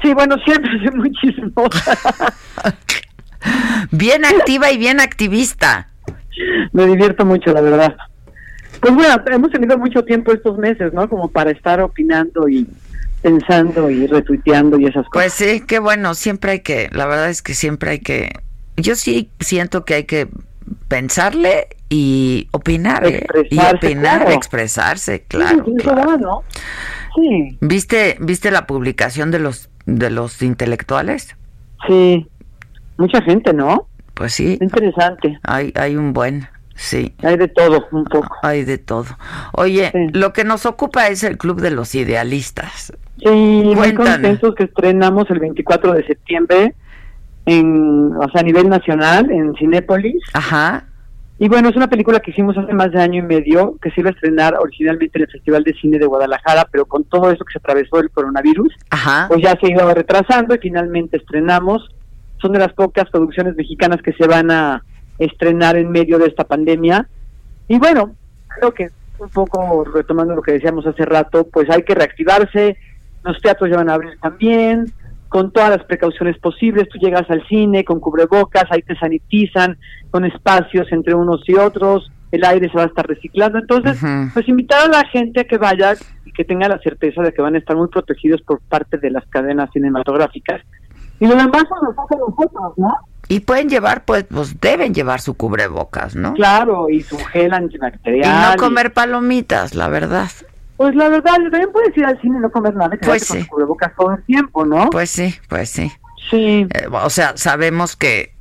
[0.02, 1.98] Sí, bueno, siempre soy muy chismosa.
[3.92, 5.88] Bien activa y bien activista.
[6.74, 7.96] Me divierto mucho, la verdad.
[8.82, 11.08] Pues bueno, hemos tenido mucho tiempo estos meses, ¿no?
[11.08, 12.68] Como para estar opinando y
[13.22, 15.12] pensando y retuiteando y esas cosas.
[15.14, 18.32] Pues sí, qué bueno, siempre hay que, la verdad es que siempre hay que,
[18.78, 20.30] yo sí siento que hay que
[20.88, 23.04] pensarle y opinar,
[23.50, 24.32] y opinar, claro.
[24.32, 25.64] expresarse, claro.
[25.66, 26.02] Sí, sí, claro.
[26.02, 26.44] eso va, ¿no?
[27.16, 31.36] Sí, ¿Viste, viste la publicación de los de los intelectuales?
[31.88, 32.28] sí.
[32.98, 33.88] Mucha gente, ¿no?
[34.16, 34.58] Pues sí.
[34.60, 35.40] Interesante.
[35.44, 37.14] Hay, hay un buen, sí.
[37.22, 38.36] Hay de todo, un poco.
[38.42, 39.06] Hay de todo.
[39.54, 42.92] Oye, lo que nos ocupa es el Club de los Idealistas.
[43.20, 46.76] Sí, muy contentos que estrenamos el 24 de septiembre
[47.48, 50.22] en, o sea, a nivel nacional en Cinépolis.
[50.34, 50.84] Ajá.
[51.40, 54.02] Y bueno, es una película que hicimos hace más de año y medio, que se
[54.02, 57.46] iba a estrenar originalmente en el Festival de Cine de Guadalajara, pero con todo eso
[57.46, 59.28] que se atravesó el coronavirus, Ajá.
[59.30, 61.90] pues ya se iba retrasando y finalmente estrenamos.
[62.42, 64.84] Son de las pocas producciones mexicanas que se van a
[65.20, 67.08] estrenar en medio de esta pandemia.
[67.70, 68.14] Y bueno,
[68.60, 72.78] creo que un poco retomando lo que decíamos hace rato, pues hay que reactivarse,
[73.24, 74.92] los teatros ya van a abrir también,
[75.30, 79.78] con todas las precauciones posibles, tú llegas al cine con cubrebocas, ahí te sanitizan,
[80.10, 84.00] con espacios entre unos y otros, el aire se va a estar reciclando, entonces,
[84.34, 85.94] pues invitar a la gente a que vaya
[86.26, 89.12] y que tenga la certeza de que van a estar muy protegidos por parte de
[89.12, 90.62] las cadenas cinematográficas.
[91.20, 92.94] Y lo demás nos hace nosotros, ¿no?
[93.30, 96.34] Y pueden llevar, pues, pues deben llevar su cubrebocas, ¿no?
[96.34, 98.52] Claro, y su gel Y antibacterial.
[98.52, 100.30] no comer palomitas, la verdad.
[100.78, 103.44] Pues la verdad, también puedes ir al cine y no comer nada, Pues con sí.
[103.44, 104.90] tu cubrebocas todo el tiempo, ¿no?
[104.92, 105.92] Pues sí, pues sí.
[106.30, 106.68] Sí.
[106.74, 108.34] Eh, o sea, sabemos que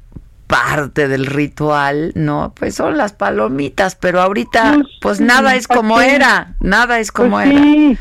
[0.47, 2.53] parte del ritual, ¿no?
[2.55, 7.49] Pues son las palomitas, pero ahorita pues nada es como era, nada es como Pues
[7.49, 7.59] era.
[7.63, 7.99] sí,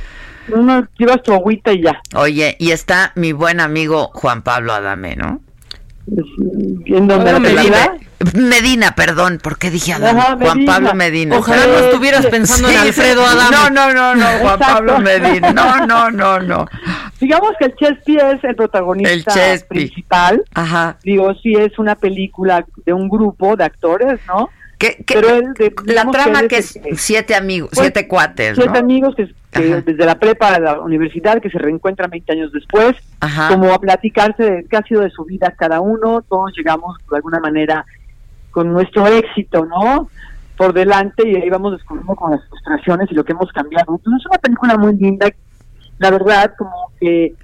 [0.49, 1.99] uno llevas tu agüita y ya.
[2.15, 5.41] Oye, y está mi buen amigo Juan Pablo Adame, ¿no?
[6.85, 7.33] ¿En dónde?
[7.33, 8.93] Hola, ¿En Medina.
[8.95, 10.19] Perdón, ¿por qué dije Adame?
[10.19, 10.65] Ajá, Juan.
[10.65, 11.37] Pablo Medina.
[11.37, 13.51] Ojalá no estuvieras pensando en Alfredo Adame.
[13.55, 14.73] No, no, no, no, Juan Exacto.
[14.73, 15.51] Pablo Medina.
[15.53, 16.65] No, no, no, no.
[17.19, 20.43] Digamos que el Chespi es el protagonista El principal.
[20.53, 20.97] Ajá.
[21.03, 24.49] Digo, sí es una película de un grupo de actores, ¿no?
[24.77, 28.07] ¿Qué, qué- Pero él, de- la trama él que es que- siete amigos, Pues, siete
[28.09, 28.79] cuates, siete ¿no?
[28.79, 32.93] amigos que, que desde la prepa a la universidad que se reencuentran 20 años después,
[33.21, 33.47] Ajá.
[33.47, 37.15] como a platicarse de qué ha sido de su vida cada uno, todos llegamos de
[37.15, 37.85] alguna manera
[38.55, 40.07] con nuestro éxito, ¿no?
[40.55, 43.97] Por delante y ahí vamos descubriendo con las frustraciones y lo que hemos cambiado.
[43.97, 45.27] Entonces es una película muy linda,
[45.99, 47.35] la verdad, como que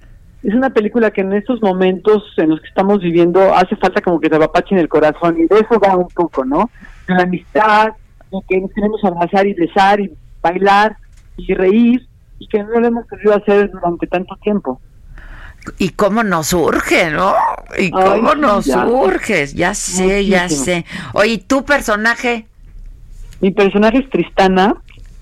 [0.41, 4.21] es una película que en estos momentos en los que estamos viviendo hace falta como
[4.21, 6.69] que te apapache en el corazón y de eso va un poco, ¿no?
[7.09, 7.89] De la amistad,
[8.31, 10.95] de que nos queremos abrazar y besar y bailar
[11.35, 12.07] y reír
[12.39, 14.79] y que no lo hemos querido hacer durante tanto tiempo.
[15.77, 17.33] Y cómo nos surge, ¿no?
[17.77, 18.85] Y cómo nos ya.
[18.85, 20.85] surge, ya sé, ya sé.
[21.13, 22.47] Oye, ¿y tu personaje?
[23.41, 24.75] Mi personaje es Tristana,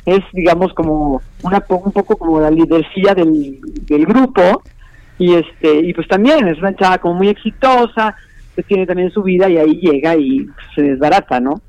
[0.06, 4.64] es digamos como una un poco como la lidercilla del, del grupo
[5.18, 8.16] y este y pues también es una chava como muy exitosa
[8.56, 11.62] que tiene también su vida y ahí llega y se desbarata, ¿no?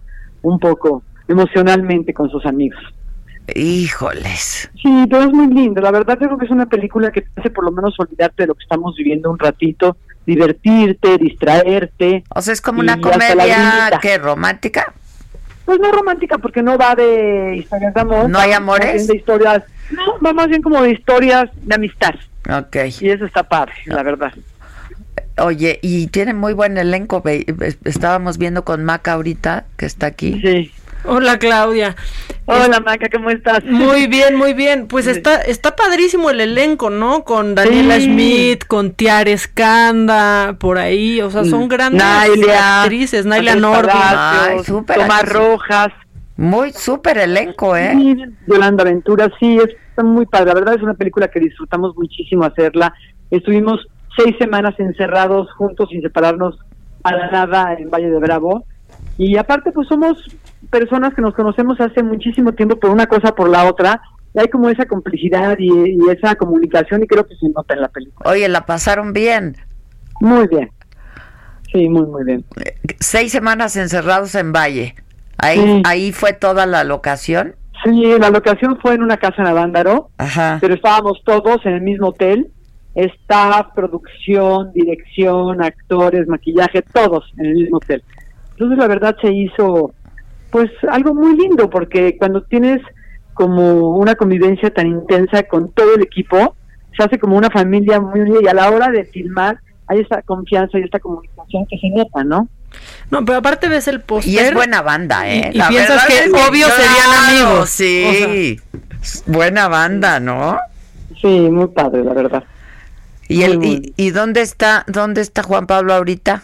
[0.43, 2.81] Un poco emocionalmente con sus amigos.
[3.55, 4.71] Híjoles.
[4.81, 5.81] Sí, pero es muy lindo.
[5.81, 8.47] La verdad creo que es una película que te hace por lo menos olvidarte de
[8.49, 9.97] lo que estamos viviendo un ratito,
[10.27, 12.25] divertirte, distraerte.
[12.35, 14.93] O sea, es como una comedia que romántica.
[15.65, 18.29] Pues no romántica porque no va de historias de amor.
[18.29, 19.07] ¿No hay amores?
[19.07, 22.15] De historias, no, va más bien como de historias de amistad.
[22.49, 22.77] Ok.
[23.01, 24.33] Y eso está padre, la verdad.
[25.39, 27.23] Oye, y tiene muy buen elenco.
[27.85, 30.41] Estábamos viendo con Maca ahorita, que está aquí.
[30.41, 30.73] Sí.
[31.05, 31.97] Hola Claudia.
[32.47, 33.65] Hola Maca, ¿cómo estás?
[33.65, 34.87] Muy bien, muy bien.
[34.89, 37.25] Pues está, está padrísimo el elenco, ¿no?
[37.25, 38.07] Con Daniela Sí.
[38.07, 41.21] Schmidt, con Tiara Escanda, por ahí.
[41.21, 43.25] O sea, son grandes Nailia, actrices.
[43.25, 43.89] Naila Norby.
[44.87, 45.29] Tomás.
[45.29, 45.89] Rojas.
[46.37, 47.93] Muy súper elenco, ¿eh?
[47.95, 48.17] Sí,
[48.47, 50.47] Yolanda Ventura, sí, es- está muy padre.
[50.47, 52.93] La verdad es una película que disfrutamos muchísimo hacerla.
[53.31, 53.87] Estuvimos
[54.17, 56.59] seis semanas encerrados juntos sin separarnos
[57.05, 58.65] a la nada en Valle de Bravo.
[59.19, 60.17] Y aparte, pues somos
[60.71, 64.01] personas que nos conocemos hace muchísimo tiempo por una cosa por la otra.
[64.35, 67.81] Y hay como esa complicidad y, y esa comunicación y creo que se nota en
[67.83, 68.31] la película.
[68.31, 69.57] Oye, la pasaron bien.
[70.21, 70.71] Muy bien.
[71.73, 72.45] Sí, muy, muy bien.
[73.01, 74.95] Seis semanas encerrados en Valle.
[75.39, 75.83] Ahí, Sí.
[75.85, 77.55] ahí fue toda la locación.
[77.85, 80.11] Sí, la locación fue en una casa en Avándaro.
[80.19, 80.59] Ajá.
[80.61, 82.51] pero estábamos todos en el mismo hotel,
[82.95, 88.03] staff, producción, dirección, actores, maquillaje, todos en el mismo hotel.
[88.61, 89.95] Entonces la verdad se hizo
[90.51, 92.82] pues algo muy lindo porque cuando tienes
[93.32, 96.55] como una convivencia tan intensa con todo el equipo,
[96.95, 100.20] se hace como una familia muy unida y a la hora de filmar hay esa
[100.20, 102.51] confianza y esta comunicación que se nota, ¿no?
[103.11, 104.31] No, pero aparte ves el póster.
[104.31, 105.53] Y es buena banda, ¿eh?
[105.53, 107.70] Y, y La piensas verdad que es obvio claro, serían amigos.
[107.70, 108.61] Sí.
[109.24, 110.59] buena banda, ¿no?
[111.19, 112.45] Sí, muy padre, la verdad.
[113.27, 116.43] ¿Y, el, y dónde está dónde está Juan Pablo ahorita?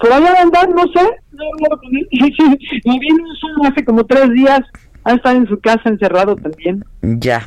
[0.00, 1.02] Por allá de andar, no sé.
[1.32, 2.00] No, no, me
[2.98, 4.60] vino un Zoom hace como tres días.
[5.04, 6.84] Ha estado en su casa encerrado también.
[7.00, 7.46] Ya.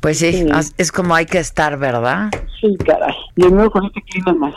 [0.00, 0.46] Pues sí, Sí.
[0.78, 2.30] es como hay que estar, ¿verdad?
[2.60, 3.14] Sí, caray.
[3.36, 4.54] Y de nuevo con este clima más.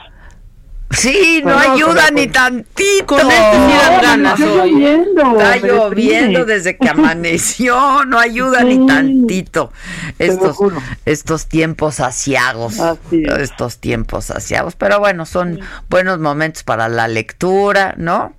[0.92, 3.06] Sí, no Bueno, ayuda con- ni tantito.
[3.06, 4.72] con este No, ganas está hoy.
[4.72, 6.40] lloviendo.
[6.40, 9.72] Está desde que amaneció, no ayuda ni tantito.
[10.20, 10.58] Estos,
[11.06, 13.38] estos tiempos asiagos, Así es.
[13.40, 15.60] estos tiempos asiagos, pero bueno, son
[15.90, 18.34] buenos momentos para la lectura, ¿no?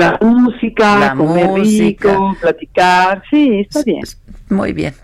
[0.00, 2.08] La música, La comer música.
[2.12, 3.22] rico, platicar.
[3.30, 4.00] Sí, está bien.
[4.48, 4.94] Muy bien.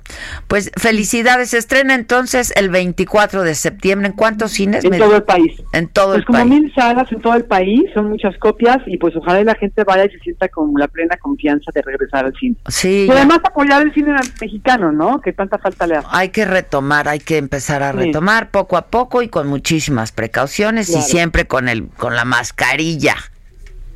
[0.48, 4.08] Pues felicidades, se estrena entonces el 24 de septiembre.
[4.08, 4.84] ¿En cuántos cines?
[4.84, 5.52] En Me- todo el país.
[5.72, 6.50] En todo Pues el como país.
[6.50, 10.04] mil salas en todo el país, son muchas copias y pues ojalá la gente vaya
[10.06, 12.56] y se sienta con la plena confianza de regresar al cine.
[12.68, 15.20] Sí, Y además apoyar el cine mexicano, ¿no?
[15.20, 16.08] Que tanta falta le hace.
[16.10, 17.98] hay que retomar, hay que empezar a Sí.
[17.98, 23.14] retomar poco a poco y con muchísimas precauciones y siempre con el con la mascarilla,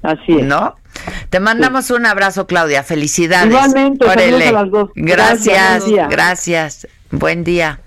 [0.02, 0.46] Así es.
[0.46, 0.76] ¿no?
[1.28, 2.82] Te mandamos un abrazo, Claudia.
[2.82, 3.48] Felicidades.
[3.48, 4.90] Igualmente, a las dos.
[4.94, 7.80] Gracias, Gracias, buen día.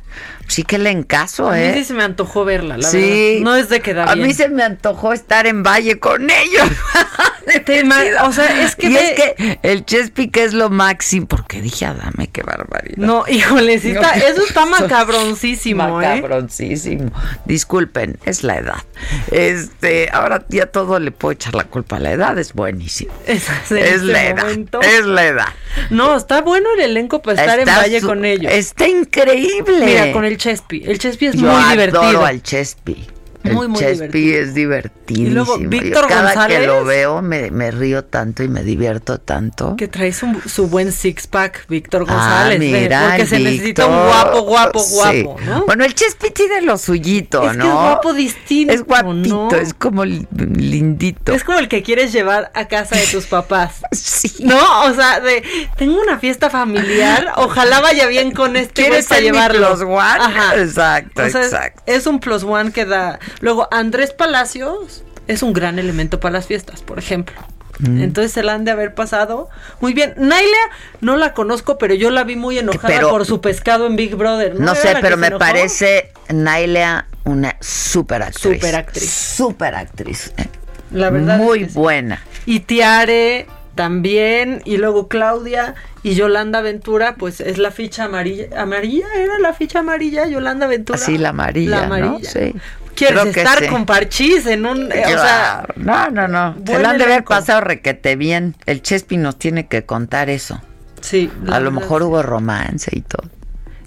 [0.47, 1.73] Sí que le encaso, A mí ¿eh?
[1.75, 2.97] sí se me antojó verla, la sí.
[3.39, 3.43] verdad.
[3.51, 4.27] No es de quedar A bien.
[4.27, 6.67] mí se me antojó estar en Valle con ellos.
[8.23, 11.27] o sea, es que Y ve- es que el Chespi que es lo máximo.
[11.27, 12.97] Porque dije, Adame, qué barbaridad.
[12.97, 16.07] No, híjole, sí está- eso está macabroncísimo, ¿eh?
[16.15, 17.11] Macabroncísimo.
[17.45, 18.83] Disculpen, es la edad.
[19.31, 23.13] Este, ahora ya todo le puedo echar la culpa a la edad, es buenísimo.
[23.25, 24.43] Es, en Es este la edad.
[24.43, 24.81] momento.
[24.81, 25.47] Es la edad.
[25.89, 28.51] No, está bueno el elenco para estar Está en Valle su- con ellos.
[28.51, 29.85] Está increíble.
[29.85, 30.83] Mira, con el Chespi.
[30.85, 32.25] El Chespi es Yo muy adoro divertido.
[32.25, 33.07] al Chespi.
[33.43, 34.41] El Muy, muy Chespi divertido.
[34.41, 35.27] es divertidísimo.
[35.27, 36.59] Y luego, Yo Víctor cada González.
[36.59, 39.75] que lo veo me, me río tanto y me divierto tanto.
[39.75, 42.59] Que trae su, su buen six pack, Víctor Ah, González.
[42.59, 44.93] ve, mira, porque se necesita un guapo, guapo, Sí.
[45.23, 45.65] guapo, ¿no?
[45.65, 47.65] Bueno, el Chespi tiene lo suyito, Es que ¿no?
[47.65, 48.73] es guapo distinto.
[48.73, 49.57] Es guapito, ¿no?
[49.57, 51.33] es como li- lindito.
[51.33, 53.81] Es como el que quieres llevar a casa de tus papás.
[53.91, 54.31] Sí.
[54.39, 55.43] No, o sea, de
[55.77, 59.67] tengo una fiesta familiar, ojalá vaya bien con este ¿Quieres mi llevarlo.
[59.75, 60.61] plus one?
[60.61, 61.83] Exacto, O sea, es- exacto.
[61.85, 63.19] Es un plus one que da.
[63.41, 67.35] Luego, Andrés Palacios es un gran elemento para las fiestas, por ejemplo.
[67.79, 68.03] Mm.
[68.03, 69.49] Entonces se la han de haber pasado
[69.81, 70.13] muy bien.
[70.17, 70.57] Naila
[71.01, 74.15] no la conozco, pero yo la vi muy enojada Pero- por su pescado en Big
[74.15, 74.59] Brother.
[74.59, 75.39] No ¿Era sé, pero me enojó?
[75.39, 78.41] parece Nailea una super actriz.
[78.57, 79.09] Super actriz.
[79.11, 80.33] Super actriz.
[80.37, 80.47] eh.
[80.91, 81.73] La verdad es Muy que sí.
[81.79, 82.21] buena.
[82.45, 85.73] Y Tiare también, y luego Claudia
[86.03, 88.45] y Yolanda Ventura, pues es la ficha amarilla.
[88.61, 89.07] ¿Amarilla?
[89.15, 90.99] ¿Era la ficha amarilla Yolanda Ventura?
[90.99, 91.95] Así la amarilla, La ¿no?
[91.95, 92.29] amarilla.
[92.29, 92.53] Sí.
[92.95, 93.67] ¿Quieres Creo que estar sí.
[93.67, 94.91] con Parchís en un...
[94.91, 96.55] eh, o sea, no, no, no.
[96.65, 98.55] Se la han de haber pasado requete bien.
[98.65, 100.61] El Chespi nos tiene que contar eso.
[101.01, 101.31] sí.
[101.51, 103.29] A lo mejor hubo romance y todo.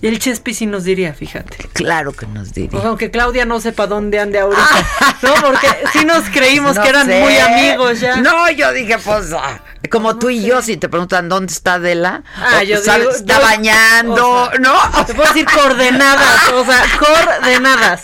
[0.03, 1.57] Y el Chespi sí nos diría, fíjate.
[1.73, 2.81] Claro que nos O diría.
[2.81, 4.87] sea, aunque Claudia no sepa dónde ande ahorita.
[5.23, 7.19] no, porque sí nos creímos No que eran sé.
[7.23, 8.17] muy amigos ya.
[8.17, 9.59] No, yo dije, pues, ah,
[9.91, 13.11] como tú y yo, si te preguntan dónde está Adela, Ah, o, yo sabes, digo,
[13.17, 15.05] está yo- bañando, o sea, ¿no?
[15.07, 18.03] Te puedo decir coordenadas, o sea, coordenadas.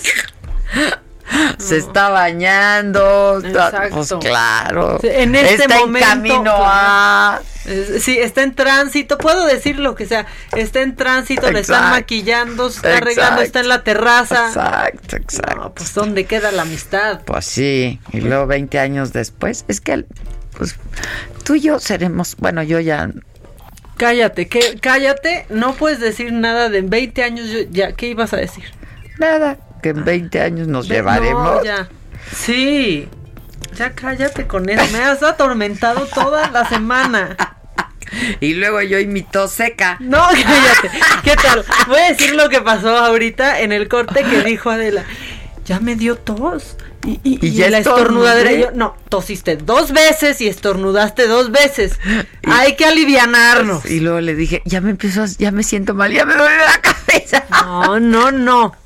[1.58, 4.98] Se está bañando, está- pues claro.
[5.02, 6.06] En este está momento.
[6.08, 7.40] en camino a...
[7.64, 10.26] Es- Sí, está en tránsito, puedo decir lo que sea.
[10.54, 13.42] Está en tránsito, le están maquillando, se está arreglando, Exacto.
[13.42, 14.48] está en la terraza.
[14.48, 15.56] Exacto, exacto.
[15.56, 17.20] No, pues ¿dónde queda la amistad?
[17.24, 20.04] Pues sí, y luego 20 años después, es que
[20.58, 20.74] pues
[21.44, 23.08] tú y yo seremos, bueno, yo ya
[23.96, 28.38] Cállate, que, cállate, no puedes decir nada de 20 años, yo- ya, ¿qué ibas a
[28.38, 28.64] decir?
[29.18, 31.56] nada, que en 20 años nos Ve- llevaremos.
[31.56, 31.88] No, ya.
[32.34, 33.08] Sí.
[33.76, 34.84] Ya cállate con eso.
[34.92, 37.36] Me has atormentado toda la semana.
[38.40, 39.96] Y luego yo y mi tos seca.
[40.00, 40.90] No, cállate.
[41.24, 41.64] ¿Qué tal?
[41.88, 45.04] Voy a decir lo que pasó ahorita en el corte que dijo Adela.
[45.64, 46.76] Ya me dio tos.
[47.04, 48.52] Y, y- Y y ya la estornudadera.
[48.52, 51.98] Yo, no, tosiste dos veces y estornudaste dos veces.
[52.46, 53.84] Hay que alivianarnos.
[53.86, 56.56] Y luego le dije, ya me empiezo, a- ya me siento mal, ya me duele
[56.58, 57.44] la cabeza.
[57.64, 58.76] No, no, no.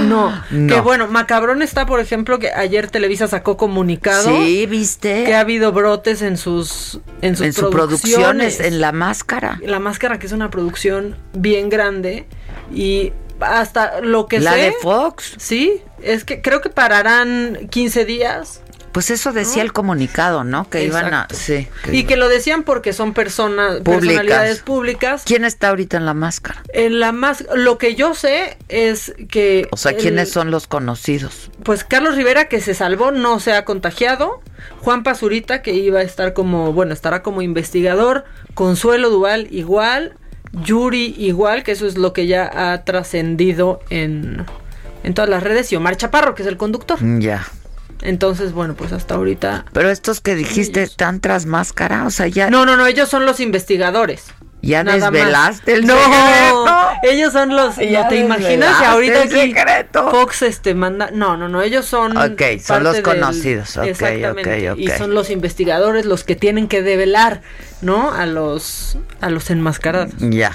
[0.00, 0.28] No.
[0.50, 0.74] No.
[0.74, 4.28] Que bueno, Macabrón está, por ejemplo, que ayer Televisa sacó comunicado.
[4.28, 5.24] Sí, ¿viste?
[5.24, 7.70] Que ha habido brotes en sus en sus en producciones.
[7.72, 9.58] producciones, en la máscara.
[9.62, 12.26] La máscara que es una producción bien grande
[12.74, 15.34] y hasta lo que La sé de Fox.
[15.38, 18.62] Sí, es que creo que pararán 15 días
[18.92, 20.68] Pues eso decía el comunicado, ¿no?
[20.70, 21.28] Que iban a...
[21.32, 21.68] Sí.
[21.84, 24.00] que- y que lo decían porque son personas Públicas.
[24.00, 25.22] personalidades públicas.
[25.24, 26.62] ¿Quién está ahorita en la máscara?
[26.72, 30.66] En la más lo que yo sé es que O sea, el- ¿quiénes son los
[30.66, 31.50] conocidos?
[31.62, 34.40] Pues Carlos Rivera que se salvó no se ha contagiado,
[34.80, 38.24] Juan Pazurita que iba a estar como, bueno, estará como investigador,
[38.54, 40.14] Consuelo Duval igual,
[40.52, 44.44] Yuri igual, que eso es lo que ya ha trascendido en,
[45.04, 46.98] en todas las redes, y Omar Chaparro, que es el conductor.
[47.20, 47.46] Ya.
[48.02, 49.64] Entonces, bueno, pues hasta ahorita...
[49.72, 52.48] Pero estos que dijiste están tras máscara, o sea, ya...
[52.50, 54.26] No, no, no, ellos son los investigadores.
[54.60, 55.12] ¿Ya Nada más.
[55.12, 56.66] desvelaste el no, secreto?
[57.04, 57.76] ellos son los.
[57.76, 60.10] Ya ¿no ¿Te imaginas que ahorita el aquí secreto.
[60.10, 61.10] Fox este manda?
[61.12, 61.62] No, no, no.
[61.62, 62.16] Ellos son.
[62.16, 63.76] Ok, son los del- conocidos.
[63.76, 64.68] Ok, exactamente.
[64.70, 64.80] ok, ok.
[64.80, 67.40] Y son los investigadores los que tienen que develar,
[67.82, 68.12] ¿no?
[68.12, 70.14] A los a los enmascarados.
[70.18, 70.50] Ya.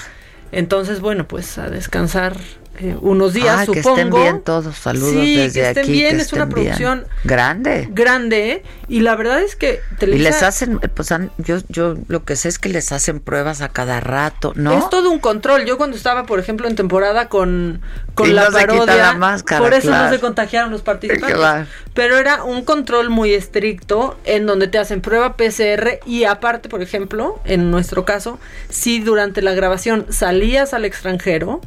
[0.52, 2.36] Entonces, bueno, pues a descansar
[2.80, 3.98] eh, unos días, Ah, que supongo.
[3.98, 4.76] estén bien todos.
[4.78, 5.92] Saludos Sí, desde que estén aquí.
[5.92, 6.16] bien.
[6.18, 6.54] que es una bien.
[6.56, 7.88] producción grande.
[7.92, 8.64] grande, ¿eh?
[8.88, 12.50] Y la verdad es que Y les hacen, pues han- yo, yo lo que sé
[12.50, 14.74] es que les hacen pruebas a cada rato, ¿no?
[14.74, 15.66] Es todo un control.
[15.66, 17.82] Yo cuando estaba, por ejemplo, en temporada con,
[18.16, 20.06] con Y la no parodia, la máscara, por eso claro.
[20.06, 21.38] no se contagiaron los participantes.
[21.38, 21.66] Claro.
[21.94, 26.82] Pero era un control muy estricto en donde te hacen prueba PCR y aparte, por
[26.82, 28.40] ejemplo, en nuestro caso,
[28.70, 31.62] si durante la grabación salías al extranjero,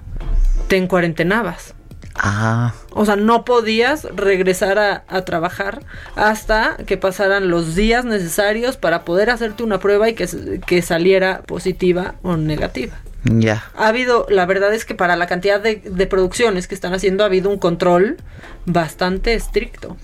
[0.69, 1.75] te encuarentenabas.
[2.19, 5.81] Ah, O sea, no podías regresar a, a trabajar
[6.15, 11.43] hasta que pasaran los días necesarios para poder hacerte una prueba y que, que saliera
[11.43, 12.95] positiva o negativa.
[13.25, 13.65] ya.
[13.77, 17.23] Ha habido, la verdad es que para la cantidad de, de producciones que están haciendo
[17.23, 18.17] ha habido un control
[18.65, 19.99] bastante estricto.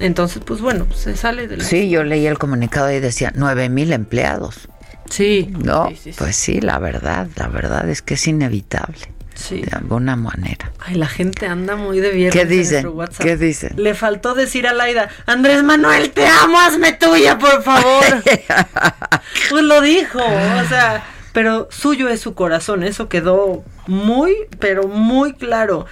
[0.00, 1.64] Entonces, pues bueno, pues se sale de la...
[1.64, 4.68] Sí, yo leí el comunicado y decía nueve mil empleados.
[5.08, 5.54] Sí.
[5.64, 8.98] No, pues sí, la verdad, la verdad es que es inevitable.
[9.36, 9.60] Sí.
[9.60, 10.72] De alguna manera.
[10.80, 12.70] Ay, la gente anda muy de viernes.
[12.70, 13.24] ¿Qué WhatsApp.
[13.24, 13.74] ¿Qué dicen?
[13.76, 18.04] Le faltó decir a Laida, Andrés Manuel, te amo, hazme tuya, por favor.
[19.50, 25.32] pues lo dijo, o sea, pero suyo es su corazón, eso quedó muy, pero muy
[25.34, 25.86] claro.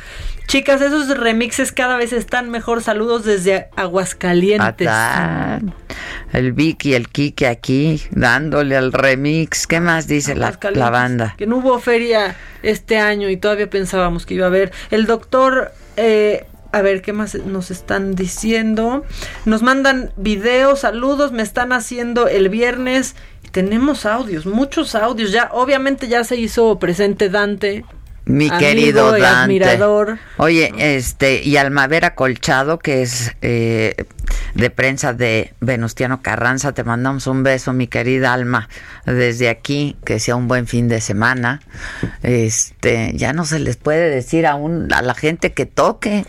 [0.47, 2.83] Chicas, esos remixes cada vez están mejor.
[2.83, 4.87] Saludos desde Aguascalientes.
[4.89, 5.75] Atán.
[6.33, 9.66] El Vicky, el Kike aquí, dándole al remix.
[9.66, 11.35] ¿Qué más dice la, la banda?
[11.39, 14.73] Que no hubo feria este año y todavía pensábamos que iba a haber.
[14.91, 19.05] El doctor, eh, a ver, ¿qué más nos están diciendo?
[19.45, 23.16] Nos mandan videos, saludos, me están haciendo el viernes.
[23.55, 25.31] Tenemos audios, muchos audios.
[25.31, 27.85] Ya, obviamente ya se hizo presente Dante.
[28.25, 29.43] Mi amigo querido y Dante.
[29.43, 30.19] admirador.
[30.39, 33.95] Oye, este, y Almaver Colchado, que es eh,
[34.57, 38.69] de prensa de Venustiano Carranza, te mandamos un beso, mi querida Alma,
[39.07, 41.61] desde aquí, que sea un buen fin de semana.
[42.25, 46.27] Este, ya no se les puede decir a, un, a la gente que toque.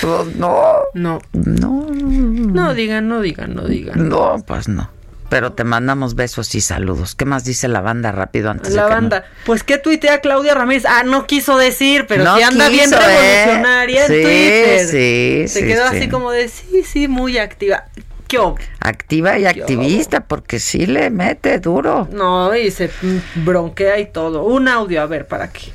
[0.00, 0.56] Pues no.
[0.94, 1.20] No.
[1.34, 1.86] No.
[1.90, 4.08] No digan, no digan, no digan.
[4.08, 4.88] No, pues no.
[5.28, 7.14] Pero te mandamos besos y saludos.
[7.14, 9.24] ¿Qué más dice la banda rápido antes La de que banda.
[9.44, 10.84] Pues que tuitea Claudia Ramírez.
[10.86, 13.44] Ah, no quiso decir, pero No sí anda bien quiso, ¿eh?
[13.44, 14.86] revolucionaria Sí, en Twitter.
[14.86, 15.96] sí, Se sí, quedó sí.
[15.96, 17.84] así como de sí, sí, muy activa.
[18.26, 22.08] ¿Qué ob- Activa y activista, porque sí le mete duro.
[22.12, 22.90] No, y se
[23.36, 24.44] bronquea y todo.
[24.44, 25.72] Un audio, a ver, para que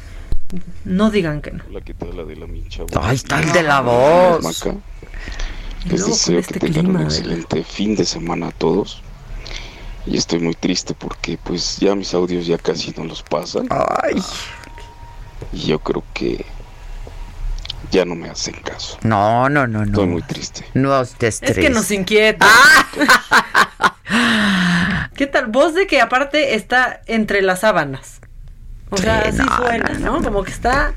[0.85, 1.63] no digan que no.
[1.83, 1.95] ¿qué?
[2.15, 2.83] La de la mincha.
[3.01, 4.43] Ahí está el de la voz.
[5.85, 7.05] Les deseo con que este tengan un clima, ¿eh?
[7.05, 9.01] excelente fin de semana a todos.
[10.05, 13.67] Y estoy muy triste porque pues ya mis audios ya casi no los pasan.
[13.69, 14.21] Ay.
[15.53, 16.45] Y yo creo que
[17.91, 18.97] ya no me hacen caso.
[19.03, 19.85] No, no, no, no.
[19.85, 20.65] Estoy muy triste.
[20.73, 21.69] No estés Es que triste.
[21.71, 22.47] nos inquieta.
[25.15, 25.47] ¿Qué tal?
[25.47, 28.19] Voz de que aparte está entre las sábanas.
[28.89, 30.23] O sea, Sí, así no, suena, no, ¿no?
[30.23, 30.93] Como que está,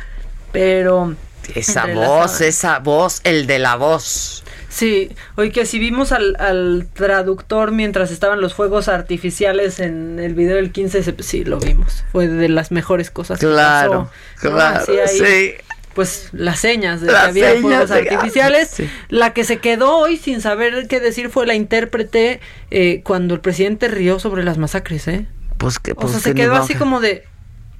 [0.53, 1.15] pero...
[1.55, 4.43] Esa voz, esa voz, el de la voz.
[4.77, 10.35] Sí, oye, que si vimos al, al traductor mientras estaban los fuegos artificiales en el
[10.35, 12.05] video del 15, se- sí, lo vimos.
[12.13, 15.55] Fue de las mejores cosas Claro, que claro, sí.
[15.95, 18.69] Pues las señas de Las que había fuegos de- artificiales.
[18.69, 18.87] sí.
[19.09, 22.41] La que se quedó hoy sin saber qué decir fue la intérprete
[22.71, 25.27] eh, cuando el presidente rió sobre las masacres, ¿eh?
[25.57, 27.25] Pues que O pues sea, que se quedó así como de...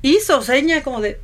[0.01, 1.21] Hizo seña como de...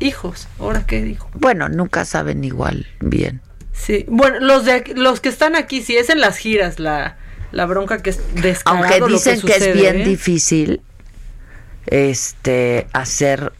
[0.00, 1.28] Hijos, ¿ahora qué dijo?
[1.34, 3.42] Bueno, nunca saben igual bien.
[3.78, 7.16] Sí, bueno, los de los que están aquí, si es en las giras la,
[7.52, 10.04] la bronca que es descarado Aunque lo dicen que, es bien ¿eh?
[10.04, 10.80] difícil
[11.86, 13.52] este hacer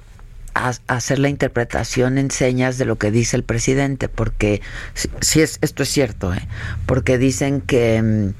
[0.55, 4.63] ha- hacer la interpretación en señas de lo que dice el presidente, porque
[4.95, 6.47] si, si es esto es cierto, ¿eh?
[6.87, 8.31] porque dicen que mm,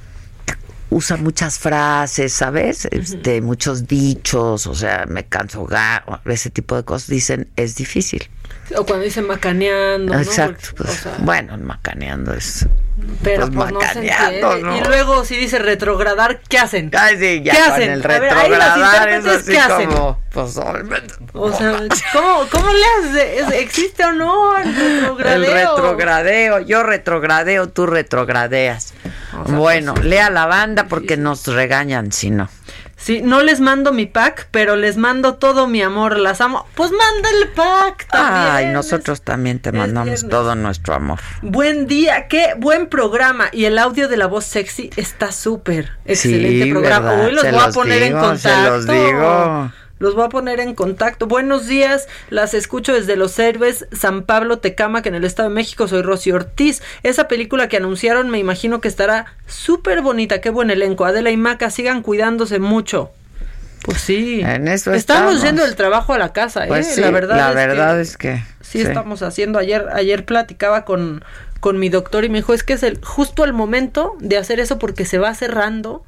[0.91, 2.87] usa muchas frases, ¿sabes?
[2.91, 5.67] Este, muchos dichos, o sea, me canso
[6.27, 8.29] ese tipo de cosas dicen es difícil.
[8.77, 10.21] O cuando dicen macaneando, ¿no?
[10.21, 10.69] Exacto.
[10.77, 12.67] Porque, pues, o sea, bueno, macaneando es
[13.23, 14.57] pero pues, pues, no se macaneando.
[14.59, 14.77] ¿no?
[14.77, 16.91] Y luego si dice retrogradar, ¿qué hacen?
[16.97, 17.91] Ay, sí, ya ¿Qué con hacen?
[17.91, 19.89] el A ver, retrogradar es así ¿qué hacen?
[19.91, 20.57] como pues,
[21.35, 21.83] O sea,
[22.13, 23.39] ¿cómo, cómo le hace?
[23.41, 25.35] ¿Es- ¿Existe o no el retrogradeo?
[25.45, 28.95] El retrogradeo, yo retrogradeo, tú retrogradeas.
[29.45, 32.49] Bueno, lea la banda porque nos regañan si no.
[32.99, 36.67] Sí, no les mando mi pack, pero les mando todo mi amor, las amo.
[36.75, 38.55] Pues manda el pack también.
[38.55, 41.21] Ay, nosotros también te mandamos todo nuestro amor.
[41.43, 43.49] Buen día, qué buen programa.
[43.53, 45.91] Y el audio de la voz sexy está súper.
[46.07, 47.11] Excelente Sí, programa.
[47.11, 47.27] ¿verdad?
[47.27, 48.49] Hoy los Se voy a los poner en digo, contacto.
[48.65, 49.73] se los digo.
[49.99, 51.27] Los voy a poner en contacto.
[51.27, 55.55] Buenos días, las escucho desde Los Héroes, San Pablo, Tecama, que en el Estado de
[55.55, 56.83] México soy Rosy Ortiz.
[57.03, 60.43] Esa película que anunciaron me imagino que estará súper bonita.
[60.43, 61.07] Qué buen elenco.
[61.07, 63.11] Adela y Maca, sigan cuidándose mucho.
[63.87, 64.41] Pues sí.
[64.41, 65.43] En eso estamos, estamos.
[65.43, 66.69] yendo del trabajo a la casa, ¿eh?
[66.69, 69.59] Pues sí, la verdad, la es, verdad que es que sí, estamos haciendo.
[69.59, 71.25] Ayer, ayer platicaba con,
[71.61, 74.61] con mi doctor y me dijo, es que es el, justo el momento de hacer
[74.61, 76.05] eso porque se va cerrando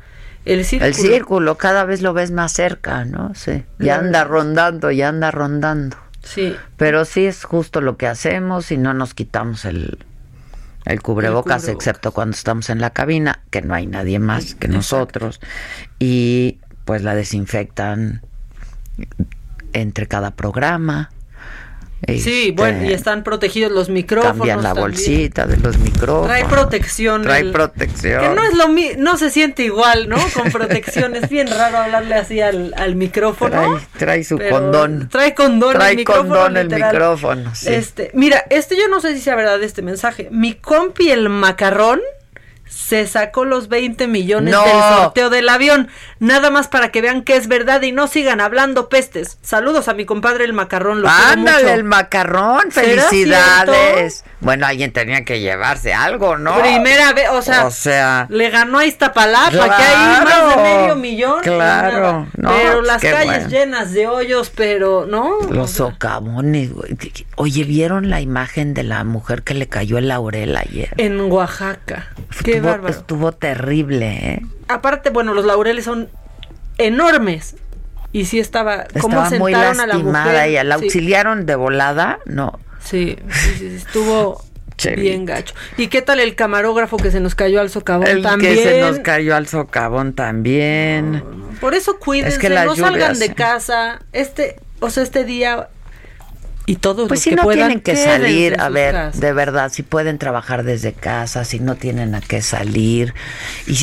[0.48, 0.88] el círculo.
[0.88, 3.34] El círculo cada vez lo ves más cerca, ¿no?
[3.34, 3.64] Sí.
[3.78, 5.96] Ya anda rondando, ya anda rondando.
[6.22, 6.56] Sí.
[6.76, 9.98] Pero sí es justo lo que hacemos y no nos quitamos el,
[10.84, 11.68] el cubrebocas, cubrebocas.
[11.68, 15.40] excepto cuando estamos en la cabina, que no hay nadie más que nosotros.
[15.98, 18.22] Y pues la desinfectan
[19.72, 21.10] entre cada programa.
[22.06, 24.36] Sí, bueno, y están protegidos los micrófonos.
[24.38, 24.82] Cambian la también.
[24.84, 26.26] bolsita de los micrófonos.
[26.28, 27.22] Trae protección.
[27.22, 28.20] Trae el- protección.
[28.20, 30.16] Que no es lo mi no se siente igual, ¿no?
[30.34, 31.16] Con protección.
[31.16, 33.50] es bien raro hablarle así al, al micrófono.
[33.50, 35.08] Trae, trae su condón.
[35.10, 36.28] Trae condón Trae el micrófono.
[36.28, 37.68] condón el micrófono, sí.
[37.74, 40.28] Este, mira, este yo no sé si sea verdad este mensaje.
[40.30, 42.00] Mi compi el macarrón
[42.68, 44.62] se sacó los 20 millones No.
[44.64, 45.88] del sorteo del avión.
[46.20, 49.38] Nada más para que vean que es verdad y no sigan hablando pestes.
[49.42, 51.02] Saludos a mi compadre el macarrón.
[51.02, 51.74] Lo Ándale, mucho.
[51.74, 54.24] el macarrón, ¿Será felicidades.
[54.40, 56.60] Bueno, alguien tenía que llevarse algo, ¿no?
[56.60, 60.24] Primera vez, o sea, O sea, le ganó a Iztapalapa, que hay más de
[60.54, 61.40] Claro, medio millón.
[61.42, 63.48] claro, no, pero pues las calles bueno.
[63.48, 65.38] llenas de hoyos, pero no.
[65.50, 66.96] los socavones, güey.
[67.36, 70.90] Oye, ¿vieron la imagen de la mujer que le cayó el laurel ayer?
[70.98, 72.08] En Oaxaca.
[72.44, 72.57] Qué
[72.88, 74.42] estuvo, terrible, ¿eh?
[74.68, 76.08] Aparte, bueno, los laureles son
[76.78, 77.56] enormes.
[78.12, 78.86] Y sí estaba.
[79.00, 80.48] ¿Cómo Estaba muy sentaron a la lastimada mujer?
[80.48, 80.64] ella.
[80.64, 80.84] ¿La Sí.
[80.84, 82.18] auxiliaron de volada?
[82.24, 82.58] No.
[82.80, 84.42] Sí, sí, sí, estuvo
[84.96, 85.54] bien gacho.
[85.76, 88.54] ¿Y qué tal el camarógrafo que se nos cayó al socavón El también?
[88.54, 91.22] que se nos cayó al socavón también.
[91.60, 94.00] Por eso cuídense, Es que no salgan de casa.
[94.12, 95.68] Este, o sea, este día
[96.68, 99.20] y todos Pues los si que no puedan, tienen que salir, a ver, casas.
[99.20, 103.14] de verdad, si pueden trabajar desde casa, si no tienen a qué salir,
[103.66, 103.74] y,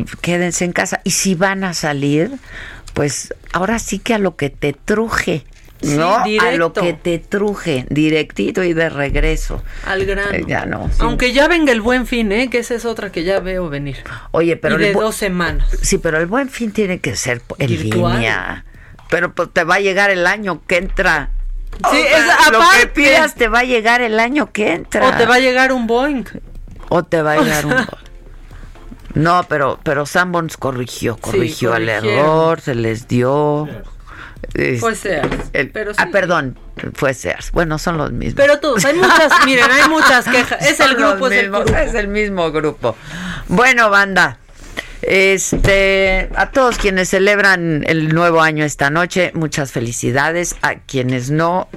[0.00, 1.00] y quédense en casa.
[1.04, 2.30] Y si van a salir,
[2.92, 5.44] pues ahora sí que a lo que te truje,
[5.82, 6.16] Sí, ¿no?
[6.16, 6.56] a directo.
[6.58, 9.62] lo que te truje, directito y de regreso.
[9.84, 10.30] al grano.
[10.32, 10.88] Eh, ya no.
[10.88, 10.96] sí.
[11.00, 12.48] Aunque ya venga el buen fin, ¿eh?
[12.48, 13.96] Que esa es otra que ya veo venir.
[14.30, 15.68] Oye, pero y de dos semanas.
[15.82, 18.14] Sí, pero el buen fin tiene que ser en Virtual.
[18.14, 18.64] línea.
[19.10, 21.30] Pero pues, te va a llegar el año que entra.
[21.90, 22.86] Sí, O es lo que aparte.
[22.88, 25.08] pidas te va a llegar el año que entra.
[25.08, 26.24] O te va a llegar un Boeing.
[26.88, 27.84] O te va a O llegar un sea.
[27.84, 27.98] gol.
[29.14, 32.18] No, pero, pero Sanborns corrigió, corrigió el corrigieron.
[32.18, 33.68] error, se les dio.
[34.80, 36.10] Fue Sears, el- pero Ah, sí.
[36.12, 36.58] perdón,
[36.94, 37.50] fue Sears.
[37.52, 38.34] Bueno, son los mismos.
[38.36, 40.60] Pero todos, hay muchas, miren, hay muchas quejas.
[40.68, 42.96] Es Son el grupo, es el es el mismo grupo.
[43.48, 44.38] Bueno, banda.
[45.06, 50.56] Este, a todos quienes celebran el nuevo año esta noche, muchas felicidades.
[50.62, 51.68] A quienes no,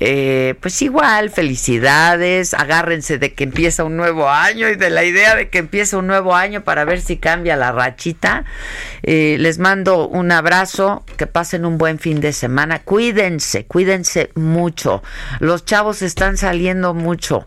[0.00, 2.54] eh, pues igual, felicidades.
[2.54, 6.06] Agárrense de que empieza un nuevo año y de la idea de que empieza un
[6.06, 8.44] nuevo año para ver si cambia la rachita.
[9.02, 12.80] Eh, les mando un abrazo, que pasen un buen fin de semana.
[12.80, 15.02] Cuídense, cuídense mucho.
[15.40, 17.46] Los chavos están saliendo mucho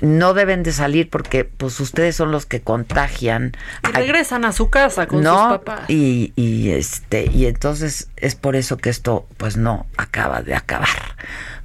[0.00, 3.52] no deben de salir porque pues ustedes son los que contagian
[3.82, 5.80] Y regresan a su casa con no sus papás.
[5.88, 10.88] y, y este y entonces es por eso que esto pues no acaba de acabar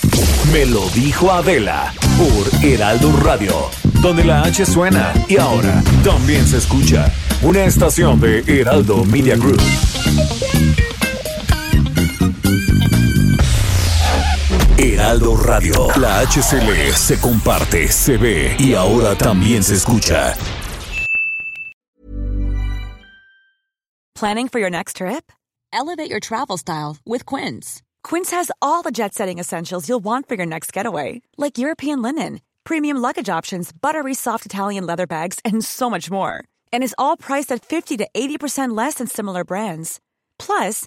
[0.53, 3.71] Me lo dijo Adela por Heraldo Radio,
[4.03, 7.11] donde la H suena y ahora también se escucha.
[7.43, 9.61] Una estación de Heraldo Media Group.
[14.97, 15.89] Heraldo Radio.
[16.01, 20.35] La HCL se comparte, se ve y ahora también se escucha.
[24.15, 25.31] Planning for your next trip?
[25.71, 27.83] Elevate your travel style with Quince.
[28.03, 32.01] Quince has all the jet setting essentials you'll want for your next getaway, like European
[32.01, 36.43] linen, premium luggage options, buttery soft Italian leather bags, and so much more.
[36.73, 40.01] And is all priced at 50 to 80% less than similar brands.
[40.39, 40.87] Plus,